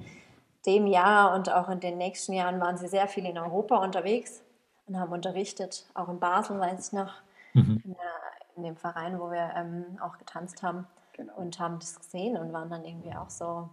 dem 0.66 0.88
Jahr 0.88 1.36
und 1.36 1.52
auch 1.52 1.68
in 1.68 1.78
den 1.78 1.98
nächsten 1.98 2.32
Jahren 2.32 2.60
waren 2.60 2.76
sie 2.76 2.88
sehr 2.88 3.06
viel 3.06 3.26
in 3.26 3.38
Europa 3.38 3.76
unterwegs 3.76 4.42
und 4.88 4.98
haben 4.98 5.12
unterrichtet, 5.12 5.86
auch 5.94 6.08
in 6.08 6.18
Basel, 6.18 6.58
weiß 6.58 6.88
ich 6.88 6.92
noch 6.94 7.14
mhm. 7.52 7.80
in, 7.84 7.94
der, 7.94 8.56
in, 8.56 8.62
dem 8.64 8.76
Verein, 8.76 9.20
wo 9.20 9.30
wir 9.30 9.52
ähm, 9.56 9.84
auch 10.00 10.18
getanzt 10.18 10.64
haben 10.64 10.88
genau. 11.12 11.34
und 11.36 11.60
haben 11.60 11.78
das 11.78 12.00
gesehen 12.00 12.36
und 12.36 12.52
waren 12.52 12.70
dann 12.70 12.84
irgendwie 12.84 13.14
auch 13.14 13.30
so, 13.30 13.70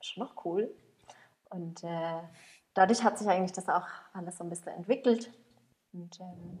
schon 0.00 0.22
noch 0.22 0.44
cool. 0.44 0.70
Und 1.54 1.84
äh, 1.84 2.20
dadurch 2.74 3.02
hat 3.02 3.18
sich 3.18 3.28
eigentlich 3.28 3.52
das 3.52 3.68
auch 3.68 3.86
alles 4.12 4.38
so 4.38 4.44
ein 4.44 4.50
bisschen 4.50 4.72
entwickelt. 4.72 5.30
Und, 5.92 6.18
ähm, 6.20 6.58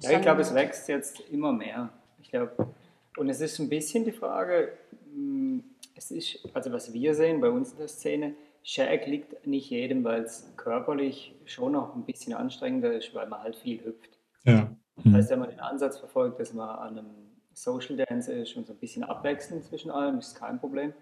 ja, 0.00 0.12
ich 0.12 0.22
glaube, 0.22 0.42
es 0.42 0.54
wächst 0.54 0.88
jetzt 0.88 1.20
immer 1.20 1.52
mehr. 1.52 1.90
Ich 2.20 2.30
glaube, 2.30 2.68
und 3.16 3.28
es 3.28 3.40
ist 3.40 3.58
ein 3.58 3.68
bisschen 3.68 4.04
die 4.04 4.12
Frage, 4.12 4.72
hm, 5.12 5.64
es 5.96 6.12
ist, 6.12 6.48
also 6.54 6.70
was 6.72 6.92
wir 6.92 7.14
sehen 7.14 7.40
bei 7.40 7.50
uns 7.50 7.72
in 7.72 7.78
der 7.78 7.88
Szene, 7.88 8.34
Shag 8.62 9.06
liegt 9.06 9.46
nicht 9.46 9.70
jedem, 9.70 10.04
weil 10.04 10.22
es 10.22 10.52
körperlich 10.56 11.34
schon 11.46 11.72
noch 11.72 11.96
ein 11.96 12.04
bisschen 12.04 12.34
anstrengender 12.34 12.92
ist, 12.92 13.14
weil 13.14 13.26
man 13.26 13.42
halt 13.42 13.56
viel 13.56 13.84
hüpft. 13.84 14.18
Ja. 14.44 14.70
Das 14.96 15.12
heißt, 15.12 15.30
wenn 15.30 15.38
man 15.38 15.50
den 15.50 15.60
Ansatz 15.60 15.98
verfolgt, 15.98 16.38
dass 16.38 16.52
man 16.52 16.68
an 16.68 16.98
einem 16.98 17.10
Social 17.54 17.96
Dance 17.96 18.32
ist 18.32 18.56
und 18.56 18.66
so 18.66 18.72
ein 18.72 18.78
bisschen 18.78 19.04
abwechselnd 19.04 19.64
zwischen 19.64 19.90
allem, 19.90 20.18
ist 20.18 20.34
kein 20.34 20.60
Problem. 20.60 20.92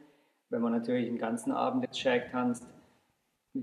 Wenn 0.49 0.63
man 0.63 0.73
natürlich 0.73 1.07
den 1.07 1.19
ganzen 1.19 1.53
Abend 1.53 1.83
jetzt 1.83 1.99
Shag 1.99 2.31
tanzt, 2.31 2.67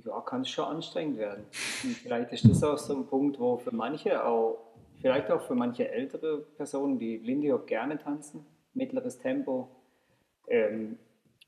ja, 0.03 0.21
kann 0.21 0.41
es 0.41 0.49
schon 0.49 0.65
anstrengend 0.65 1.17
werden. 1.17 1.45
Und 1.83 1.95
vielleicht 1.97 2.31
ist 2.31 2.49
das 2.49 2.63
auch 2.63 2.77
so 2.77 2.95
ein 2.95 3.05
Punkt, 3.07 3.39
wo 3.39 3.57
für 3.57 3.73
manche 3.73 4.23
auch, 4.23 4.59
vielleicht 5.01 5.29
auch 5.31 5.41
für 5.41 5.55
manche 5.55 5.89
ältere 5.89 6.39
Personen, 6.57 6.99
die 6.99 7.17
Lindy 7.17 7.49
Hop 7.49 7.67
gerne 7.67 7.97
tanzen, 7.97 8.45
mittleres 8.73 9.19
Tempo, 9.19 9.69
ähm, 10.47 10.97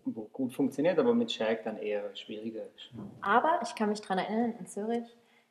wo 0.05 0.23
gut 0.25 0.53
funktioniert, 0.53 0.99
aber 0.99 1.13
mit 1.13 1.31
Shag 1.31 1.63
dann 1.63 1.77
eher 1.77 2.15
schwieriger 2.15 2.63
ist. 2.75 2.91
Aber 3.21 3.59
ich 3.63 3.73
kann 3.75 3.89
mich 3.89 4.01
daran 4.01 4.19
erinnern, 4.19 4.53
in 4.59 4.67
Zürich 4.67 5.05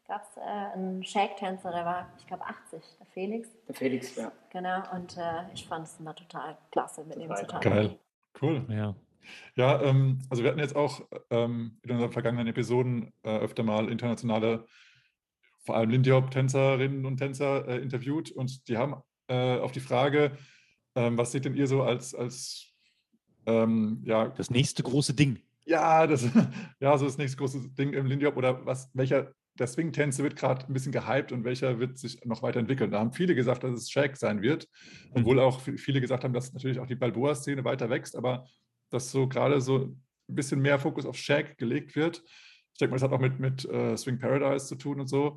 gab 0.06 0.22
es 0.22 0.36
äh, 0.36 0.40
einen 0.40 1.02
Shake-Tänzer, 1.02 1.70
der 1.70 1.84
war, 1.84 2.12
ich 2.18 2.26
glaube, 2.26 2.44
80, 2.44 2.82
der 2.98 3.06
Felix. 3.06 3.48
Der 3.66 3.74
Felix, 3.74 4.16
ja. 4.16 4.30
Genau, 4.50 4.82
und 4.94 5.16
äh, 5.16 5.52
ich 5.54 5.66
fand 5.66 5.86
es 5.86 5.98
immer 5.98 6.14
total 6.14 6.56
klasse, 6.70 7.04
mit 7.04 7.16
ihm 7.16 7.34
zu 7.34 7.46
tanzen. 7.46 7.70
Geil, 7.70 7.98
cool. 8.40 8.64
Ja. 8.68 8.94
Ja, 9.56 9.80
ähm, 9.82 10.20
also 10.30 10.42
wir 10.42 10.50
hatten 10.50 10.60
jetzt 10.60 10.76
auch 10.76 11.02
ähm, 11.30 11.78
in 11.82 11.92
unseren 11.92 12.12
vergangenen 12.12 12.46
Episoden 12.46 13.12
äh, 13.22 13.38
öfter 13.38 13.62
mal 13.62 13.88
internationale, 13.88 14.66
vor 15.64 15.76
allem 15.76 15.90
Lindy 15.90 16.10
Hop-Tänzerinnen 16.10 17.06
und 17.06 17.16
Tänzer 17.16 17.66
äh, 17.68 17.78
interviewt 17.78 18.30
und 18.30 18.68
die 18.68 18.76
haben 18.76 18.96
äh, 19.28 19.58
auf 19.58 19.72
die 19.72 19.80
Frage, 19.80 20.36
ähm, 20.94 21.16
was 21.18 21.32
seht 21.32 21.44
denn 21.44 21.54
ihr 21.54 21.66
so 21.66 21.82
als, 21.82 22.14
als 22.14 22.72
ähm, 23.46 24.02
ja, 24.04 24.28
das 24.28 24.50
nächste 24.50 24.82
große 24.82 25.14
Ding? 25.14 25.40
Ja, 25.66 26.06
das, 26.06 26.24
ja, 26.80 26.98
so 26.98 27.04
das 27.04 27.18
nächste 27.18 27.38
große 27.38 27.70
Ding 27.70 27.92
im 27.92 28.06
Lindy 28.06 28.26
Hop 28.26 28.36
oder 28.36 28.64
was, 28.66 28.90
welcher 28.94 29.32
der 29.58 29.66
Swing-Tänze 29.66 30.22
wird 30.22 30.36
gerade 30.36 30.66
ein 30.66 30.72
bisschen 30.72 30.92
gehypt 30.92 31.30
und 31.30 31.44
welcher 31.44 31.78
wird 31.78 31.98
sich 31.98 32.24
noch 32.24 32.42
weiterentwickeln. 32.42 32.90
Da 32.90 32.98
haben 32.98 33.12
viele 33.12 33.34
gesagt, 33.34 33.62
dass 33.62 33.72
es 33.72 33.90
Shaq 33.90 34.16
sein 34.16 34.42
wird, 34.42 34.68
mhm. 35.10 35.20
obwohl 35.20 35.40
auch 35.40 35.60
viele 35.60 36.00
gesagt 36.00 36.24
haben, 36.24 36.34
dass 36.34 36.52
natürlich 36.52 36.80
auch 36.80 36.86
die 36.86 36.96
Balboa-Szene 36.96 37.64
weiter 37.64 37.88
wächst, 37.88 38.16
aber 38.16 38.46
dass 38.90 39.10
so 39.10 39.28
gerade 39.28 39.60
so 39.60 39.78
ein 39.78 40.34
bisschen 40.34 40.60
mehr 40.60 40.78
Fokus 40.78 41.06
auf 41.06 41.16
Shaq 41.16 41.58
gelegt 41.58 41.96
wird. 41.96 42.22
Ich 42.72 42.78
denke 42.78 42.90
mal, 42.90 42.96
das 42.96 43.02
hat 43.02 43.12
auch 43.12 43.20
mit, 43.20 43.38
mit 43.38 43.64
uh, 43.66 43.96
Swing 43.96 44.18
Paradise 44.18 44.66
zu 44.66 44.76
tun 44.76 45.00
und 45.00 45.06
so. 45.06 45.36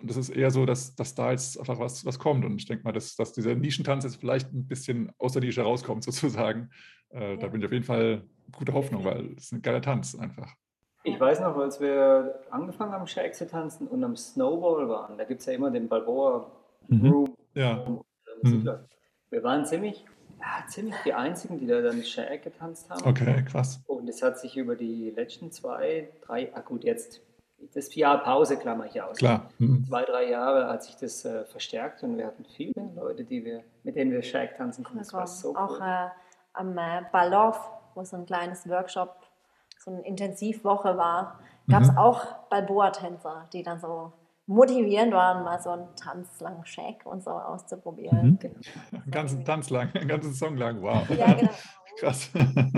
Und 0.00 0.10
das 0.10 0.16
ist 0.16 0.30
eher 0.30 0.50
so, 0.50 0.66
dass, 0.66 0.94
dass 0.96 1.14
da 1.14 1.30
jetzt 1.30 1.58
einfach 1.58 1.78
was, 1.78 2.04
was 2.04 2.18
kommt. 2.18 2.44
Und 2.44 2.56
ich 2.56 2.66
denke 2.66 2.84
mal, 2.84 2.92
dass, 2.92 3.16
dass 3.16 3.32
dieser 3.32 3.54
Nischentanz 3.54 4.04
jetzt 4.04 4.16
vielleicht 4.16 4.52
ein 4.52 4.66
bisschen 4.66 5.12
aus 5.18 5.32
der 5.32 5.42
Nische 5.42 5.62
rauskommt, 5.62 6.04
sozusagen. 6.04 6.70
Äh, 7.10 7.32
ja. 7.32 7.36
Da 7.36 7.46
bin 7.48 7.60
ich 7.60 7.66
auf 7.66 7.72
jeden 7.72 7.84
Fall 7.84 8.24
gute 8.56 8.74
Hoffnung, 8.74 9.04
weil 9.04 9.32
es 9.36 9.44
ist 9.44 9.52
ein 9.52 9.62
geiler 9.62 9.80
Tanz 9.80 10.14
einfach. 10.14 10.52
Ich 11.04 11.20
weiß 11.20 11.40
noch, 11.40 11.56
als 11.56 11.80
wir 11.80 12.40
angefangen 12.50 12.92
haben, 12.92 13.06
Shake 13.06 13.34
zu 13.34 13.46
tanzen 13.46 13.86
und 13.86 14.02
am 14.02 14.16
Snowball 14.16 14.88
waren, 14.88 15.18
da 15.18 15.24
gibt 15.24 15.40
es 15.40 15.46
ja 15.46 15.52
immer 15.52 15.70
den 15.70 15.86
Balboa 15.86 16.50
mhm. 16.88 17.10
Room. 17.10 17.36
Ja. 17.54 17.84
Mhm. 18.42 18.64
Wir 19.30 19.42
waren 19.42 19.66
ziemlich, 19.66 20.04
ja, 20.44 20.66
ziemlich 20.66 20.94
die 21.04 21.14
Einzigen, 21.14 21.58
die 21.58 21.66
da 21.66 21.80
dann 21.80 22.02
Shake 22.02 22.42
getanzt 22.42 22.90
haben. 22.90 23.06
Okay, 23.06 23.44
krass. 23.44 23.80
Und 23.86 24.08
es 24.08 24.22
hat 24.22 24.38
sich 24.38 24.56
über 24.56 24.76
die 24.76 25.10
letzten 25.10 25.50
zwei, 25.50 26.08
drei, 26.26 26.54
ah 26.54 26.60
gut, 26.60 26.84
jetzt 26.84 27.20
das 27.72 27.94
Jahr 27.94 28.22
Pause 28.22 28.58
klammer 28.58 28.86
ich 28.86 29.00
aus. 29.00 29.16
Klar. 29.16 29.50
Mhm. 29.58 29.84
Zwei, 29.86 30.04
drei 30.04 30.28
Jahre 30.28 30.68
hat 30.68 30.82
sich 30.82 30.96
das 30.96 31.24
äh, 31.24 31.44
verstärkt 31.46 32.02
und 32.02 32.18
wir 32.18 32.26
hatten 32.26 32.44
viele 32.44 32.90
Leute, 32.94 33.24
die 33.24 33.44
wir, 33.44 33.64
mit 33.84 33.96
denen 33.96 34.12
wir 34.12 34.22
Shake 34.22 34.56
tanzen 34.56 34.84
konnten. 34.84 34.98
Das 34.98 35.12
war 35.14 35.26
so 35.26 35.56
Auch 35.56 35.80
cool. 35.80 35.86
äh, 35.86 36.08
am 36.52 36.76
äh, 36.76 37.02
Baloff, 37.10 37.70
wo 37.94 38.04
so 38.04 38.16
ein 38.16 38.26
kleines 38.26 38.68
Workshop 38.68 39.16
so 39.78 39.90
eine 39.90 40.06
Intensivwoche 40.06 40.96
war, 40.96 41.40
gab 41.68 41.82
es 41.82 41.90
mhm. 41.90 41.98
auch 41.98 42.48
Balboa-Tänzer, 42.50 43.48
die 43.52 43.62
dann 43.62 43.80
so 43.80 44.12
motivierend 44.46 45.12
waren, 45.12 45.44
mal 45.44 45.60
so 45.60 45.70
einen 45.70 45.94
Tanz 45.96 46.40
lang 46.40 46.64
Shake 46.64 47.06
und 47.06 47.22
so 47.22 47.30
auszuprobieren. 47.30 48.32
Mhm. 48.32 48.38
Genau. 48.38 48.60
Einen 48.92 49.10
ganzen 49.10 49.44
Tanz 49.44 49.70
lang, 49.70 49.90
einen 49.94 50.08
ganzen 50.08 50.34
Song 50.34 50.56
lang, 50.56 50.82
wow. 50.82 51.08
Ja, 51.10 51.32
genau. 51.32 51.50
Krass. 51.98 52.30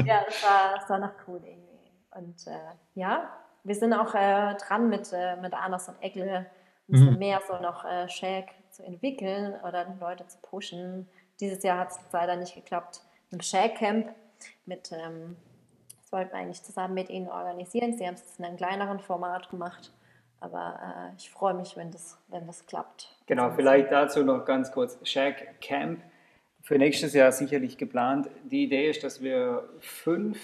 Ja, 0.04 0.24
das 0.26 0.42
war, 0.42 0.74
das 0.76 0.90
war 0.90 0.98
noch 0.98 1.12
cool 1.26 1.40
irgendwie. 1.42 1.90
Und 2.14 2.46
äh, 2.46 2.74
ja, 2.94 3.30
wir 3.64 3.74
sind 3.74 3.94
auch 3.94 4.14
äh, 4.14 4.54
dran 4.56 4.88
mit, 4.88 5.10
äh, 5.12 5.36
mit 5.36 5.54
Anders 5.54 5.88
und 5.88 6.00
Eckle, 6.02 6.46
ein 6.88 7.12
mhm. 7.12 7.18
mehr 7.18 7.40
so 7.48 7.58
noch 7.60 7.84
äh, 7.84 8.08
Shake 8.08 8.52
zu 8.70 8.84
entwickeln 8.84 9.54
oder 9.66 9.86
Leute 9.98 10.26
zu 10.26 10.38
pushen. 10.42 11.08
Dieses 11.40 11.62
Jahr 11.62 11.78
hat 11.78 11.90
es 11.90 11.98
leider 12.12 12.36
nicht 12.36 12.54
geklappt. 12.54 13.00
Im 13.30 13.40
Shake 13.40 13.76
Camp 13.76 14.14
mit 14.66 14.92
ähm, 14.92 15.36
das 16.06 16.12
wollten 16.12 16.32
wir 16.32 16.38
eigentlich 16.38 16.62
zusammen 16.62 16.94
mit 16.94 17.10
ihnen 17.10 17.26
organisieren. 17.26 17.98
Sie 17.98 18.06
haben 18.06 18.14
es 18.14 18.38
in 18.38 18.44
einem 18.44 18.56
kleineren 18.56 19.00
Format 19.00 19.50
gemacht. 19.50 19.92
Aber 20.40 21.10
äh, 21.12 21.16
ich 21.16 21.30
freue 21.30 21.54
mich, 21.54 21.76
wenn 21.76 21.90
das, 21.90 22.18
wenn 22.28 22.46
das 22.46 22.66
klappt. 22.66 23.08
Genau, 23.26 23.50
vielleicht 23.50 23.90
dazu 23.90 24.22
noch 24.22 24.44
ganz 24.44 24.70
kurz. 24.70 24.98
Shack 25.02 25.60
Camp 25.60 26.00
für 26.62 26.78
nächstes 26.78 27.14
Jahr 27.14 27.32
sicherlich 27.32 27.78
geplant. 27.78 28.28
Die 28.44 28.64
Idee 28.64 28.90
ist, 28.90 29.04
dass 29.04 29.22
wir 29.22 29.68
fünf 29.78 30.38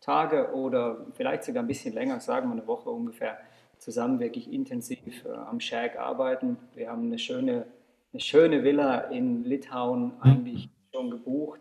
Tage 0.00 0.54
oder 0.54 1.06
vielleicht 1.14 1.44
sogar 1.44 1.62
ein 1.62 1.66
bisschen 1.66 1.92
länger, 1.92 2.18
sagen 2.20 2.48
wir 2.48 2.52
eine 2.52 2.66
Woche 2.66 2.90
ungefähr, 2.90 3.38
zusammen 3.78 4.18
wirklich 4.20 4.52
intensiv 4.52 5.24
äh, 5.24 5.32
am 5.32 5.60
Shack 5.60 5.98
arbeiten. 5.98 6.56
Wir 6.74 6.90
haben 6.90 7.06
eine 7.06 7.18
schöne, 7.18 7.66
eine 8.12 8.20
schöne 8.20 8.64
Villa 8.64 9.00
in 9.10 9.44
Litauen 9.44 10.12
eigentlich 10.20 10.68
schon 10.94 11.10
gebucht. 11.10 11.60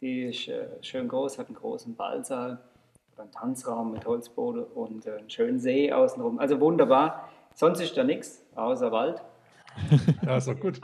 Die 0.00 0.22
ist 0.22 0.48
äh, 0.48 0.66
schön 0.80 1.08
groß, 1.08 1.38
hat 1.38 1.48
einen 1.48 1.56
großen 1.56 1.94
Ballsaal, 1.94 2.58
einen 3.20 3.32
Tanzraum 3.32 3.92
mit 3.92 4.06
Holzboden 4.06 4.64
und 4.64 5.06
einen 5.06 5.30
schönen 5.30 5.58
See 5.58 5.92
außenrum. 5.92 6.38
Also 6.38 6.60
wunderbar. 6.60 7.28
Sonst 7.54 7.80
ist 7.80 7.96
da 7.96 8.04
nichts 8.04 8.44
außer 8.54 8.92
Wald. 8.92 9.22
Ja, 10.22 10.36
ist 10.36 10.48
doch 10.48 10.58
gut. 10.58 10.80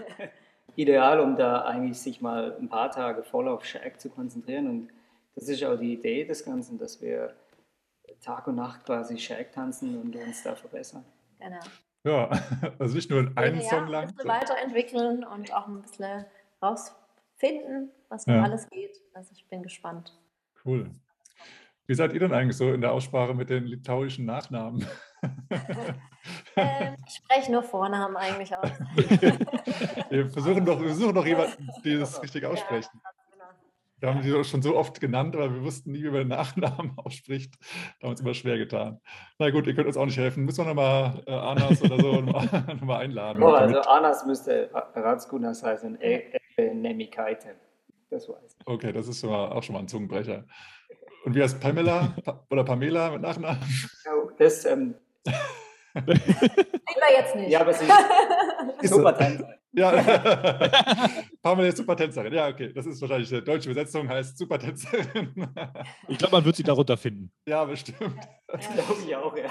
Ideal, 0.76 1.20
um 1.20 1.36
da 1.36 1.64
eigentlich 1.64 1.98
sich 1.98 2.20
mal 2.20 2.56
ein 2.58 2.68
paar 2.68 2.90
Tage 2.90 3.22
voll 3.22 3.48
auf 3.48 3.64
Shack 3.64 4.00
zu 4.00 4.10
konzentrieren. 4.10 4.68
Und 4.68 4.88
das 5.34 5.48
ist 5.48 5.64
auch 5.64 5.76
die 5.76 5.94
Idee 5.94 6.24
des 6.24 6.44
Ganzen, 6.44 6.78
dass 6.78 7.00
wir 7.00 7.34
Tag 8.20 8.46
und 8.46 8.56
Nacht 8.56 8.84
quasi 8.84 9.18
Shack 9.18 9.52
tanzen 9.52 10.00
und 10.00 10.14
uns 10.16 10.42
da 10.42 10.54
verbessern. 10.54 11.04
Genau. 11.38 11.60
Ja, 12.04 12.30
also 12.78 12.94
nicht 12.94 13.10
nur 13.10 13.30
einen 13.36 13.60
ja, 13.60 13.68
Song 13.68 13.88
lang. 13.88 14.08
Ein 14.08 14.14
bisschen 14.14 14.28
weiterentwickeln 14.30 15.24
und 15.24 15.52
auch 15.52 15.66
ein 15.66 15.82
bisschen 15.82 16.24
rausfinden, 16.62 17.90
was 18.08 18.26
noch 18.26 18.34
Ja. 18.34 18.42
alles 18.42 18.68
geht. 18.70 19.00
Also 19.14 19.32
ich 19.34 19.46
bin 19.48 19.62
gespannt. 19.62 20.16
Cool. 20.64 20.90
Wie 21.86 21.94
seid 21.94 22.12
ihr 22.12 22.20
denn 22.20 22.32
eigentlich 22.32 22.56
so 22.56 22.72
in 22.72 22.80
der 22.80 22.92
Aussprache 22.92 23.34
mit 23.34 23.48
den 23.50 23.64
litauischen 23.64 24.24
Nachnamen? 24.26 24.84
Ähm, 26.56 26.96
ich 27.06 27.14
spreche 27.16 27.52
nur 27.52 27.62
Vornamen 27.62 28.16
eigentlich 28.16 28.52
aus. 28.56 28.68
wir 30.10 30.28
versuchen 30.28 30.64
doch, 30.64 30.80
wir 30.80 30.92
suchen 30.94 31.14
doch 31.14 31.24
jemanden, 31.26 31.68
die 31.84 31.98
das 31.98 32.20
richtig 32.20 32.44
aussprechen. 32.44 32.90
Genau. 33.30 33.44
Wir 34.00 34.08
haben 34.08 34.22
die 34.22 34.30
doch 34.30 34.44
schon 34.44 34.60
so 34.62 34.76
oft 34.76 35.00
genannt, 35.00 35.36
aber 35.36 35.54
wir 35.54 35.62
wussten 35.62 35.92
nie, 35.92 36.02
wie 36.02 36.06
man 36.10 36.14
den 36.20 36.28
Nachnamen 36.28 36.92
ausspricht. 36.98 37.54
Da 37.60 37.60
haben 37.60 38.00
wir 38.00 38.08
uns 38.10 38.20
immer 38.22 38.34
schwer 38.34 38.58
getan. 38.58 39.00
Na 39.38 39.50
gut, 39.50 39.66
ihr 39.68 39.74
könnt 39.74 39.86
uns 39.86 39.96
auch 39.96 40.04
nicht 40.06 40.16
helfen. 40.18 40.44
Müssen 40.44 40.64
wir 40.64 40.74
nochmal 40.74 41.22
äh, 41.26 41.32
Anas 41.32 41.80
oder 41.82 42.00
so 42.00 42.20
nochmal 42.20 42.64
noch 42.74 42.80
mal 42.82 42.98
einladen. 42.98 43.42
Oh, 43.42 43.48
also 43.52 43.80
Anas 43.82 44.26
müsste 44.26 44.70
Ratskunas 44.72 45.62
heißen, 45.62 46.00
E- 46.00 46.32
Ebe 46.58 46.74
Nemikaite. 46.74 47.54
Das 48.10 48.28
weiß 48.28 48.56
ich. 48.58 48.66
okay, 48.66 48.92
das 48.92 49.06
ist 49.08 49.20
schon 49.20 49.30
mal, 49.30 49.50
auch 49.52 49.62
schon 49.62 49.74
mal 49.74 49.80
ein 49.80 49.88
Zungenbrecher. 49.88 50.44
Und 51.26 51.34
wie 51.34 51.42
heißt 51.42 51.60
Pamela 51.60 52.14
Pa- 52.24 52.46
oder 52.50 52.62
Pamela 52.64 53.10
mit 53.10 53.20
Nachnamen? 53.22 53.58
Oh, 54.08 54.30
Das, 54.38 54.64
ähm, 54.64 54.94
Lieber 55.94 56.14
jetzt 57.18 57.34
nicht. 57.36 57.50
ja, 57.50 57.60
aber 57.62 57.72
sie 57.74 57.84
ist 58.80 58.90
super 58.94 59.16
Tänzer. 59.16 59.54
Ja, 59.72 59.90
Pamela 61.42 61.68
ist 61.68 61.76
Supertänzerin. 61.78 62.32
Ja, 62.32 62.48
okay, 62.48 62.72
das 62.72 62.86
ist 62.86 63.00
wahrscheinlich 63.02 63.28
die 63.28 63.42
deutsche 63.42 63.70
Übersetzung, 63.70 64.08
heißt 64.08 64.38
Supertänzerin. 64.38 65.34
Ich 66.08 66.16
glaube, 66.16 66.36
man 66.36 66.44
wird 66.44 66.56
sie 66.56 66.62
darunter 66.62 66.96
finden. 66.96 67.30
ja, 67.48 67.64
bestimmt. 67.64 67.98
Glaube 68.46 69.02
ich 69.06 69.16
auch, 69.16 69.36
ja. 69.36 69.50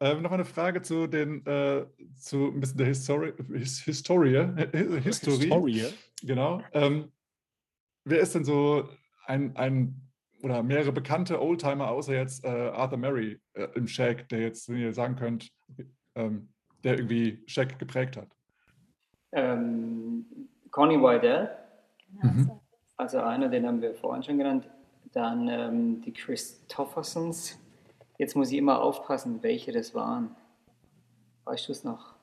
Ähm, 0.00 0.20
noch 0.22 0.32
eine 0.32 0.44
Frage 0.44 0.82
zu 0.82 1.06
den, 1.06 1.46
äh, 1.46 1.86
zu 2.18 2.48
ein 2.48 2.60
bisschen 2.60 2.78
der 2.78 2.88
Histori 2.88 3.32
His 3.54 3.78
Historie, 3.80 4.36
Hi- 4.38 5.00
History. 5.00 5.46
Story. 5.46 5.84
Genau. 6.24 6.60
Ähm, 6.72 7.12
wer 8.04 8.18
ist 8.20 8.34
denn 8.34 8.44
so 8.44 8.88
ein, 9.26 9.56
ein 9.56 10.11
oder 10.42 10.62
mehrere 10.62 10.92
bekannte 10.92 11.40
Oldtimer, 11.40 11.88
außer 11.88 12.14
jetzt 12.14 12.44
äh, 12.44 12.48
Arthur 12.48 12.98
Murray 12.98 13.40
äh, 13.54 13.68
im 13.74 13.86
Shack, 13.86 14.28
der 14.28 14.40
jetzt, 14.40 14.68
wenn 14.68 14.78
ihr 14.78 14.92
sagen 14.92 15.16
könnt, 15.16 15.50
ähm, 16.14 16.48
der 16.84 16.98
irgendwie 16.98 17.42
Shack 17.46 17.78
geprägt 17.78 18.16
hat? 18.16 18.28
Ähm, 19.32 20.26
Connie 20.70 21.00
Waddell, 21.00 21.50
Genau 22.20 22.32
Mhm. 22.32 22.44
so. 22.44 22.60
also 22.96 23.20
einer, 23.20 23.48
den 23.48 23.66
haben 23.66 23.80
wir 23.80 23.94
vorhin 23.94 24.22
schon 24.22 24.36
genannt. 24.38 24.68
Dann 25.12 25.48
ähm, 25.48 26.00
die 26.02 26.12
Christoffersons. 26.12 27.58
Jetzt 28.18 28.36
muss 28.36 28.50
ich 28.50 28.58
immer 28.58 28.80
aufpassen, 28.80 29.42
welche 29.42 29.72
das 29.72 29.94
waren. 29.94 30.34
Weißt 31.44 31.68
du 31.68 31.72
es 31.72 31.84
noch? 31.84 32.14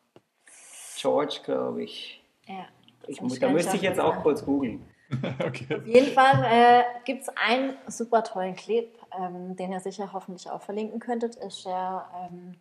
George, 0.97 1.39
glaube 1.43 1.83
ich. 1.83 2.23
Ja, 2.47 2.67
ich 3.07 3.19
da 3.39 3.49
müsste 3.49 3.75
ich 3.75 3.81
jetzt 3.81 3.99
auch 3.99 4.21
kurz 4.21 4.43
googeln. 4.43 4.85
okay. 5.45 5.75
Auf 5.75 5.85
jeden 5.85 6.13
Fall 6.13 6.43
äh, 6.45 6.83
gibt 7.05 7.23
es 7.23 7.29
einen 7.29 7.75
super 7.87 8.23
tollen 8.23 8.55
Clip, 8.55 8.97
ähm, 9.17 9.55
den 9.55 9.71
ihr 9.71 9.79
sicher 9.79 10.13
hoffentlich 10.13 10.49
auch 10.49 10.61
verlinken 10.61 10.99
könntet. 10.99 11.35
Ist 11.35 11.65
der, 11.65 12.07
ähm, 12.15 12.55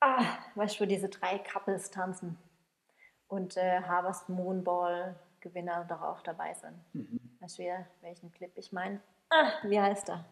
ah, 0.00 0.22
weißt 0.54 0.76
du, 0.76 0.84
wo 0.84 0.88
diese 0.88 1.08
drei 1.08 1.38
Couples 1.38 1.90
tanzen 1.90 2.38
und 3.28 3.56
äh, 3.56 3.80
Harvest 3.82 4.28
Moonball 4.28 5.16
Gewinner 5.40 5.86
doch 5.88 6.02
auch 6.02 6.20
dabei 6.20 6.54
sind. 6.54 6.78
Mhm. 6.92 7.20
Weißt 7.40 7.58
du, 7.58 7.86
welchen 8.02 8.30
Clip 8.32 8.52
ich 8.56 8.72
meine? 8.72 9.00
Ah, 9.30 9.52
wie 9.62 9.80
heißt 9.80 10.10
er? 10.10 10.24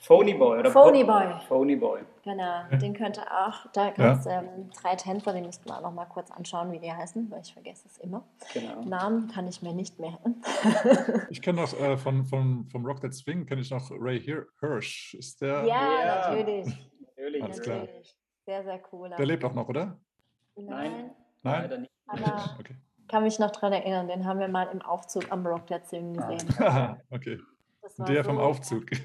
Phony 0.00 0.34
Boy 0.34 0.60
oder 0.60 0.70
Phony 0.70 1.02
Boy. 1.04 1.26
Phony 1.48 1.76
Boy. 1.76 2.00
Genau, 2.22 2.62
den 2.80 2.92
könnt 2.94 3.18
ihr 3.18 3.26
auch, 3.30 3.66
da 3.72 3.86
gibt 3.90 3.98
es 4.20 4.26
ähm, 4.26 4.68
drei 4.82 4.94
Tänzer, 4.96 5.32
die 5.32 5.40
müssten 5.40 5.68
wir 5.68 5.76
auch 5.76 5.82
noch 5.82 5.92
mal 5.92 6.04
kurz 6.06 6.30
anschauen, 6.30 6.70
wie 6.72 6.78
die 6.78 6.92
heißen, 6.92 7.30
weil 7.30 7.40
ich 7.40 7.52
vergesse 7.52 7.86
es 7.88 7.98
immer. 7.98 8.22
Genau. 8.52 8.82
Namen 8.82 9.28
kann 9.28 9.46
ich 9.48 9.62
mir 9.62 9.72
nicht 9.72 9.98
merken. 9.98 10.42
Ich 11.30 11.40
kenne 11.42 11.60
noch 11.62 11.72
äh, 11.80 11.96
von, 11.96 12.24
von, 12.24 12.66
vom 12.70 12.84
Rock 12.86 13.00
That 13.00 13.14
Swing, 13.14 13.46
kenne 13.46 13.60
ich 13.62 13.70
noch 13.70 13.90
Ray 13.90 14.20
Hir 14.20 14.46
Hirsch. 14.60 15.14
Ist 15.14 15.40
der, 15.40 15.64
Ja, 15.64 16.04
Ja. 16.04 16.30
natürlich. 16.30 16.66
Natürlich. 17.16 17.42
Alles 17.42 17.60
klar. 17.62 17.78
natürlich. 17.78 18.16
Sehr, 18.44 18.62
sehr 18.64 18.78
cooler. 18.78 19.16
der 19.16 19.26
lebt 19.26 19.44
auch 19.44 19.54
noch, 19.54 19.68
oder? 19.68 19.96
Nein. 20.56 21.10
Nein? 21.42 21.62
Leider 21.62 21.78
nicht. 21.78 21.92
Aber 22.06 22.56
Okay. 22.60 22.76
kann 23.08 23.22
mich 23.24 23.38
noch 23.38 23.50
dran 23.50 23.72
erinnern, 23.72 24.08
den 24.08 24.24
haben 24.26 24.38
wir 24.40 24.48
mal 24.48 24.68
im 24.72 24.82
Aufzug 24.82 25.30
am 25.30 25.46
Rock 25.46 25.66
der 25.68 25.82
Zwingen 25.84 26.18
Ah. 26.20 26.28
gesehen. 26.30 26.54
okay. 27.10 27.38
Das 27.82 27.98
war 27.98 28.06
Der 28.06 28.22
so, 28.24 28.30
vom 28.30 28.38
Aufzug. 28.38 28.84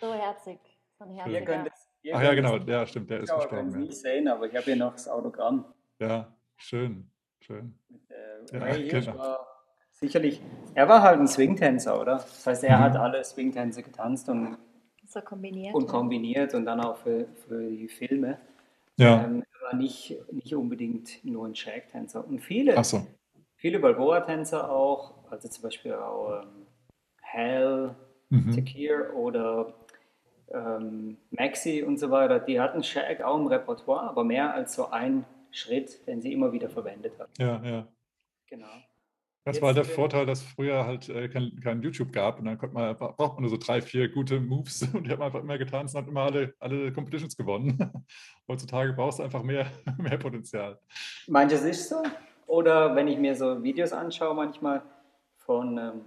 So 0.00 0.12
herzig. 0.14 0.58
So 0.98 1.04
ein 1.04 1.30
Ihr 1.30 1.42
könnt 1.44 1.66
es, 1.68 1.88
ihr 2.02 2.16
Ach 2.16 2.22
ja, 2.22 2.34
genau. 2.34 2.56
es- 2.56 2.66
Ja, 2.66 2.86
stimmt, 2.86 3.10
der 3.10 3.20
ist 3.20 3.28
Zuschauer 3.30 3.48
können 3.48 3.68
es 3.68 3.74
verstorben. 3.74 3.88
nicht 3.88 3.96
sehen, 4.00 4.28
aber 4.28 4.46
ich 4.46 4.54
habe 4.54 4.64
hier 4.64 4.76
noch 4.76 4.92
das 4.92 5.08
Autogramm. 5.08 5.64
Ja, 5.98 6.32
schön. 6.56 7.10
Schön. 7.40 7.74
Äh, 8.08 8.52
Ja, 8.52 8.58
Ray 8.62 8.88
genau. 8.88 9.18
war 9.18 9.46
sicherlich, 9.92 10.40
er 10.74 10.88
war 10.88 11.02
halt 11.02 11.20
ein 11.20 11.28
Swingtänzer, 11.28 12.00
oder? 12.00 12.16
Das 12.16 12.46
heißt, 12.46 12.64
er 12.64 12.78
Mhm. 12.78 12.82
hat 12.82 12.96
alle 12.96 13.24
Swingtänze 13.24 13.82
getanzt 13.82 14.28
und, 14.28 14.58
So 15.06 15.20
kombiniert. 15.22 15.74
und 15.74 15.86
kombiniert 15.86 16.54
und 16.54 16.64
dann 16.66 16.80
auch 16.80 16.96
für, 16.98 17.26
für 17.46 17.68
die 17.70 17.88
Filme. 17.88 18.38
Ja. 18.96 19.24
Ähm, 19.24 19.42
er 19.60 19.66
war 19.68 19.74
nicht, 19.74 20.16
nicht 20.32 20.54
unbedingt 20.54 21.24
nur 21.24 21.46
ein 21.46 21.54
Shag-Tänzer. 21.54 22.26
Und 22.26 22.40
viele, 22.40 22.82
so. 22.84 23.06
viele 23.56 23.78
Balboa-Tänzer 23.78 24.70
auch, 24.70 25.30
also 25.30 25.48
zum 25.48 25.62
Beispiel 25.62 25.94
auch 25.94 26.42
ähm, 26.42 26.66
Hal, 27.22 27.96
Mhm. 28.32 28.52
Tekir 28.52 29.12
oder 29.16 29.74
ähm, 30.52 31.16
Maxi 31.30 31.82
und 31.82 31.98
so 31.98 32.10
weiter, 32.10 32.40
die 32.40 32.60
hatten 32.60 32.82
Shag 32.82 33.22
auch 33.22 33.38
im 33.38 33.46
Repertoire, 33.46 34.08
aber 34.08 34.24
mehr 34.24 34.54
als 34.54 34.74
so 34.74 34.90
ein 34.90 35.24
Schritt, 35.50 36.06
den 36.06 36.20
sie 36.20 36.32
immer 36.32 36.52
wieder 36.52 36.68
verwendet 36.68 37.18
hat. 37.18 37.28
Ja, 37.38 37.60
ja. 37.64 37.86
Genau. 38.46 38.66
Das 39.44 39.56
Jetzt 39.56 39.62
war 39.62 39.72
der 39.72 39.84
Vorteil, 39.84 40.26
dass 40.26 40.42
früher 40.42 40.84
halt 40.84 41.08
äh, 41.08 41.28
kein, 41.28 41.58
kein 41.62 41.80
YouTube 41.80 42.12
gab 42.12 42.38
und 42.38 42.44
dann 42.44 42.58
konnte 42.58 42.74
man, 42.74 42.94
braucht 42.94 43.34
man 43.34 43.40
nur 43.40 43.48
so 43.48 43.56
drei, 43.56 43.80
vier 43.80 44.08
gute 44.10 44.38
Moves 44.38 44.82
und 44.94 45.06
die 45.06 45.10
hat 45.10 45.18
man 45.18 45.26
einfach 45.26 45.40
immer 45.40 45.56
getanzt 45.56 45.94
und 45.94 46.02
hat 46.02 46.08
immer 46.08 46.22
alle, 46.22 46.54
alle 46.58 46.92
Competitions 46.92 47.36
gewonnen. 47.36 47.90
Heutzutage 48.48 48.92
brauchst 48.92 49.18
du 49.18 49.22
einfach 49.22 49.42
mehr, 49.42 49.66
mehr 49.98 50.18
Potenzial. 50.18 50.78
Manches 51.26 51.62
ist 51.62 51.88
so. 51.88 52.02
Oder 52.46 52.94
wenn 52.94 53.08
ich 53.08 53.16
mir 53.16 53.34
so 53.34 53.62
Videos 53.62 53.92
anschaue, 53.92 54.34
manchmal 54.34 54.82
von, 55.38 55.78
ähm, 55.78 56.00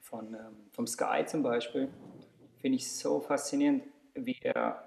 von 0.00 0.32
ähm, 0.32 0.56
vom 0.70 0.86
Sky 0.86 1.24
zum 1.26 1.42
Beispiel, 1.42 1.88
finde 2.62 2.76
ich 2.76 2.90
so 2.90 3.20
faszinierend, 3.20 3.82
wie 4.14 4.36
er, 4.42 4.82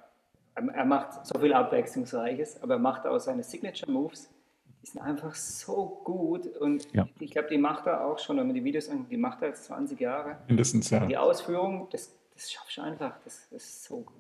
er 0.56 0.86
macht 0.86 1.26
so 1.28 1.38
viel 1.40 1.54
Abwechslungsreiches, 1.54 2.62
aber 2.64 2.76
er 2.76 2.80
macht 2.80 3.06
auch 3.06 3.20
seine 3.20 3.44
Signature 3.44 3.92
Moves. 3.92 4.30
Die 4.82 4.88
sind 4.88 5.02
einfach 5.02 5.34
so 5.36 6.02
gut 6.04 6.48
und 6.58 6.92
Ja. 6.94 7.08
ich 7.20 7.32
glaube, 7.32 7.50
die 7.50 7.58
macht 7.58 7.86
er 7.88 8.06
auch 8.06 8.18
schon, 8.20 8.38
wenn 8.38 8.46
man 8.48 8.56
die 8.56 8.64
Videos 8.64 8.90
anguckt, 8.90 9.12
die 9.12 9.18
macht 9.18 9.42
er 9.42 9.50
jetzt 9.50 9.66
20 9.66 10.00
Jahre. 10.00 10.38
Mindestens, 10.48 10.90
ja. 10.90 11.06
Die 11.06 11.18
Ausführung, 11.18 11.88
das, 11.92 12.12
das 12.34 12.52
schaffst 12.52 12.78
du 12.78 12.82
einfach, 12.82 13.14
das, 13.24 13.48
das 13.52 13.64
ist 13.64 13.84
so 13.84 13.98
gut. 14.02 14.16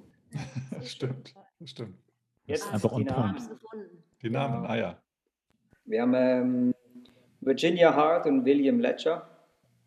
Das 0.71 0.89
stimmt. 0.91 1.33
Das 1.59 1.69
stimmt. 1.69 1.95
Jetzt 2.47 2.71
einfach 2.71 2.89
die 2.95 3.01
on 3.01 3.05
Namen. 3.05 3.35
gefunden. 3.35 4.03
Die 4.21 4.29
Namen, 4.29 4.65
ah 4.65 4.75
ja. 4.75 4.97
Wir 5.85 6.01
haben 6.01 6.13
ähm, 6.15 6.75
Virginia 7.41 7.93
Hart 7.93 8.25
und 8.25 8.43
William 8.43 8.79
Ledger, 8.79 9.27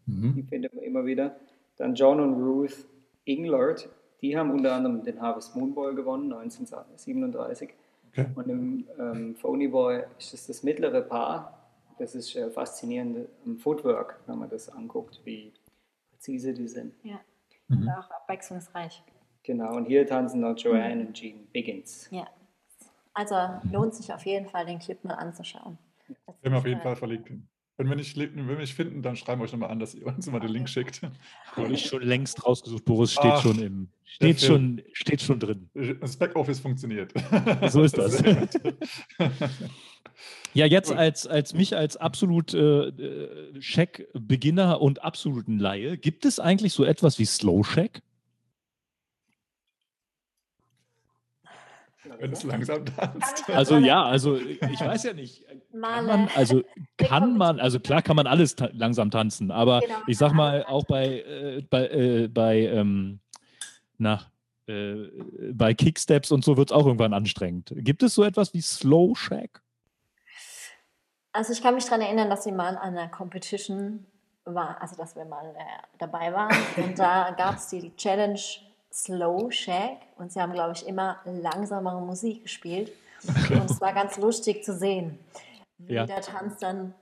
die 0.07 0.13
Mhm. 0.13 0.47
findet 0.49 0.75
man 0.75 0.85
immer 0.85 1.05
wieder. 1.05 1.37
Dann 1.77 1.95
John 1.95 2.21
und 2.21 2.35
Ruth 2.35 2.87
Englert, 3.29 3.89
die 4.21 4.37
haben 4.37 4.51
unter 4.51 4.75
anderem 4.75 5.05
den 5.05 5.21
Harvest 5.21 5.55
Moon 5.55 5.75
Bowl 5.75 5.95
gewonnen, 5.95 6.33
1937. 6.33 7.71
Okay. 8.09 8.27
Und 8.35 8.49
im 8.49 8.89
ähm, 8.99 9.37
Phony 9.37 9.69
Boy 9.69 10.03
ist 10.19 10.35
es 10.35 10.47
das 10.47 10.63
mittlere 10.63 11.03
Paar. 11.03 11.55
Das 11.99 12.15
ist 12.15 12.35
äh, 12.37 12.51
faszinierend 12.51 13.29
am 13.45 13.59
Footwork, 13.59 14.21
wenn 14.27 14.39
man 14.39 14.49
das 14.49 14.69
anguckt, 14.69 15.21
wie 15.25 15.53
präzise 16.11 16.53
die 16.53 16.69
sind. 16.69 16.95
Ja. 17.03 17.21
Mhm. 17.69 17.83
Und 17.83 17.89
auch 17.91 18.11
abwechslungsreich. 18.11 19.03
Genau, 19.43 19.77
und 19.77 19.87
hier 19.87 20.07
tanzen 20.07 20.41
noch 20.41 20.57
Joanne 20.57 21.07
und 21.07 21.15
Jean 21.15 21.47
Biggins. 21.53 22.09
Ja. 22.11 22.27
Also 23.15 23.35
lohnt 23.73 23.95
sich 23.95 24.13
auf 24.13 24.25
jeden 24.27 24.47
Fall, 24.47 24.67
den 24.67 24.79
Clip 24.79 25.03
mal 25.05 25.15
anzuschauen. 25.15 25.79
Das 26.07 26.43
Werden 26.43 26.53
wir 26.53 26.59
auf 26.59 26.67
jeden 26.67 26.81
Fall 26.81 26.97
verlinken. 26.97 27.49
Wenn 27.79 27.89
wir 27.89 27.95
nicht, 27.95 28.17
wenn 28.17 28.59
nicht 28.59 28.75
finden, 28.75 29.03
dann 29.03 29.15
schreiben 29.15 29.41
wir 29.41 29.45
euch 29.45 29.53
nochmal 29.53 29.71
an, 29.71 29.79
dass 29.79 29.95
ihr 29.95 30.05
uns 30.07 30.29
mal 30.29 30.41
den 30.41 30.51
Link 30.51 30.69
schickt. 30.69 31.01
Habe 31.53 31.73
ich 31.73 31.87
schon 31.87 32.03
längst 32.03 32.45
rausgesucht. 32.45 32.85
Boris 32.85 33.13
steht 33.13 33.25
Ach, 33.25 33.41
schon 33.41 33.59
im, 33.61 33.89
steht 34.05 34.41
schon, 34.41 34.83
steht 34.93 35.23
schon 35.23 35.39
drin. 35.39 35.71
Das 36.01 36.17
Backoffice 36.17 36.59
funktioniert. 36.59 37.13
So 37.71 37.83
ist 37.83 37.97
das. 37.97 38.23
Ja, 40.55 40.67
jetzt 40.67 40.91
als, 40.91 41.27
als 41.27 41.55
mich 41.55 41.77
als 41.77 41.97
absolut 41.97 42.55
äh, 42.55 42.89
äh, 42.89 43.59
Check-Beginner 43.61 44.81
und 44.81 45.05
absoluten 45.05 45.59
Laie, 45.59 45.99
gibt 45.99 46.25
es 46.25 46.41
eigentlich 46.41 46.73
so 46.73 46.85
etwas 46.85 47.19
wie 47.19 47.27
Slow 47.27 47.63
Check? 47.63 48.01
Wenn 52.19 52.33
es 52.33 52.43
langsam 52.43 52.85
tanzt. 52.97 53.49
Also 53.49 53.79
ja, 53.79 54.05
also 54.05 54.37
ich 54.37 54.81
weiß 54.81 55.05
ja 55.05 55.13
nicht. 55.13 55.45
Mal, 55.73 55.97
Kann 56.05 56.07
man, 56.07 56.29
äh, 56.29 56.31
also 56.35 56.63
kann 56.97 57.37
man, 57.37 57.61
also 57.61 57.81
klar 57.81 58.03
kann 58.03 58.17
man 58.17 58.27
alles 58.27 58.57
ta 58.57 58.69
langsam 58.73 59.11
tanzen, 59.11 59.51
aber 59.51 59.81
Genau, 59.81 59.99
ich 60.07 60.19
sag 60.19 60.33
mal 60.33 60.65
auch 60.65 60.85
bei, 60.85 61.21
äh, 61.21 61.63
bei, 61.69 61.89
äh, 61.89 62.29
bei, 62.29 62.67
ähm, 62.67 63.21
na, 63.99 64.31
äh, 64.67 65.09
bei 65.53 65.75
Kicksteps 65.75 66.31
und 66.31 66.45
so 66.45 66.57
wird 66.57 66.71
es 66.71 66.77
auch 66.77 66.87
irgendwann 66.87 67.15
anstrengend. 67.15 67.73
Gibt 67.77 68.03
es 68.03 68.15
so 68.15 68.25
etwas 68.25 68.53
wie 68.55 68.61
Slow 68.61 69.15
Shack? 69.15 69.63
Also 71.33 71.53
ich 71.53 71.63
kann 71.63 71.75
mich 71.75 71.85
daran 71.85 72.01
erinnern, 72.01 72.31
dass 72.31 72.47
wir 72.47 72.53
mal 72.53 72.77
an 72.77 72.97
einer 72.97 73.09
Competition 73.09 74.07
war, 74.45 74.81
also 74.81 74.97
dass 74.97 75.15
wir 75.15 75.25
mal 75.25 75.55
äh, 75.57 75.63
dabei 75.99 76.33
waren. 76.33 76.57
Und 76.77 76.99
da 76.99 77.31
gab 77.37 77.57
es 77.57 77.69
die 77.69 77.95
Challenge 77.97 78.41
Slow 78.93 79.51
Shack 79.51 79.99
und 80.17 80.33
sie 80.33 80.41
haben, 80.41 80.53
glaube 80.53 80.73
ich, 80.73 80.87
immer 80.87 81.19
langsamere 81.25 82.01
Musik 82.01 82.43
gespielt. 82.45 82.93
Und 83.51 83.71
es 83.71 83.81
war 83.81 83.93
ganz 83.93 84.17
lustig 84.17 84.65
zu 84.65 84.73
sehen, 84.75 85.19
wie 85.79 85.95
Ja. 85.95 86.07
der 86.07 86.21
Tanz 86.21 86.59
dann 86.59 86.95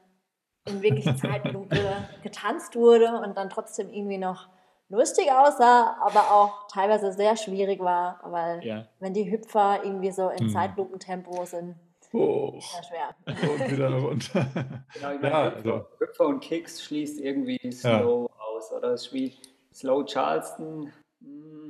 in 0.67 0.83
wirklich 0.83 1.05
Zeitlupe 1.17 1.79
getanzt 2.23 2.75
wurde 2.75 3.21
und 3.21 3.37
dann 3.37 3.51
trotzdem 3.51 3.93
irgendwie 3.93 4.19
noch 4.19 4.49
lustig 4.89 5.31
aussah, 5.31 5.97
aber 6.01 6.33
auch 6.33 6.67
teilweise 6.69 7.13
sehr 7.13 7.37
schwierig 7.37 7.81
war, 7.81 8.21
weil 8.25 8.65
Ja. 8.65 8.87
wenn 9.01 9.15
die 9.15 9.31
Hüpfer 9.31 9.81
irgendwie 9.85 10.11
so 10.11 10.29
in 10.31 10.41
Hm. 10.41 10.49
Zeitlupentempo 10.49 11.45
sind, 11.45 11.77
Hoch 12.13 12.63
sehr 12.63 12.83
schwer. 12.85 13.51
und 13.51 13.71
wieder 13.71 13.93
runter. 13.93 14.47
Genau, 14.95 15.13
ich 15.13 15.21
meine, 15.21 15.29
Ja, 15.31 15.45
Hüpfer, 15.47 15.57
also, 15.57 15.87
Hüpfer 15.99 16.27
und 16.27 16.41
Kicks 16.41 16.83
schließt 16.83 17.21
irgendwie 17.21 17.59
Slow 17.71 18.31
aus, 18.39 18.73
oder? 18.73 18.91
Das 18.93 19.07
ist 19.07 19.13
wie 19.13 19.37
Slow 19.75 20.05
Charleston. 20.07 20.93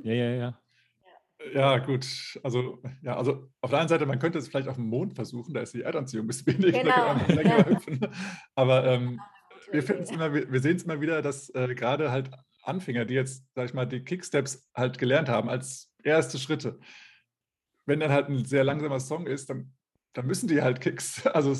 Ja, 0.07 0.13
ja, 0.13 0.29
ja. 0.35 0.61
ja, 1.53 1.77
gut. 1.79 2.39
Also, 2.43 2.81
ja, 3.01 3.17
also 3.17 3.49
auf 3.61 3.69
der 3.69 3.79
einen 3.79 3.89
Seite, 3.89 4.05
man 4.05 4.19
könnte 4.19 4.37
es 4.39 4.47
vielleicht 4.47 4.67
auf 4.67 4.75
dem 4.75 4.87
Mond 4.87 5.13
versuchen, 5.13 5.53
da 5.53 5.61
ist 5.61 5.73
die 5.73 5.81
Erdanziehung 5.81 6.25
ein 6.25 6.27
bisschen 6.27 6.47
weniger, 6.63 6.79
Genau. 6.83 7.13
länger 7.27 7.57
Ja. 7.59 7.65
hüpfen. 7.65 7.99
Aber 8.55 8.85
ähm, 8.85 9.19
wir 9.71 9.83
finden 9.83 10.03
es 10.03 10.11
immer, 10.11 10.33
wir 10.33 10.51
wir 10.51 10.61
sehen 10.61 10.77
es 10.77 10.83
immer 10.83 11.01
wieder, 11.01 11.21
dass 11.21 11.49
äh, 11.49 11.75
gerade 11.75 12.11
halt 12.11 12.29
Anfänger, 12.63 13.05
die 13.05 13.13
jetzt, 13.15 13.45
sag 13.55 13.65
ich 13.65 13.73
mal, 13.73 13.85
die 13.85 14.03
Kicksteps 14.03 14.69
halt 14.73 14.97
gelernt 14.97 15.29
haben 15.29 15.49
als 15.49 15.91
erste 16.03 16.37
Schritte, 16.37 16.79
wenn 17.85 17.99
dann 17.99 18.11
halt 18.11 18.29
ein 18.29 18.45
sehr 18.45 18.63
langsamer 18.63 18.99
Song 18.99 19.27
ist, 19.27 19.49
dann, 19.49 19.73
dann 20.17 20.25
müssen 20.25 20.47
die 20.47 20.61
halt 20.61 20.81
Kicks, 20.81 21.25
also 21.27 21.53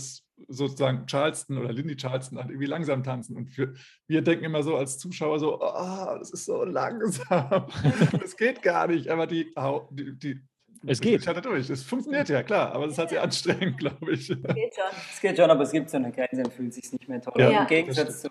sozusagen 0.47 1.05
Charleston 1.07 1.57
oder 1.57 1.71
Lindy 1.71 1.95
Charleston 1.95 2.37
halt 2.37 2.49
irgendwie 2.49 2.67
langsam 2.67 3.03
tanzen. 3.03 3.35
Und 3.37 3.47
für, 3.49 3.73
wir 4.07 4.21
denken 4.21 4.45
immer 4.45 4.63
so 4.63 4.75
als 4.75 4.97
Zuschauer 4.97 5.39
so, 5.39 5.59
oh, 5.61 6.15
das 6.17 6.31
ist 6.31 6.45
so 6.45 6.63
langsam. 6.63 7.67
Das 8.21 8.35
geht 8.35 8.61
gar 8.61 8.87
nicht. 8.87 9.09
Aber 9.09 9.25
die, 9.27 9.53
die, 9.91 10.15
die 10.19 10.41
Es 10.85 11.01
geht. 11.01 11.23
schaltet 11.23 11.45
durch. 11.45 11.69
Es 11.69 11.83
funktioniert 11.83 12.29
ja, 12.29 12.43
klar, 12.43 12.71
aber 12.73 12.85
es 12.87 12.93
ist 12.93 12.97
halt 12.99 13.09
sehr 13.09 13.23
anstrengend, 13.23 13.77
glaube 13.77 14.11
ich. 14.11 14.27
Geht 14.27 14.43
schon. 14.75 14.85
Es 15.11 15.21
geht 15.21 15.37
schon, 15.37 15.49
aber 15.49 15.63
es 15.63 15.71
gibt 15.71 15.89
so 15.89 15.97
eine 15.97 16.11
Grenze, 16.11 16.41
dann 16.43 16.51
fühlt 16.51 16.69
es 16.69 16.75
sich 16.75 16.91
nicht 16.91 17.07
mehr 17.07 17.21
toll 17.21 17.33
Ja. 17.39 17.61
Im 17.61 17.67
Gegensatz 17.67 18.21
zu 18.21 18.29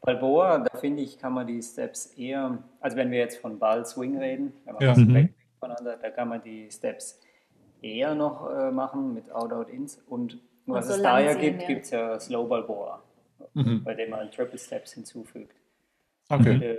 Balboa, 0.00 0.58
da 0.58 0.78
finde 0.78 1.02
ich, 1.02 1.18
kann 1.18 1.32
man 1.32 1.46
die 1.46 1.62
Steps 1.62 2.06
eher, 2.16 2.62
also 2.80 2.96
wenn 2.96 3.10
wir 3.10 3.18
jetzt 3.18 3.38
von 3.38 3.58
Ball 3.58 3.86
Swing 3.86 4.18
reden, 4.18 4.52
wenn 4.66 4.74
man 4.74 4.82
Ja. 4.82 4.94
Mhm. 4.94 5.30
voneinander, 5.58 5.96
da 5.96 6.10
kann 6.10 6.28
man 6.28 6.42
die 6.42 6.68
Steps 6.70 7.20
eher 7.84 8.14
noch 8.14 8.50
äh, 8.50 8.70
machen 8.70 9.14
mit 9.14 9.30
Out-Out-Ins. 9.30 10.02
Und 10.08 10.40
was 10.66 10.88
so 10.88 10.94
es 10.94 11.02
da 11.02 11.20
ja 11.20 11.34
gibt, 11.34 11.62
ja. 11.62 11.68
gibt 11.68 11.84
es 11.84 11.90
ja 11.90 12.18
Slow 12.18 12.48
Balboa, 12.48 13.02
Mhm. 13.52 13.84
bei 13.84 13.94
dem 13.94 14.10
man 14.10 14.30
Triple 14.30 14.58
Steps 14.58 14.94
hinzufügt. 14.94 15.54
Okay. 16.28 16.56
Äh, 16.56 16.78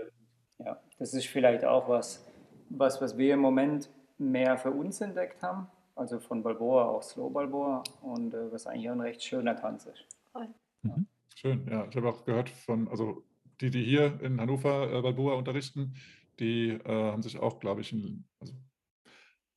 ja, 0.63 0.81
das 0.97 1.13
ist 1.13 1.27
vielleicht 1.27 1.63
auch 1.63 1.87
was, 1.87 2.25
was, 2.69 2.99
was 3.01 3.17
wir 3.17 3.35
im 3.35 3.41
Moment 3.41 3.89
mehr 4.17 4.57
für 4.57 4.71
uns 4.71 4.99
entdeckt 5.01 5.41
haben. 5.43 5.67
Also 5.95 6.19
von 6.19 6.43
Balboa 6.43 6.85
auch 6.85 7.03
Slow 7.03 7.29
Balboa 7.29 7.83
und 8.01 8.33
äh, 8.33 8.51
was 8.51 8.67
eigentlich 8.67 8.89
auch 8.89 8.95
ein 8.95 9.01
recht 9.01 9.23
schöner 9.23 9.55
Tanz 9.55 9.85
ist. 9.85 10.05
Schön, 11.35 11.67
ja. 11.69 11.85
Ich 11.89 11.95
habe 11.95 12.09
auch 12.09 12.25
gehört 12.25 12.49
von, 12.49 12.87
also 12.87 13.23
die, 13.61 13.69
die 13.69 13.83
hier 13.83 14.19
in 14.21 14.41
Hannover 14.41 14.91
äh, 14.91 15.01
Balboa 15.01 15.35
unterrichten, 15.35 15.93
die 16.39 16.69
äh, 16.69 17.11
haben 17.11 17.21
sich 17.21 17.39
auch, 17.39 17.59
glaube 17.59 17.81
ich, 17.81 17.93
in, 17.93 18.25
also 18.39 18.53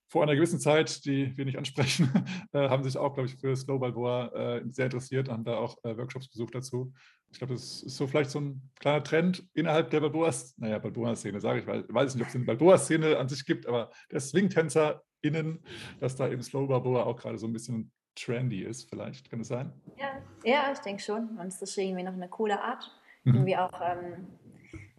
vor 0.08 0.22
einer 0.22 0.34
gewissen 0.34 0.58
Zeit, 0.58 1.04
die 1.04 1.36
wir 1.36 1.44
nicht 1.44 1.58
ansprechen, 1.58 2.10
äh, 2.52 2.68
haben 2.68 2.82
sich 2.82 2.96
auch, 2.96 3.14
glaube 3.14 3.28
ich, 3.28 3.36
für 3.36 3.54
Slow 3.54 3.78
Balboa 3.78 4.28
äh, 4.28 4.62
sehr 4.70 4.86
interessiert, 4.86 5.28
haben 5.28 5.44
da 5.44 5.56
auch 5.56 5.76
äh, 5.84 5.96
Workshops 5.96 6.28
besucht 6.28 6.54
dazu. 6.54 6.92
Ich 7.30 7.38
glaube, 7.38 7.52
das 7.52 7.82
ist 7.82 7.96
so 7.96 8.06
vielleicht 8.06 8.30
so 8.30 8.40
ein 8.40 8.70
kleiner 8.80 9.04
Trend 9.04 9.46
innerhalb 9.52 9.90
der 9.90 10.00
Balboa, 10.00 10.32
naja, 10.56 10.78
Balboa-Szene, 10.78 11.40
sage 11.40 11.60
ich, 11.60 11.66
weil 11.66 11.84
ich 11.86 11.94
weiß 11.94 12.14
nicht, 12.14 12.22
ob 12.22 12.28
es 12.28 12.34
eine 12.34 12.44
Balboa-Szene 12.44 13.18
an 13.18 13.28
sich 13.28 13.44
gibt, 13.44 13.66
aber 13.66 13.90
der 14.10 14.20
SwingtänzerInnen, 14.20 15.62
dass 16.00 16.16
da 16.16 16.28
eben 16.28 16.42
Slow 16.42 16.66
Balboa 16.66 17.04
auch 17.04 17.16
gerade 17.16 17.36
so 17.36 17.46
ein 17.46 17.52
bisschen 17.52 17.92
trendy 18.14 18.62
ist, 18.62 18.88
vielleicht, 18.88 19.30
kann 19.30 19.40
es 19.40 19.48
sein? 19.48 19.72
Ja, 19.96 20.22
ja 20.44 20.72
ich 20.72 20.78
denke 20.80 21.02
schon. 21.02 21.38
Und 21.38 21.48
es 21.48 21.60
ist 21.60 21.76
irgendwie 21.76 22.02
noch 22.02 22.14
eine 22.14 22.28
coole 22.28 22.60
Art. 22.60 22.90
Mhm. 23.24 23.34
Irgendwie 23.34 23.56
auch, 23.56 23.80
ähm, 23.80 24.26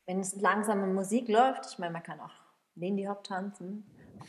wenn 0.05 0.19
es 0.19 0.35
langsame 0.39 0.87
Musik 0.87 1.27
läuft, 1.27 1.65
ich 1.71 1.79
meine, 1.79 1.93
man 1.93 2.03
kann 2.03 2.19
auch 2.19 2.31
Lindy 2.75 3.05
Hop 3.05 3.23
tanzen, 3.23 3.83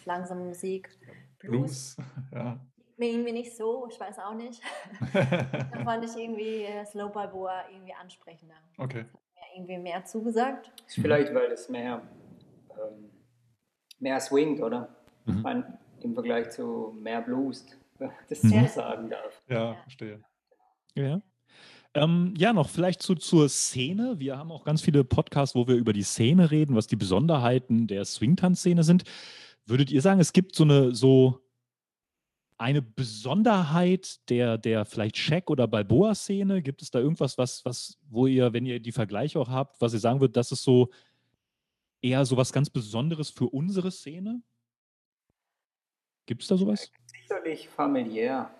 langsame 0.05 0.45
Musik. 0.45 0.91
Blues, 1.39 1.97
Blues, 1.97 1.97
ja. 2.33 2.61
mir 2.97 3.09
irgendwie 3.11 3.33
nicht 3.33 3.57
so, 3.57 3.89
ich 3.91 3.99
weiß 3.99 4.19
auch 4.19 4.35
nicht. 4.35 4.61
Da 5.13 5.85
fand 5.85 6.05
ich 6.05 6.15
irgendwie 6.17 6.65
äh, 6.65 6.85
Slow 6.87 7.11
Balboa 7.11 7.65
irgendwie 7.73 7.95
ansprechender. 7.95 8.57
okay. 8.79 9.05
Mir 9.35 9.57
irgendwie 9.57 9.79
mehr 9.79 10.05
zugesagt. 10.05 10.71
Vielleicht, 10.89 11.33
weil 11.35 11.51
es 11.53 11.69
mehr, 11.69 12.03
ähm, 12.73 13.11
mehr 13.99 14.21
swingt, 14.21 14.61
oder? 14.63 14.95
Ich 15.27 15.35
Mhm. 15.35 15.43
meine, 15.43 15.79
im 16.01 16.15
Vergleich 16.15 16.51
zu 16.51 16.95
mehr 16.99 17.21
ich 18.01 18.11
das 18.29 18.43
Mhm. 18.43 18.51
so 18.51 18.67
sagen 18.69 19.09
darf. 19.11 19.43
Ja, 19.49 19.75
verstehe. 19.83 20.21
Ja. 20.95 21.21
Ähm, 21.95 22.35
ja, 22.39 22.53
noch 22.53 22.69
vielleicht 22.69 23.03
zu, 23.03 23.17
zur 23.17 23.49
Szene. 23.49 24.21
Wir 24.21 24.39
haben 24.39 24.53
auch 24.53 24.65
ganz 24.65 24.81
viele 24.81 25.03
Podcasts, 25.03 25.57
wo 25.57 25.67
wir 25.67 25.75
über 25.75 25.93
die 25.93 26.05
Szene 26.05 26.51
reden, 26.53 26.77
was 26.77 26.87
die 26.87 26.95
Besonderheiten 26.97 27.89
der 27.89 28.05
Swingtanz-Szene 28.05 28.85
sind. 28.85 29.03
Würdet 29.67 29.91
ihr 29.91 30.03
sagen, 30.03 30.21
es 30.21 30.33
gibt 30.33 30.55
so 30.55 30.65
eine 30.65 30.95
so 30.95 31.41
eine 32.59 32.83
Besonderheit 32.83 34.29
der, 34.29 34.59
der 34.59 34.85
vielleicht 34.85 35.17
Check- 35.17 35.49
oder 35.51 35.67
Balboa-Szene? 35.67 36.61
Gibt 36.61 36.83
es 36.83 36.91
da 36.91 36.99
irgendwas, 36.99 37.39
was, 37.39 37.65
was, 37.65 37.97
wo 38.11 38.27
ihr, 38.27 38.53
wenn 38.53 38.67
ihr 38.67 38.81
die 38.81 38.93
Vergleiche 38.93 39.41
auch 39.41 39.49
habt, 39.49 39.81
was 39.81 39.95
ihr 39.95 39.99
sagen 39.99 40.21
würdet, 40.21 40.37
das 40.37 40.53
ist 40.53 40.63
so 40.63 40.91
eher 42.03 42.27
so 42.27 42.37
was 42.37 42.53
ganz 42.53 42.69
Besonderes 42.69 43.31
für 43.31 43.47
unsere 43.47 43.91
Szene? 43.91 44.43
Gibt 46.27 46.43
es 46.43 46.49
da 46.49 46.57
sowas? 46.59 46.93
Sicherlich 47.07 47.69
familiär, 47.69 48.55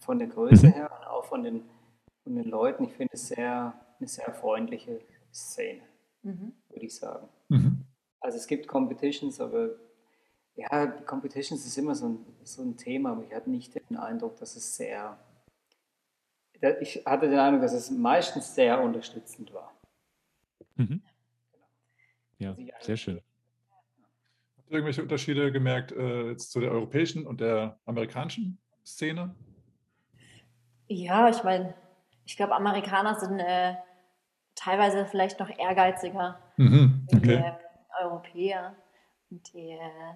von 0.00 0.18
der 0.18 0.28
Größe 0.28 0.68
her 0.68 0.90
und 1.00 1.06
auch 1.06 1.24
von 1.24 1.42
den, 1.42 1.62
von 2.24 2.34
den 2.34 2.50
Leuten. 2.50 2.84
Ich 2.84 2.92
finde 2.92 3.14
es 3.14 3.28
sehr, 3.28 3.72
eine 3.98 4.08
sehr 4.08 4.32
freundliche 4.34 5.00
Szene, 5.32 5.82
Mhm. 6.22 6.52
würde 6.68 6.84
ich 6.84 6.94
sagen. 6.94 7.28
Mhm. 7.48 7.86
Also 8.20 8.36
es 8.36 8.46
gibt 8.46 8.68
Competitions, 8.68 9.40
aber 9.40 9.70
ja, 10.58 10.86
Competitions 10.86 11.64
ist 11.64 11.78
immer 11.78 11.94
so 11.94 12.08
ein, 12.08 12.26
so 12.42 12.62
ein 12.62 12.76
Thema, 12.76 13.12
aber 13.12 13.24
ich 13.24 13.32
hatte 13.32 13.48
nicht 13.48 13.74
den 13.74 13.96
Eindruck, 13.96 14.36
dass 14.38 14.56
es 14.56 14.76
sehr, 14.76 15.16
ich 16.80 17.02
hatte 17.06 17.30
den 17.30 17.38
Eindruck, 17.38 17.62
dass 17.62 17.72
es 17.72 17.90
meistens 17.90 18.54
sehr 18.54 18.80
unterstützend 18.80 19.52
war. 19.54 19.72
Mhm. 20.74 21.02
Ja, 22.38 22.50
Also 22.50 22.62
sehr 22.80 22.96
schön. 22.96 23.20
Habt 24.56 24.70
ihr 24.70 24.74
irgendwelche 24.74 25.02
Unterschiede 25.02 25.52
gemerkt 25.52 25.92
äh, 25.92 26.30
jetzt 26.30 26.50
zu 26.50 26.60
der 26.60 26.72
europäischen 26.72 27.26
und 27.26 27.40
der 27.40 27.78
amerikanischen 27.84 28.58
Szene? 28.84 29.34
Ja, 30.88 31.28
ich 31.28 31.42
meine, 31.44 31.74
ich 32.24 32.36
glaube, 32.36 32.54
Amerikaner 32.54 33.18
sind 33.18 33.38
äh, 33.38 33.74
teilweise 34.54 35.06
vielleicht 35.06 35.38
noch 35.40 35.50
ehrgeiziger 35.56 36.38
Mhm. 36.58 37.06
Okay. 37.14 37.28
wir 37.28 37.60
Europäer. 38.02 38.74
Und 39.30 39.52
die 39.54 39.70
äh, 39.70 40.14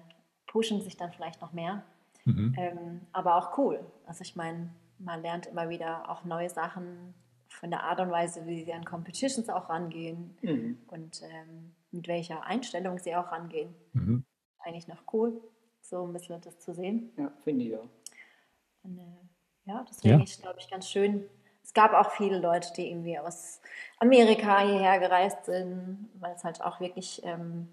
pushen 0.53 0.81
sich 0.81 0.95
dann 0.95 1.11
vielleicht 1.11 1.41
noch 1.41 1.51
mehr. 1.51 1.83
Mhm. 2.25 2.53
Ähm, 2.57 3.01
aber 3.11 3.35
auch 3.37 3.57
cool. 3.57 3.83
Also 4.05 4.21
ich 4.21 4.35
meine, 4.35 4.69
man 4.99 5.21
lernt 5.23 5.47
immer 5.47 5.67
wieder 5.67 6.07
auch 6.09 6.23
neue 6.25 6.47
Sachen 6.49 7.13
von 7.49 7.71
der 7.71 7.83
Art 7.83 7.99
und 7.99 8.11
Weise, 8.11 8.45
wie 8.45 8.63
sie 8.63 8.71
an 8.73 8.85
Competitions 8.85 9.49
auch 9.49 9.67
rangehen 9.69 10.37
Mhm. 10.41 10.77
und 10.87 11.21
ähm, 11.23 11.73
mit 11.91 12.07
welcher 12.07 12.43
Einstellung 12.45 12.99
sie 12.99 13.15
auch 13.15 13.31
rangehen. 13.31 13.73
Mhm. 13.93 14.23
Eigentlich 14.59 14.87
noch 14.87 15.01
cool, 15.11 15.41
so 15.81 16.05
ein 16.05 16.13
bisschen 16.13 16.39
das 16.41 16.59
zu 16.59 16.73
sehen. 16.73 17.11
Ja, 17.17 17.31
finde 17.43 17.65
ich 17.65 17.75
auch. 17.75 17.89
Und, 18.83 18.99
äh, 18.99 19.01
ja, 19.65 19.83
deswegen 19.89 20.19
Ja. 20.19 20.23
ist 20.23 20.35
es, 20.35 20.41
glaube 20.41 20.59
ich, 20.59 20.69
ganz 20.69 20.87
schön, 20.87 21.25
es 21.63 21.73
gab 21.73 21.93
auch 21.93 22.11
viele 22.11 22.37
Leute, 22.39 22.71
die 22.77 22.89
irgendwie 22.91 23.17
aus 23.17 23.59
Amerika 23.99 24.59
hierher 24.59 24.99
gereist 24.99 25.45
sind, 25.45 26.09
weil 26.19 26.33
es 26.35 26.43
halt 26.43 26.61
auch 26.61 26.79
wirklich 26.79 27.21
ähm, 27.23 27.67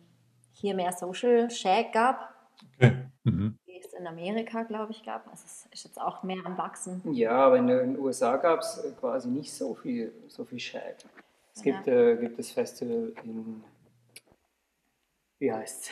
hier 0.53 0.75
mehr 0.75 0.93
Social 0.93 1.51
Shag 1.51 1.93
gab, 1.93 2.35
Okay. 2.77 2.97
Mhm. 3.25 3.59
es 3.67 3.93
in 3.95 4.07
Amerika, 4.07 4.63
glaube 4.65 4.93
ich, 4.93 5.03
gab. 5.05 5.27
Also 5.29 5.45
es 5.47 5.67
ist 5.73 5.85
jetzt 5.85 6.01
auch 6.01 6.23
mehr 6.23 6.45
am 6.45 6.57
Wachsen. 6.59 7.01
Ja, 7.13 7.33
aber 7.47 7.57
in 7.59 7.67
den 7.67 7.99
USA 7.99 8.37
gab 8.37 8.61
es 8.61 8.83
quasi 9.01 9.29
nicht 9.29 9.53
so 9.53 9.75
viel, 9.75 10.13
so 10.29 10.45
viel 10.45 10.59
Shag. 10.61 10.97
Es 11.55 11.65
Ja. 11.65 11.73
gibt, 11.77 11.89
äh, 11.89 12.17
gibt 12.17 12.39
das 12.39 12.51
Festival 12.51 13.13
in, 13.25 13.63
wie 15.39 15.53
heißt 15.53 15.91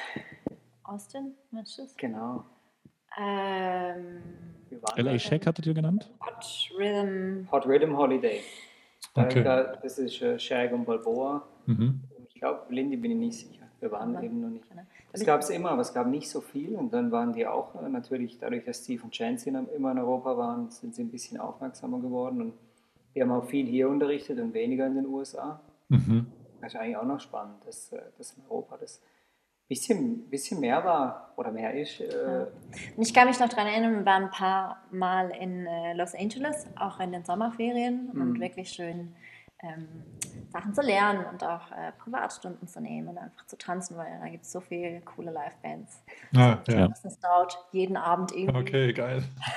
Austin, 0.84 1.34
meinst 1.50 1.78
du 1.78 1.82
das? 1.82 1.96
Genau. 1.96 2.44
Ähm, 3.18 4.22
LA. 4.96 5.18
Shack 5.18 5.46
hattet 5.46 5.66
ihr 5.66 5.74
genannt? 5.74 6.10
Hot 6.24 6.70
Rhythm. 6.78 7.50
Hot 7.50 7.66
Rhythm 7.66 7.96
Holiday. 7.96 8.40
Da- 9.14 9.24
Okay. 9.24 9.42
Da, 9.42 9.76
das 9.76 9.98
ist 9.98 10.20
äh, 10.22 10.38
Shag 10.38 10.72
und 10.72 10.84
Balboa. 10.84 11.46
Mhm. 11.66 12.02
Ich 12.28 12.34
glaube, 12.34 12.72
Lindy 12.72 12.96
bin 12.96 13.10
ich 13.12 13.16
nicht 13.16 13.38
sicher. 13.48 13.66
Wir 13.80 13.90
waren 13.90 14.22
eben 14.22 14.40
noch 14.40 14.50
nicht. 14.50 14.64
Das 15.12 15.24
gab 15.24 15.40
es 15.40 15.50
immer, 15.50 15.70
aber 15.70 15.80
es 15.82 15.94
gab 15.94 16.06
nicht 16.06 16.28
so 16.28 16.40
viel. 16.40 16.74
Und 16.76 16.92
dann 16.92 17.10
waren 17.10 17.32
die 17.32 17.46
auch 17.46 17.74
äh, 17.82 17.88
natürlich, 17.88 18.38
dadurch, 18.38 18.64
dass 18.64 18.84
Steve 18.84 19.02
und 19.04 19.12
in- 19.46 19.68
immer 19.74 19.92
in 19.92 19.98
Europa 19.98 20.36
waren, 20.36 20.70
sind 20.70 20.94
sie 20.94 21.02
ein 21.02 21.10
bisschen 21.10 21.38
aufmerksamer 21.40 21.98
geworden. 22.00 22.42
Und 22.42 22.52
wir 23.14 23.22
haben 23.24 23.32
auch 23.32 23.46
viel 23.46 23.66
hier 23.66 23.88
unterrichtet 23.88 24.38
und 24.38 24.52
weniger 24.54 24.86
in 24.86 24.96
den 24.96 25.06
USA. 25.06 25.60
Mhm. 25.88 26.26
Das 26.60 26.74
ist 26.74 26.80
eigentlich 26.80 26.96
auch 26.96 27.04
noch 27.06 27.20
spannend, 27.20 27.64
dass, 27.66 27.92
äh, 27.92 28.00
dass 28.18 28.32
in 28.32 28.42
Europa 28.48 28.76
das 28.76 29.00
ein 29.00 29.68
bisschen, 29.68 30.28
bisschen 30.30 30.60
mehr 30.60 30.84
war 30.84 31.32
oder 31.36 31.50
mehr 31.52 31.72
ist. 31.74 32.00
Äh, 32.00 32.46
Und 32.96 33.02
ich 33.06 33.14
kann 33.14 33.28
mich 33.28 33.38
noch 33.40 33.48
daran 33.48 33.66
erinnern, 33.66 33.94
wir 33.96 34.04
waren 34.06 34.24
ein 34.24 34.30
paar 34.30 34.82
Mal 34.90 35.30
in 35.30 35.66
Los 35.96 36.14
Angeles, 36.14 36.66
auch 36.78 37.00
in 37.00 37.12
den 37.12 37.24
Sommerferien 37.24 38.10
und 38.12 38.32
Mhm. 38.34 38.40
wirklich 38.40 38.70
schön 38.70 39.14
ähm, 39.62 39.88
Sachen 40.50 40.74
zu 40.74 40.82
lernen 40.82 41.24
und 41.26 41.42
auch 41.44 41.70
äh, 41.72 41.92
Privatstunden 41.98 42.68
zu 42.68 42.80
nehmen 42.80 43.08
und 43.08 43.18
einfach 43.18 43.46
zu 43.46 43.58
tanzen, 43.58 43.96
weil 43.96 44.18
da 44.20 44.28
gibt 44.28 44.44
es 44.44 44.52
so 44.52 44.60
viele 44.60 45.00
coole 45.00 45.30
Live-Bands. 45.30 46.02
Ah, 46.36 46.58
ja. 46.68 46.78
Ja. 46.78 46.88
Es 47.02 47.18
dauert 47.20 47.58
jeden 47.72 47.96
Abend 47.96 48.32
irgendwie. 48.32 48.60
Okay, 48.60 48.92
geil. 48.92 49.22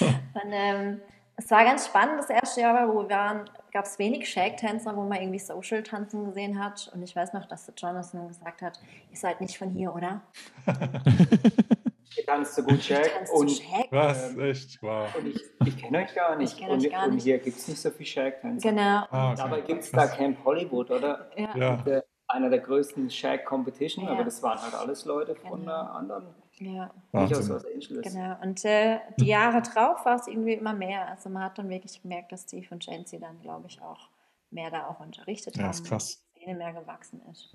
Und, 0.00 0.52
ähm, 0.52 1.00
es 1.36 1.50
war 1.50 1.64
ganz 1.64 1.86
spannend, 1.86 2.18
das 2.18 2.28
erste 2.28 2.60
Jahr, 2.60 2.86
wo 2.86 3.02
wir 3.02 3.08
waren, 3.08 3.48
gab 3.72 3.86
es 3.86 3.98
wenig 3.98 4.28
Shake-Tänzer, 4.28 4.94
wo 4.94 5.04
man 5.04 5.20
irgendwie 5.20 5.38
Social-Tanzen 5.38 6.26
gesehen 6.26 6.62
hat. 6.62 6.90
Und 6.94 7.02
ich 7.02 7.16
weiß 7.16 7.32
noch, 7.32 7.46
dass 7.46 7.72
Jonathan 7.76 8.28
gesagt 8.28 8.60
hat, 8.60 8.78
ihr 9.10 9.16
seid 9.16 9.40
nicht 9.40 9.56
von 9.56 9.70
hier, 9.70 9.94
oder? 9.94 10.20
tanzt 12.30 12.54
so 12.54 12.62
gut 12.62 12.88
du 12.90 13.32
und, 13.32 13.50
Shake? 13.50 13.88
Was? 13.90 14.30
Ähm, 14.32 14.40
Echt? 14.40 14.82
Wow. 14.82 15.14
und 15.16 15.26
ich, 15.26 15.40
ich 15.66 15.76
kenne 15.78 15.98
euch 15.98 16.14
gar 16.14 16.36
nicht. 16.36 16.58
Ich 16.58 16.66
und, 16.66 16.84
euch 16.84 16.90
gar 16.90 17.06
und 17.06 17.14
nicht. 17.14 17.24
hier 17.24 17.38
gibt 17.38 17.56
es 17.58 17.68
nicht 17.68 17.80
so 17.80 17.90
viel 17.90 18.06
Shag-Tänze. 18.06 18.68
Genau. 18.68 19.04
Ah, 19.10 19.32
okay. 19.32 19.42
Dabei 19.42 19.60
gibt 19.62 19.82
es 19.82 19.90
da 19.90 20.06
Camp 20.06 20.44
Hollywood, 20.44 20.90
oder? 20.90 21.30
Ja. 21.36 21.56
Ja. 21.56 21.76
Der, 21.76 22.04
einer 22.28 22.48
der 22.48 22.60
größten 22.60 23.10
Shag 23.10 23.44
Competition, 23.44 24.04
Ja. 24.04 24.12
aber 24.12 24.24
das 24.24 24.42
waren 24.42 24.60
halt 24.62 24.74
alles 24.74 25.04
Leute 25.04 25.34
von 25.34 25.60
Genau. 25.60 25.72
einer 25.72 25.94
anderen, 25.94 26.26
ja. 26.60 26.90
nicht 27.12 27.34
aus. 27.34 27.48
Los 27.48 27.64
Angeles. 27.66 28.12
Genau, 28.12 28.36
und 28.42 28.64
äh, 28.64 28.98
die 29.18 29.26
Jahre 29.26 29.62
drauf 29.62 30.04
war 30.06 30.14
es 30.16 30.28
irgendwie 30.28 30.52
immer 30.54 30.72
mehr. 30.74 31.08
Also 31.08 31.28
man 31.28 31.42
hat 31.42 31.58
dann 31.58 31.68
wirklich 31.68 32.00
gemerkt, 32.00 32.30
dass 32.32 32.42
Steve 32.42 32.66
und 32.70 32.84
Chancy 32.84 33.18
dann, 33.18 33.40
glaube 33.40 33.66
ich, 33.68 33.82
auch 33.82 34.08
mehr 34.52 34.70
da 34.70 34.86
auch 34.86 35.00
unterrichtet 35.00 35.56
Ja, 35.56 35.64
haben. 35.64 35.70
ist 35.70 35.84
krass. 35.86 36.24
Die 36.36 36.42
Szene 36.44 36.56
mehr 36.56 36.72
gewachsen 36.72 37.20
ist. 37.30 37.52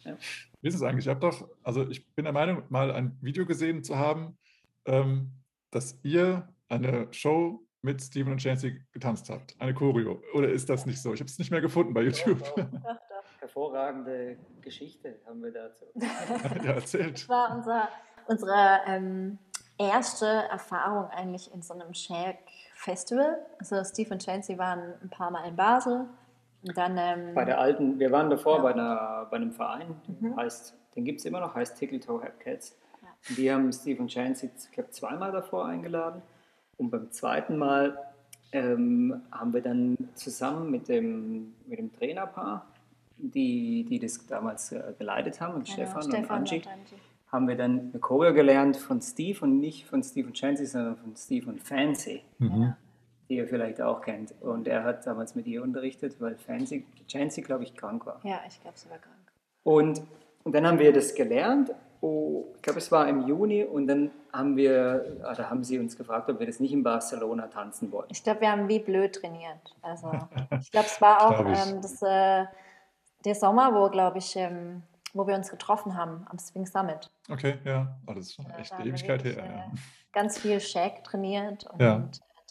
Wie 0.62 0.68
ist 0.68 0.76
es 0.76 0.84
eigentlich? 0.84 1.06
Ich 1.06 1.10
habe 1.10 1.20
doch, 1.22 1.48
also 1.64 1.88
ich 1.90 2.06
bin 2.14 2.26
der 2.26 2.34
Meinung, 2.34 2.64
mal 2.70 2.92
ein 2.92 3.18
Video 3.22 3.46
gesehen 3.46 3.84
zu 3.84 3.98
haben, 3.98 4.38
ähm, 4.86 5.32
dass 5.72 6.00
ihr 6.04 6.48
eine 6.70 7.08
Show 7.12 7.62
mit 7.82 8.02
Steven 8.02 8.32
und 8.34 8.40
Chancy 8.40 8.82
getanzt 8.92 9.30
habt. 9.30 9.56
Eine 9.60 9.74
Choreo. 9.74 10.22
Oder 10.34 10.50
ist 10.50 10.70
das 10.70 10.86
nicht 10.86 11.02
so? 11.02 11.14
Ich 11.14 11.20
habe 11.20 11.30
es 11.30 11.38
nicht 11.38 11.52
mehr 11.52 11.62
gefunden 11.62 11.94
bei 11.94 12.02
YouTube. 12.02 12.40
Doch, 12.40 12.56
doch. 12.56 12.66
Doch, 12.72 12.82
doch. 12.82 13.42
Hervorragende 13.42 14.38
Geschichte 14.62 15.20
haben 15.28 15.44
wir 15.44 15.52
dazu. 15.52 15.86
ja, 16.64 16.72
erzählt. 16.74 17.14
Das 17.14 17.30
war 17.30 17.56
unser, 17.56 17.90
unsere 18.28 18.80
ähm, 18.88 19.38
erste 19.78 20.26
Erfahrung 20.26 21.10
eigentlich 21.12 21.54
in 21.54 21.62
so 21.62 21.76
einem 21.76 21.94
Shag-Festival. 21.94 23.46
Also 23.60 23.84
Steve 23.84 24.12
und 24.12 24.24
Chancy 24.24 24.58
waren 24.58 24.94
ein 25.04 25.10
paar 25.10 25.30
Mal 25.32 25.48
in 25.48 25.56
Basel. 25.56 26.06
Und 26.68 26.76
dann 26.76 26.98
ähm, 26.98 27.36
Bei 27.36 27.46
der 27.46 27.60
alten, 27.60 28.00
wir 28.00 28.12
waren 28.12 28.30
davor 28.32 28.58
Ja. 28.58 28.64
bei, 28.64 28.74
einer, 28.74 29.28
bei 29.30 29.38
einem 29.38 29.52
Verein, 29.52 29.96
Mhm. 30.08 30.36
heißt, 30.36 30.76
den 30.96 31.06
gibt 31.06 31.20
es 31.20 31.26
immer 31.26 31.40
noch, 31.40 31.54
heißt 31.54 31.78
Tickle 31.78 32.00
Toe 32.00 32.24
Hab 32.24 32.40
Die 33.38 33.52
haben 33.52 33.72
Steve 33.72 34.02
und 34.02 34.10
Chancy, 34.10 34.50
ich 34.58 34.72
glaube, 34.72 34.92
zweimal 34.92 35.32
davor 35.32 35.66
eingeladen. 35.66 36.22
Und 36.78 36.92
beim 36.92 37.12
zweiten 37.12 37.58
Mal 37.58 37.98
ähm, 38.52 39.22
haben 39.32 39.54
wir 39.54 39.62
dann 39.62 39.98
zusammen 40.14 40.70
mit 40.70 40.88
dem, 40.88 41.54
mit 41.66 41.80
dem 41.80 41.92
Trainerpaar, 41.94 42.68
die, 43.18 43.86
die 43.90 43.98
das 44.00 44.26
damals 44.28 44.72
äh, 44.72 44.94
geleitet 44.98 45.40
haben, 45.42 45.56
und 45.56 45.66
genau, 45.66 45.74
Stefan, 45.76 46.04
und 46.04 46.30
Angie, 46.32 46.58
und 46.58 46.68
Angie. 46.68 46.96
haben 47.32 47.48
wir 47.48 47.56
dann 47.56 47.90
eine 47.92 48.00
Choreo 48.00 48.34
gelernt 48.34 48.78
von 48.78 49.02
Steve 49.02 49.40
und 49.42 49.60
nicht 49.60 49.86
von 49.88 50.04
Steve 50.04 50.28
und 50.28 50.34
Chancy, 50.34 50.66
sondern 50.66 50.98
von 50.98 51.16
Steve 51.16 51.50
und 51.50 51.62
Fancy 51.62 52.22
Mhm. 52.40 52.74
die 53.30 53.38
ihr 53.38 53.48
vielleicht 53.48 53.82
auch 53.82 54.02
kennt. 54.02 54.34
Und 54.42 54.68
er 54.68 54.84
hat 54.84 55.08
damals 55.08 55.34
mit 55.34 55.48
ihr 55.48 55.64
unterrichtet, 55.64 56.18
weil 56.20 56.36
Fancy, 56.36 56.86
Chancy, 57.08 57.42
glaube 57.42 57.64
ich, 57.64 57.74
krank 57.76 58.06
war. 58.06 58.20
Ja, 58.24 58.42
ich 58.48 58.62
glaube, 58.62 58.78
sie 58.78 58.90
war 58.90 58.98
krank. 59.00 59.16
Und, 59.64 60.02
und 60.44 60.54
dann 60.54 60.68
haben 60.68 60.78
wir 60.78 60.94
das 60.94 61.16
gelernt. 61.16 61.72
Oh, 62.02 62.46
ich 62.56 62.62
glaube, 62.62 62.80
es 62.80 62.92
war 62.92 63.08
im 63.08 63.28
Juni 63.28 63.64
und 63.64 63.88
dann 63.88 64.12
haben 64.32 64.56
wir, 64.58 65.18
da 65.22 65.50
haben 65.50 65.64
sie 65.64 65.80
uns 65.80 65.98
gefragt, 65.98 66.30
ob 66.30 66.40
wir 66.40 66.46
das 66.48 66.60
nicht 66.60 66.72
in 66.74 66.84
Barcelona 66.84 67.48
tanzen 67.48 67.92
wollen. 67.92 68.08
Ich 68.12 68.24
glaube, 68.24 68.42
wir 68.42 68.52
haben 68.52 68.68
wie 68.68 68.80
blöd 68.80 69.16
trainiert. 69.16 69.76
Also, 69.82 70.12
ich 70.62 70.72
glaube, 70.72 70.88
es 70.88 71.00
war 71.02 71.22
auch 71.28 71.40
ähm, 71.46 71.82
das, 71.82 72.02
äh, 72.02 72.46
der 73.24 73.36
Sommer, 73.36 73.74
wo, 73.74 73.90
glaube 73.90 74.18
ich, 74.20 74.36
ähm, 74.36 74.84
wo 75.14 75.26
wir 75.26 75.36
uns 75.36 75.50
getroffen 75.50 75.96
haben 75.98 76.26
am 76.30 76.38
Swing 76.38 76.66
Summit. 76.66 77.10
Okay, 77.30 77.58
ja. 77.64 77.88
Oh, 78.06 78.14
das 78.14 78.26
ist 78.26 78.36
schon 78.36 78.46
echt 78.52 78.74
eine 78.74 78.86
Ewigkeit 78.86 79.24
her. 79.24 79.36
wirklich, 79.36 79.50
Ja. 79.52 79.60
äh, 79.60 79.78
Ganz 80.12 80.38
viel 80.38 80.60
Shag 80.60 81.04
trainiert 81.04 81.66
und 81.72 81.82
Ja. 81.82 82.04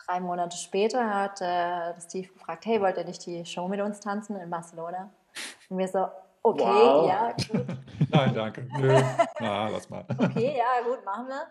drei 0.07 0.21
Monate 0.21 0.57
später 0.57 1.15
hat 1.15 1.41
äh, 1.41 1.99
Steve 2.01 2.29
gefragt, 2.29 2.67
hey, 2.67 2.81
wollt 2.81 2.97
ihr 2.99 3.05
nicht 3.05 3.25
die 3.27 3.45
Show 3.45 3.69
mit 3.69 3.81
uns 3.81 4.01
tanzen 4.01 4.37
in 4.37 4.51
Barcelona? 4.51 5.11
Und 5.69 5.79
wir 5.79 5.89
so, 5.89 6.07
okay, 6.45 6.63
Wow. 6.63 7.09
ja, 7.09 7.33
gut, 7.33 7.67
Nein, 8.11 8.35
danke. 8.35 8.67
Nö. 8.79 9.01
Na, 9.41 9.69
lass 9.69 9.91
mal. 9.91 10.05
okay, 10.19 10.55
ja, 10.57 10.87
gut, 10.89 11.05
machen 11.05 11.27
wir. 11.29 11.43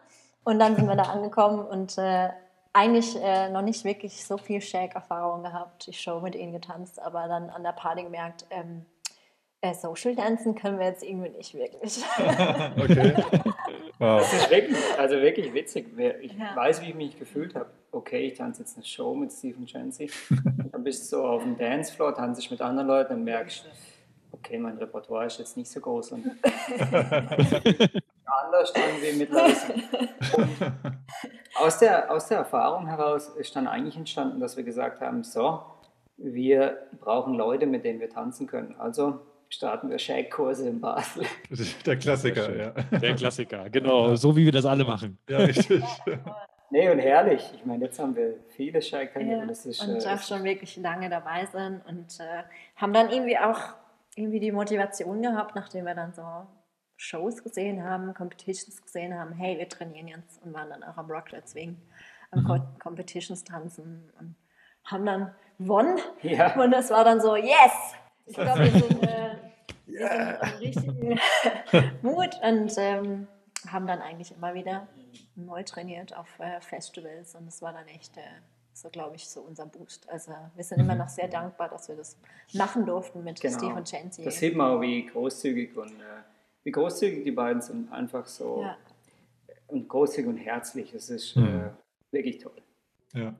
Und 0.46 0.60
dann 0.60 0.76
sind 0.76 0.88
wir 0.88 0.96
da 0.96 1.04
angekommen 1.04 1.66
und 1.66 1.98
äh, 1.98 2.30
eigentlich 2.74 3.16
äh, 3.22 3.50
noch 3.50 3.62
nicht 3.62 3.84
wirklich 3.86 4.26
so 4.26 4.38
viel 4.38 4.62
Shag-Erfahrung 4.62 5.44
gehabt, 5.44 5.86
die 5.88 5.94
Show 5.94 6.20
mit 6.22 6.36
ihnen 6.36 6.54
getanzt, 6.54 7.00
aber 7.02 7.28
dann 7.28 7.50
an 7.50 7.64
der 7.64 7.72
Party 7.74 8.04
gemerkt, 8.04 8.46
ähm, 8.50 8.86
äh, 9.62 9.74
Social 9.74 10.16
Dancen 10.16 10.56
können 10.56 10.80
wir 10.80 10.88
jetzt 10.88 11.04
irgendwie 11.04 11.30
nicht 11.30 11.54
wirklich. 11.54 12.04
okay. 12.78 13.14
Wow. 14.00 14.20
Das 14.20 14.34
ist 14.34 14.50
wirklich, 14.50 14.78
also 14.98 15.16
wirklich 15.22 15.54
witzig. 15.54 15.92
Wer- 15.96 16.20
Ich 16.22 16.34
Ja. 16.34 16.56
weiß, 16.56 16.82
wie 16.82 16.90
ich 16.90 16.96
mich 16.96 17.18
gefühlt 17.18 17.56
habe. 17.56 17.70
Okay, 17.92 18.22
ich 18.28 18.38
tanze 18.38 18.64
jetzt 18.64 18.76
eine 18.76 18.86
Show 18.86 19.14
mit 19.16 19.32
Steve 19.32 19.56
und 19.58 19.68
Chancy. 19.68 20.10
Dann 20.72 20.84
bist 20.84 21.04
du 21.04 21.18
so 21.18 21.26
auf 21.26 21.44
dem 21.44 21.58
Dancefloor, 21.58 22.14
tanze 22.16 22.42
ich 22.42 22.52
mit 22.52 22.60
anderen 22.62 22.88
Leuten 22.88 23.14
und 23.14 23.24
merkst, 23.24 23.66
okay, 24.44 24.58
mein 24.58 24.78
Repertoire 24.78 25.26
ist 25.26 25.40
jetzt 25.40 25.56
nicht 25.56 25.72
so 25.72 25.80
groß 25.80 26.12
und 26.14 26.26
anders 28.26 28.74
dann 28.74 29.02
wie 29.02 29.18
mit 29.18 29.30
Leistung. 29.30 29.84
Aus 31.56 31.80
der, 31.80 32.12
aus 32.12 32.28
der 32.28 32.40
Erfahrung 32.40 32.88
heraus 32.88 33.30
ist 33.30 33.56
dann 33.56 33.68
eigentlich 33.68 33.96
entstanden, 33.96 34.40
dass 34.40 34.58
wir 34.58 34.64
gesagt 34.64 35.00
haben, 35.02 35.24
so, 35.24 35.62
wir 36.18 36.78
brauchen 37.00 37.36
Leute, 37.36 37.66
mit 37.66 37.86
denen 37.86 38.00
wir 38.00 38.10
tanzen 38.10 38.48
können. 38.48 38.76
Also 38.78 39.22
starten 39.50 39.90
wir 39.90 39.98
Shake-Kurse 40.00 40.68
in 40.68 40.82
Basel. 40.82 41.26
Der 41.86 41.98
Klassiker, 41.98 42.56
ja. 42.56 42.72
Der 43.00 43.16
Klassiker, 43.16 43.70
genau, 43.70 44.16
so 44.16 44.36
wie 44.36 44.46
wir 44.46 44.52
das 44.52 44.66
alle 44.66 44.84
machen. 44.84 45.18
Ja, 45.30 45.38
richtig. 45.40 45.84
Nee, 46.70 46.90
und 46.90 46.98
herrlich. 46.98 47.52
Ich 47.54 47.64
meine, 47.66 47.86
jetzt 47.86 48.00
haben 48.00 48.16
wir 48.16 48.34
viele 48.50 48.82
Shake 48.82 49.16
Ja, 49.18 49.42
und 49.42 49.48
das 49.48 49.64
ist, 49.64 49.80
und 49.80 50.04
äh, 50.04 50.08
auch 50.08 50.20
schon 50.20 50.44
wirklich 50.44 50.76
lange 50.78 51.08
dabei 51.08 51.46
sind 51.46 51.82
und 51.88 52.20
äh, 52.20 52.42
haben 52.78 52.94
dann 52.94 53.12
irgendwie 53.12 53.38
auch 53.38 53.60
irgendwie 54.16 54.40
die 54.40 54.52
Motivation 54.52 55.22
gehabt, 55.22 55.56
nachdem 55.56 55.86
wir 55.86 55.96
dann 55.96 56.14
so 56.14 56.24
Shows 56.98 57.44
gesehen 57.44 57.84
haben, 57.84 58.14
Competitions 58.14 58.82
gesehen 58.82 59.18
haben, 59.18 59.34
hey, 59.34 59.58
wir 59.58 59.68
trainieren 59.68 60.08
jetzt 60.08 60.42
und 60.44 60.54
waren 60.54 60.70
dann 60.70 60.84
auch 60.84 60.98
am 60.98 61.10
Rocklet 61.10 61.48
Swing 61.50 61.78
am 62.32 62.44
Mhm. 62.44 62.48
Co- 62.48 62.68
Competitions 62.80 63.44
tanzen 63.44 64.12
und 64.20 64.36
haben 64.86 65.06
dann 65.06 65.36
gewonnen 65.60 66.00
ja. 66.22 66.60
und 66.62 66.72
das 66.72 66.90
war 66.90 67.04
dann 67.04 67.20
so, 67.22 67.36
yes! 67.36 67.72
Ich 68.26 68.36
glaube, 68.36 68.60
wir 68.62 68.72
sind, 68.72 69.04
äh, 69.04 69.36
wir 69.86 70.08
sind 70.08 70.42
im 70.42 70.58
richtigen 70.60 71.20
Mut 72.02 72.40
und 72.42 72.72
ähm, 72.78 73.28
haben 73.70 73.86
dann 73.88 74.02
eigentlich 74.02 74.32
immer 74.36 74.54
wieder 74.54 74.88
neu 75.36 75.64
trainiert 75.64 76.16
auf 76.16 76.40
äh, 76.40 76.60
Festivals 76.62 77.36
und 77.36 77.48
es 77.48 77.62
war 77.62 77.74
dann 77.74 77.88
echt 77.88 78.16
äh, 78.18 78.22
so, 78.74 78.90
glaube 78.90 79.16
ich, 79.16 79.28
so 79.28 79.42
unser 79.42 79.66
Boost. 79.68 80.10
Also 80.10 80.34
wir 80.56 80.64
sind 80.64 80.80
immer 80.80 80.96
noch 80.96 81.08
sehr 81.10 81.28
dankbar, 81.28 81.70
dass 81.70 81.88
wir 81.88 81.96
das 81.96 82.18
machen 82.54 82.86
durften 82.86 83.24
mit 83.24 83.40
Genau. 83.40 83.58
Steve 83.58 83.74
und 83.76 83.88
Chancy. 83.88 84.24
Das 84.24 84.38
sieht 84.40 84.56
man 84.56 84.72
auch, 84.78 84.82
wie 84.82 85.06
großzügig 85.06 85.76
und 85.78 85.92
äh, 86.02 86.22
wie 86.64 86.72
großzügig 86.72 87.24
die 87.24 87.32
beiden 87.32 87.62
sind. 87.62 87.92
Einfach 87.92 88.26
so 88.26 88.62
Ja. 88.64 88.78
und 89.68 89.88
großzügig 89.88 90.28
und 90.30 90.38
herzlich. 90.38 90.94
Es 90.94 91.10
ist 91.10 91.36
Mhm. 91.36 91.44
äh, 91.46 91.70
wirklich 92.12 92.40
toll. 92.40 92.62
Ja. 93.14 93.34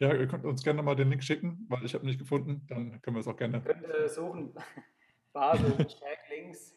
Ja, 0.00 0.12
ihr 0.12 0.26
könnt 0.26 0.44
uns 0.44 0.62
gerne 0.62 0.82
mal 0.82 0.96
den 0.96 1.08
Link 1.08 1.22
schicken, 1.22 1.64
weil 1.68 1.84
ich 1.84 1.94
habe 1.94 2.04
nicht 2.04 2.18
gefunden. 2.18 2.66
Dann 2.68 3.00
können 3.00 3.16
wir 3.16 3.20
es 3.20 3.28
auch 3.28 3.36
gerne. 3.36 3.60
Könnt 3.62 3.82
ihr 3.86 4.08
suchen. 4.08 4.52
Basel, 5.32 5.76
Check 5.86 6.18
links. 6.30 6.74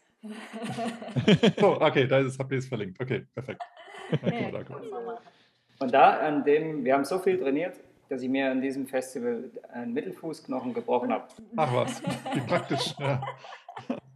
So, 1.60 1.82
okay, 1.82 2.08
da 2.08 2.20
ist 2.20 2.28
es, 2.28 2.40
habt 2.40 2.52
ihr 2.52 2.58
es 2.60 2.68
verlinkt. 2.68 3.00
Okay, 3.02 3.26
perfekt. 3.34 3.62
Dann 4.22 4.34
Ja, 4.34 4.52
Und 5.80 5.94
da 5.94 6.18
an 6.20 6.44
dem, 6.44 6.84
wir 6.84 6.94
haben 6.94 7.06
so 7.06 7.20
viel 7.20 7.40
trainiert, 7.40 7.80
dass 8.10 8.22
ich 8.22 8.30
mir 8.30 8.50
an 8.52 8.62
diesem 8.62 8.88
Festival 8.88 9.52
einen 9.74 9.94
Mittelfußknochen 9.94 10.74
gebrochen 10.74 11.12
habe. 11.12 11.26
Ach 11.56 11.74
was, 11.74 12.02
wie 12.34 12.40
praktisch. 12.42 12.96
Ja. 13.00 13.22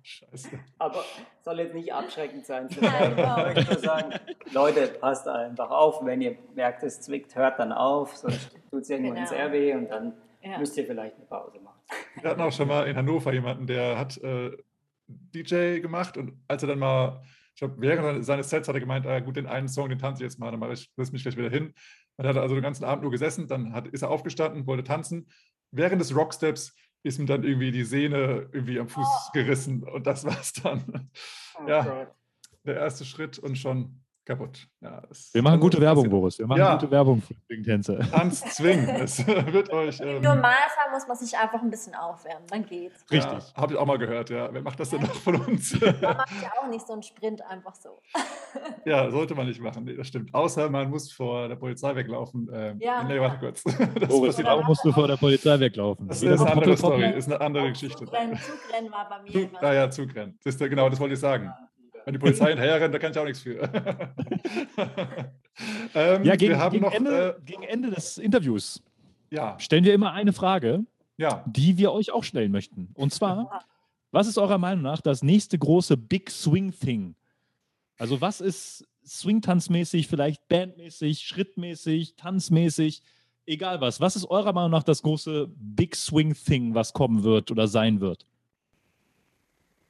Scheiße. 0.04 0.50
Aber 0.80 1.04
soll 1.44 1.60
jetzt 1.60 1.76
nicht 1.76 1.94
abschreckend 1.94 2.46
sein. 2.46 2.68
Nein, 2.82 3.12
ich 3.12 3.18
überhaupt 3.20 3.56
möchte 3.56 3.74
nur 3.74 3.80
sagen, 3.80 4.14
Leute, 4.52 4.88
passt 4.88 5.28
einfach 5.28 5.70
auf. 5.70 6.04
Wenn 6.04 6.22
ihr 6.22 6.36
merkt, 6.56 6.82
es 6.84 7.02
zwickt, 7.02 7.36
hört 7.36 7.60
dann 7.60 7.72
auf. 7.72 8.16
Sonst 8.18 8.50
tut 8.72 8.82
es 8.82 8.90
irgendwann 8.90 9.16
Genau. 9.16 9.28
sehr 9.28 9.52
weh 9.52 9.74
und 9.76 9.90
dann 9.92 10.14
Ja. 10.42 10.58
müsst 10.58 10.76
ihr 10.78 10.86
vielleicht 10.88 11.18
eine 11.18 11.26
Pause 11.26 11.60
machen. 11.60 11.80
Wir 12.20 12.32
hatten 12.32 12.42
auch 12.42 12.52
schon 12.52 12.68
mal 12.68 12.88
in 12.88 12.96
Hannover 12.96 13.32
jemanden, 13.32 13.68
der 13.68 14.00
hat 14.00 14.18
äh, 14.24 14.52
DJ 15.08 15.80
gemacht 15.82 16.18
und 16.18 16.34
als 16.48 16.64
er 16.64 16.70
dann 16.70 16.80
mal, 16.80 17.22
glaube, 17.62 17.76
während 17.78 18.26
seines 18.26 18.50
Sets 18.50 18.68
hat 18.68 18.76
er 18.76 18.82
gemeint, 18.82 19.06
ah, 19.06 19.20
gut, 19.20 19.36
den 19.36 19.48
einen 19.48 19.68
Song, 19.68 19.88
den 19.90 20.00
tanze 20.00 20.24
ich 20.24 20.30
jetzt 20.30 20.40
mal, 20.40 20.52
dann 20.52 20.60
mache 20.60 20.74
ich, 20.74 20.92
setze 20.96 21.12
mich 21.12 21.22
gleich 21.22 21.38
wieder 21.38 21.50
hin. 21.50 21.74
Dann 22.18 22.28
hat 22.28 22.36
er 22.36 22.42
also 22.42 22.56
den 22.56 22.64
ganzen 22.64 22.84
Abend 22.84 23.04
nur 23.04 23.12
gesessen, 23.12 23.48
dann 23.48 23.74
hat, 23.74 23.88
ist 23.88 24.02
er 24.02 24.10
aufgestanden, 24.10 24.66
wollte 24.68 24.84
tanzen. 24.84 25.30
Während 25.72 26.02
des 26.02 26.16
Rocksteps 26.16 26.76
ist 27.04 27.20
ihm 27.20 27.28
dann 27.28 27.44
irgendwie 27.44 27.72
die 27.72 27.84
Sehne 27.84 28.50
irgendwie 28.52 28.80
am 28.80 28.88
Fuß 28.90 29.32
gerissen 29.34 29.84
und 29.84 30.06
das 30.06 30.26
war's 30.26 30.54
dann. 30.54 31.10
Oh 31.60 31.68
Ja. 31.68 31.84
Gott. 31.84 32.16
Der 32.64 32.76
erste 32.76 33.06
Schritt 33.06 33.40
und 33.40 33.58
schon 33.58 34.04
kaputt. 34.36 34.68
Ja, 34.82 35.02
das- 35.08 35.30
Wir 35.34 35.42
machen 35.42 35.54
also, 35.54 35.62
gute 35.64 35.82
Werbung, 35.82 36.04
das- 36.06 36.12
Boris. 36.12 36.40
Wir 36.40 36.48
machen 36.48 36.60
Ja. 36.60 36.74
gute 36.76 36.92
Werbung 36.92 37.22
für 37.22 37.34
Swing-Tänze. 37.46 38.00
Tanz 38.12 38.42
zwingen. 38.56 38.88
Es 39.02 39.26
wird 39.28 39.70
euch. 39.72 40.00
Im 40.00 40.08
Ähm, 40.08 40.22
Normalfall 40.22 40.92
muss 40.92 41.08
man 41.08 41.18
sich 41.18 41.38
einfach 41.38 41.62
ein 41.62 41.70
bisschen 41.70 41.94
aufwärmen, 41.96 42.46
dann 42.50 42.66
geht's. 42.66 43.02
Richtig. 43.12 43.32
Ja, 43.32 43.62
Habe 43.62 43.74
ich 43.74 43.80
auch 43.80 43.86
mal 43.86 43.98
gehört, 43.98 44.30
ja. 44.30 44.50
Wer 44.52 44.62
macht 44.62 44.80
das 44.80 44.90
denn 44.90 45.02
noch 45.02 45.14
von 45.14 45.36
uns? 45.46 45.80
Man 45.82 46.18
macht 46.18 46.32
ja 46.42 46.52
auch 46.62 46.68
nicht 46.70 46.86
so 46.88 46.94
einen 46.94 47.04
Sprint 47.04 47.42
einfach 47.50 47.76
so. 47.76 48.00
ja, 48.86 49.10
sollte 49.12 49.36
man 49.36 49.48
nicht 49.48 49.62
machen. 49.62 49.84
Nee, 49.86 49.96
das 49.96 50.08
stimmt. 50.08 50.34
Außer 50.34 50.70
man 50.70 50.90
muss 50.90 51.12
vor 51.12 51.48
der 51.48 51.56
Polizei 51.56 51.96
weglaufen. 51.96 52.50
Ähm, 52.54 52.80
Ja. 52.80 53.04
Nee, 53.04 53.20
warte 53.20 53.38
kurz. 53.40 53.64
Das, 53.64 54.10
Boris, 54.10 54.44
warum 54.44 54.64
auch. 54.64 54.68
musst 54.68 54.84
du 54.86 54.92
vor 54.92 55.08
der 55.08 55.18
Polizei 55.18 55.60
weglaufen? 55.60 56.08
das 56.08 56.22
Jeder 56.22 56.36
ist 56.36 56.42
eine 56.42 56.52
andere 56.52 56.78
Story, 56.78 57.10
ist 57.12 57.28
eine 57.28 57.42
andere 57.42 57.70
Geschichte. 57.70 58.06
Zugrennen, 58.06 58.38
Zugrennen 58.38 58.92
war 58.92 59.08
bei 59.10 59.22
mir 59.22 59.32
Zug, 59.32 59.50
immer. 59.50 59.64
ah 59.64 59.74
ja, 59.74 59.90
Zugrennen. 59.90 60.40
Das 60.44 60.56
ist, 60.56 60.60
genau, 60.70 60.90
das 60.90 61.00
wollte 61.00 61.14
ich 61.14 61.20
sagen. 61.20 61.54
Wenn 62.06 62.14
die 62.14 62.20
Polizei 62.20 62.48
hinterher 62.50 62.82
rennt, 62.82 62.94
da 62.94 63.00
kann 63.00 63.12
ich 63.12 63.18
auch 63.18 63.26
nichts 63.26 63.42
für. 63.42 63.62
ähm, 65.96 66.24
Ja, 66.24 66.36
gegen, 66.36 66.54
wir 66.54 66.60
haben 66.60 66.72
gegen, 66.74 66.86
noch. 66.86 66.94
Ende, 66.94 67.38
Äh, 67.38 67.42
gegen 67.46 67.64
Ende 67.64 67.92
des 67.92 68.18
Interviews 68.18 68.84
ja, 69.32 69.60
stellen 69.60 69.84
wir 69.84 69.94
immer 69.94 70.14
eine 70.14 70.34
Frage, 70.34 70.86
ja. 71.18 71.44
die 71.48 71.78
wir 71.78 71.92
euch 71.92 72.12
auch 72.12 72.24
stellen 72.24 72.52
möchten. 72.52 72.90
Und 72.96 73.14
zwar, 73.14 73.66
was 74.12 74.28
ist 74.28 74.38
eurer 74.38 74.58
Meinung 74.58 74.84
nach 74.84 75.02
das 75.02 75.24
nächste 75.24 75.58
große 75.58 75.98
Big 75.98 76.30
Swing 76.30 76.72
Thing? 76.72 77.16
Also 77.98 78.20
was 78.20 78.42
ist 78.42 78.86
Swing-Tanzmäßig, 79.06 80.08
vielleicht 80.08 80.48
bandmäßig, 80.48 81.22
schrittmäßig, 81.22 82.16
tanzmäßig, 82.16 83.02
egal 83.46 83.82
was. 83.82 84.00
Was 84.00 84.16
ist 84.16 84.26
eurer 84.26 84.54
Meinung 84.54 84.72
nach 84.72 84.84
das 84.84 85.02
große 85.02 85.50
Big 85.56 85.96
Swing 85.96 86.34
Thing, 86.34 86.76
was 86.76 86.94
kommen 86.94 87.24
wird 87.24 87.52
oder 87.52 87.68
sein 87.68 88.00
wird? 88.00 88.26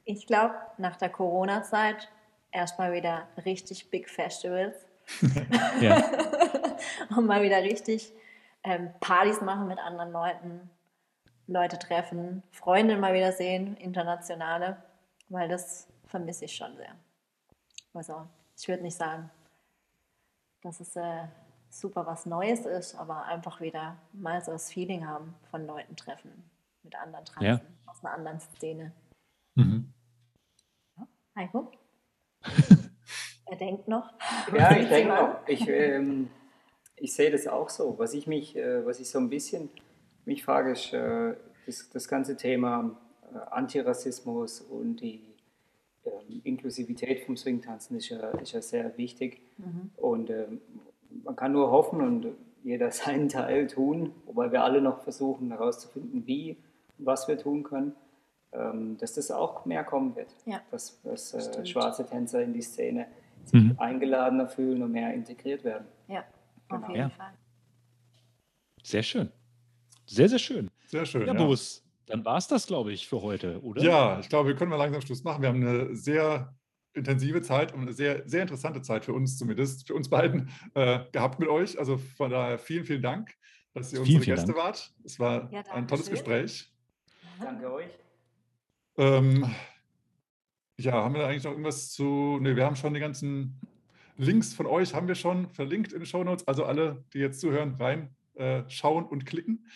Ich 0.04 0.26
glaube, 0.26 0.54
nach 0.78 0.96
der 0.96 1.10
Corona-Zeit 1.10 2.10
erstmal 2.50 2.92
wieder 2.92 3.28
richtig 3.44 3.90
Big 3.90 4.08
Festivals 4.08 4.74
Ja. 5.80 6.02
und 7.16 7.26
mal 7.26 7.42
wieder 7.42 7.62
richtig 7.62 8.12
ähm, 8.64 8.90
Partys 9.00 9.40
machen 9.40 9.68
mit 9.68 9.78
anderen 9.78 10.12
Leuten, 10.12 10.70
Leute 11.46 11.78
treffen, 11.78 12.42
Freunde 12.50 12.96
mal 12.96 13.14
wieder 13.14 13.32
sehen, 13.32 13.76
internationale, 13.76 14.82
weil 15.28 15.48
das 15.48 15.88
vermisse 16.06 16.44
ich 16.44 16.54
schon 16.54 16.76
sehr. 16.76 16.94
Also, 17.94 18.26
ich 18.56 18.68
würde 18.68 18.82
nicht 18.82 18.96
sagen, 18.96 19.30
dass 20.62 20.80
es 20.80 20.94
äh, 20.96 21.24
super 21.68 22.06
was 22.06 22.26
Neues 22.26 22.64
ist, 22.64 22.94
aber 22.94 23.24
einfach 23.24 23.60
wieder 23.60 23.96
mal 24.12 24.42
so 24.42 24.52
das 24.52 24.70
Feeling 24.72 25.06
haben 25.06 25.34
von 25.50 25.66
Leuten 25.66 25.96
treffen, 25.96 26.48
mit 26.82 26.94
anderen 26.94 27.24
tanzen, 27.24 27.44
Ja. 27.44 27.60
aus 27.86 28.04
einer 28.04 28.14
anderen 28.14 28.40
Szene. 28.40 28.92
Mhm. 29.54 29.92
Heiko? 31.36 31.70
er 33.46 33.56
denkt 33.56 33.88
noch. 33.88 34.12
Ja, 34.56 34.76
ich 34.76 34.88
denke 34.88 35.18
auch. 35.18 35.48
Ich, 35.48 35.66
ähm, 35.68 36.28
ich 36.96 37.14
sehe 37.14 37.30
das 37.30 37.46
auch 37.46 37.68
so. 37.68 37.98
Was 37.98 38.14
ich 38.14 38.26
mich, 38.26 38.56
äh, 38.56 38.84
was 38.84 39.00
ich 39.00 39.10
so 39.10 39.18
ein 39.18 39.28
bisschen 39.28 39.70
mich 40.24 40.44
frage, 40.44 40.72
ist 40.72 40.92
äh, 40.92 41.34
das, 41.66 41.88
das 41.90 42.08
ganze 42.08 42.36
Thema 42.36 42.96
äh, 43.32 43.38
Antirassismus 43.50 44.60
und 44.60 44.96
die 45.00 45.22
ähm, 46.04 46.40
Inklusivität 46.44 47.20
vom 47.20 47.36
Swingtanzen 47.36 47.96
ist 47.96 48.08
ja, 48.08 48.30
ist 48.30 48.52
ja 48.52 48.62
sehr 48.62 48.96
wichtig. 48.98 49.40
Und 49.96 50.30
ähm, 50.30 50.60
man 51.24 51.36
kann 51.36 51.52
nur 51.52 51.70
hoffen 51.70 52.00
und 52.00 52.26
jeder 52.62 52.90
seinen 52.92 53.28
Teil 53.28 53.66
tun, 53.66 54.12
wobei 54.26 54.52
wir 54.52 54.64
alle 54.64 54.80
noch 54.80 55.02
versuchen 55.02 55.50
herauszufinden, 55.50 56.26
wie 56.26 56.56
und 56.98 57.06
was 57.06 57.28
wir 57.28 57.38
tun 57.38 57.62
können, 57.62 57.94
dass 58.98 59.14
das 59.14 59.30
auch 59.30 59.64
mehr 59.64 59.82
kommen 59.84 60.14
wird. 60.14 60.28
Ja. 60.44 60.60
Dass, 60.70 61.00
dass 61.02 61.32
äh, 61.34 61.64
schwarze 61.64 62.04
Tänzer 62.06 62.42
in 62.42 62.52
die 62.52 62.60
Szene 62.62 63.06
sich 63.44 63.60
Mhm. 63.62 63.74
eingeladener 63.78 64.46
fühlen 64.46 64.82
und 64.82 64.92
mehr 64.92 65.12
integriert 65.14 65.64
werden. 65.64 65.86
Ja, 66.06 66.20
auf 66.20 66.24
Genau. 66.68 66.88
jeden 66.88 67.00
Ja. 67.00 67.08
Fall. 67.10 67.32
Sehr 68.82 69.02
schön. 69.02 69.30
Sehr, 70.06 70.28
sehr 70.28 70.38
schön. 70.38 70.70
Sehr 70.86 71.06
schön. 71.06 71.26
Ja, 71.26 71.32
ja. 71.34 71.44
Boris, 71.44 71.82
dann 72.06 72.24
war 72.24 72.36
es 72.36 72.46
das, 72.48 72.66
glaube 72.66 72.92
ich, 72.92 73.08
für 73.08 73.22
heute, 73.22 73.60
oder? 73.62 73.82
Ja, 73.82 74.20
ich 74.20 74.28
glaube, 74.28 74.48
wir 74.50 74.56
können 74.56 74.70
mal 74.70 74.76
langsam 74.76 75.00
Schluss 75.00 75.24
machen. 75.24 75.40
Wir 75.42 75.48
haben 75.48 75.66
eine 75.66 75.94
sehr 75.96 76.54
intensive 76.94 77.40
Zeit 77.42 77.72
und 77.72 77.80
eine 77.82 77.92
sehr, 77.94 78.28
sehr 78.28 78.42
interessante 78.42 78.82
Zeit 78.82 79.04
für 79.06 79.14
uns 79.14 79.38
zumindest, 79.38 79.86
für 79.86 79.94
uns 79.94 80.10
beiden 80.10 80.50
äh, 80.74 81.00
gehabt 81.12 81.38
mit 81.40 81.48
euch. 81.48 81.78
Also 81.78 81.96
von 81.96 82.30
daher 82.30 82.58
vielen, 82.58 82.84
vielen 82.84 83.02
Dank, 83.02 83.34
dass 83.72 83.92
ihr 83.92 84.04
Vielen, 84.04 84.18
unsere 84.18 84.22
vielen 84.24 84.36
Gäste 84.36 84.52
Dank. 84.52 84.58
wart. 84.58 84.92
Es 85.04 85.18
war 85.18 85.50
Ja, 85.52 85.62
ein 85.72 85.88
tolles 85.88 86.04
schön. 86.06 86.14
Gespräch. 86.14 86.70
Danke 87.40 87.72
euch. 87.72 87.90
Ähm, 88.96 89.50
ja, 90.78 90.92
haben 90.92 91.14
wir 91.14 91.26
eigentlich 91.26 91.44
noch 91.44 91.52
irgendwas 91.52 91.92
zu. 91.92 92.38
Ne, 92.40 92.56
wir 92.56 92.64
haben 92.64 92.76
schon 92.76 92.94
die 92.94 93.00
ganzen 93.00 93.60
Links 94.16 94.54
von 94.54 94.66
euch, 94.66 94.94
haben 94.94 95.08
wir 95.08 95.14
schon 95.14 95.48
verlinkt 95.50 95.92
in 95.92 96.00
den 96.00 96.06
Show 96.06 96.24
Notes. 96.24 96.46
Also 96.46 96.64
alle, 96.64 97.04
die 97.12 97.18
jetzt 97.18 97.40
zuhören, 97.40 97.74
rein 97.74 98.14
äh, 98.34 98.62
schauen 98.68 99.04
und 99.04 99.26
klicken 99.26 99.66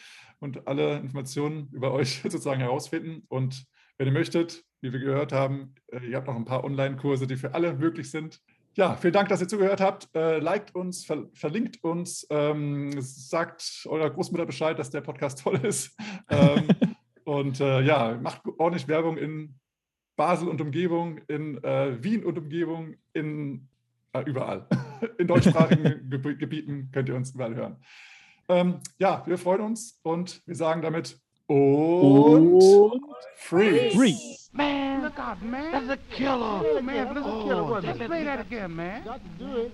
und 0.40 0.66
alle 0.66 0.98
Informationen 0.98 1.68
über 1.72 1.92
euch 1.92 2.20
sozusagen 2.22 2.60
herausfinden. 2.60 3.24
Und 3.28 3.66
wenn 3.98 4.06
ihr 4.06 4.12
möchtet, 4.12 4.64
wie 4.80 4.92
wir 4.92 5.00
gehört 5.00 5.32
haben, 5.32 5.74
äh, 5.88 6.06
ihr 6.06 6.16
habt 6.16 6.26
noch 6.26 6.36
ein 6.36 6.44
paar 6.44 6.64
Online-Kurse, 6.64 7.26
die 7.26 7.36
für 7.36 7.54
alle 7.54 7.74
möglich 7.74 8.10
sind. 8.10 8.40
Ja, 8.74 8.94
vielen 8.94 9.14
Dank, 9.14 9.30
dass 9.30 9.40
ihr 9.40 9.48
zugehört 9.48 9.80
habt. 9.80 10.14
Äh, 10.14 10.38
liked 10.38 10.74
uns, 10.74 11.06
ver 11.06 11.30
verlinkt 11.32 11.82
uns, 11.82 12.26
ähm, 12.28 12.92
sagt 13.00 13.86
eurer 13.86 14.10
Großmutter 14.10 14.44
Bescheid, 14.44 14.78
dass 14.78 14.90
der 14.90 15.00
Podcast 15.00 15.40
toll 15.42 15.60
ist. 15.62 15.96
Ähm, 16.28 16.66
und 17.26 17.60
äh, 17.60 17.80
ja, 17.82 18.16
macht 18.22 18.42
ordentlich 18.56 18.86
Werbung 18.86 19.18
in 19.18 19.58
Basel 20.14 20.48
und 20.48 20.60
Umgebung, 20.60 21.18
in 21.26 21.62
äh, 21.62 22.02
Wien 22.02 22.24
und 22.24 22.38
Umgebung, 22.38 22.94
in 23.12 23.68
äh, 24.12 24.22
überall. 24.22 24.66
In 25.18 25.26
deutschsprachigen 25.26 26.08
Geb 26.10 26.38
Gebieten 26.38 26.88
könnt 26.90 27.10
ihr 27.10 27.14
uns 27.14 27.32
überall 27.32 27.54
hören. 27.54 27.76
Ähm, 28.48 28.78
ja, 28.98 29.22
wir 29.26 29.36
freuen 29.36 29.60
uns 29.60 30.00
und 30.02 30.40
wir 30.46 30.54
sagen 30.54 30.80
damit 30.80 31.20
und, 31.46 32.54
Und 32.54 33.02
Freeze. 33.34 33.94
Freeze. 33.94 34.48
Man, 34.52 35.02
look 35.02 35.18
out, 35.18 35.42
man. 35.42 35.72
That's 35.72 35.90
a 35.90 35.96
killer. 36.10 36.64
Oh, 36.64 36.80
man, 36.80 37.14
that's 37.14 37.26
a 37.26 37.42
killer. 37.44 37.82
Just 37.82 38.00
play 38.06 38.24
that 38.24 38.40
again, 38.40 38.74
man. 38.74 39.04
Got 39.04 39.20
to 39.20 39.44
do 39.44 39.56
it. 39.58 39.72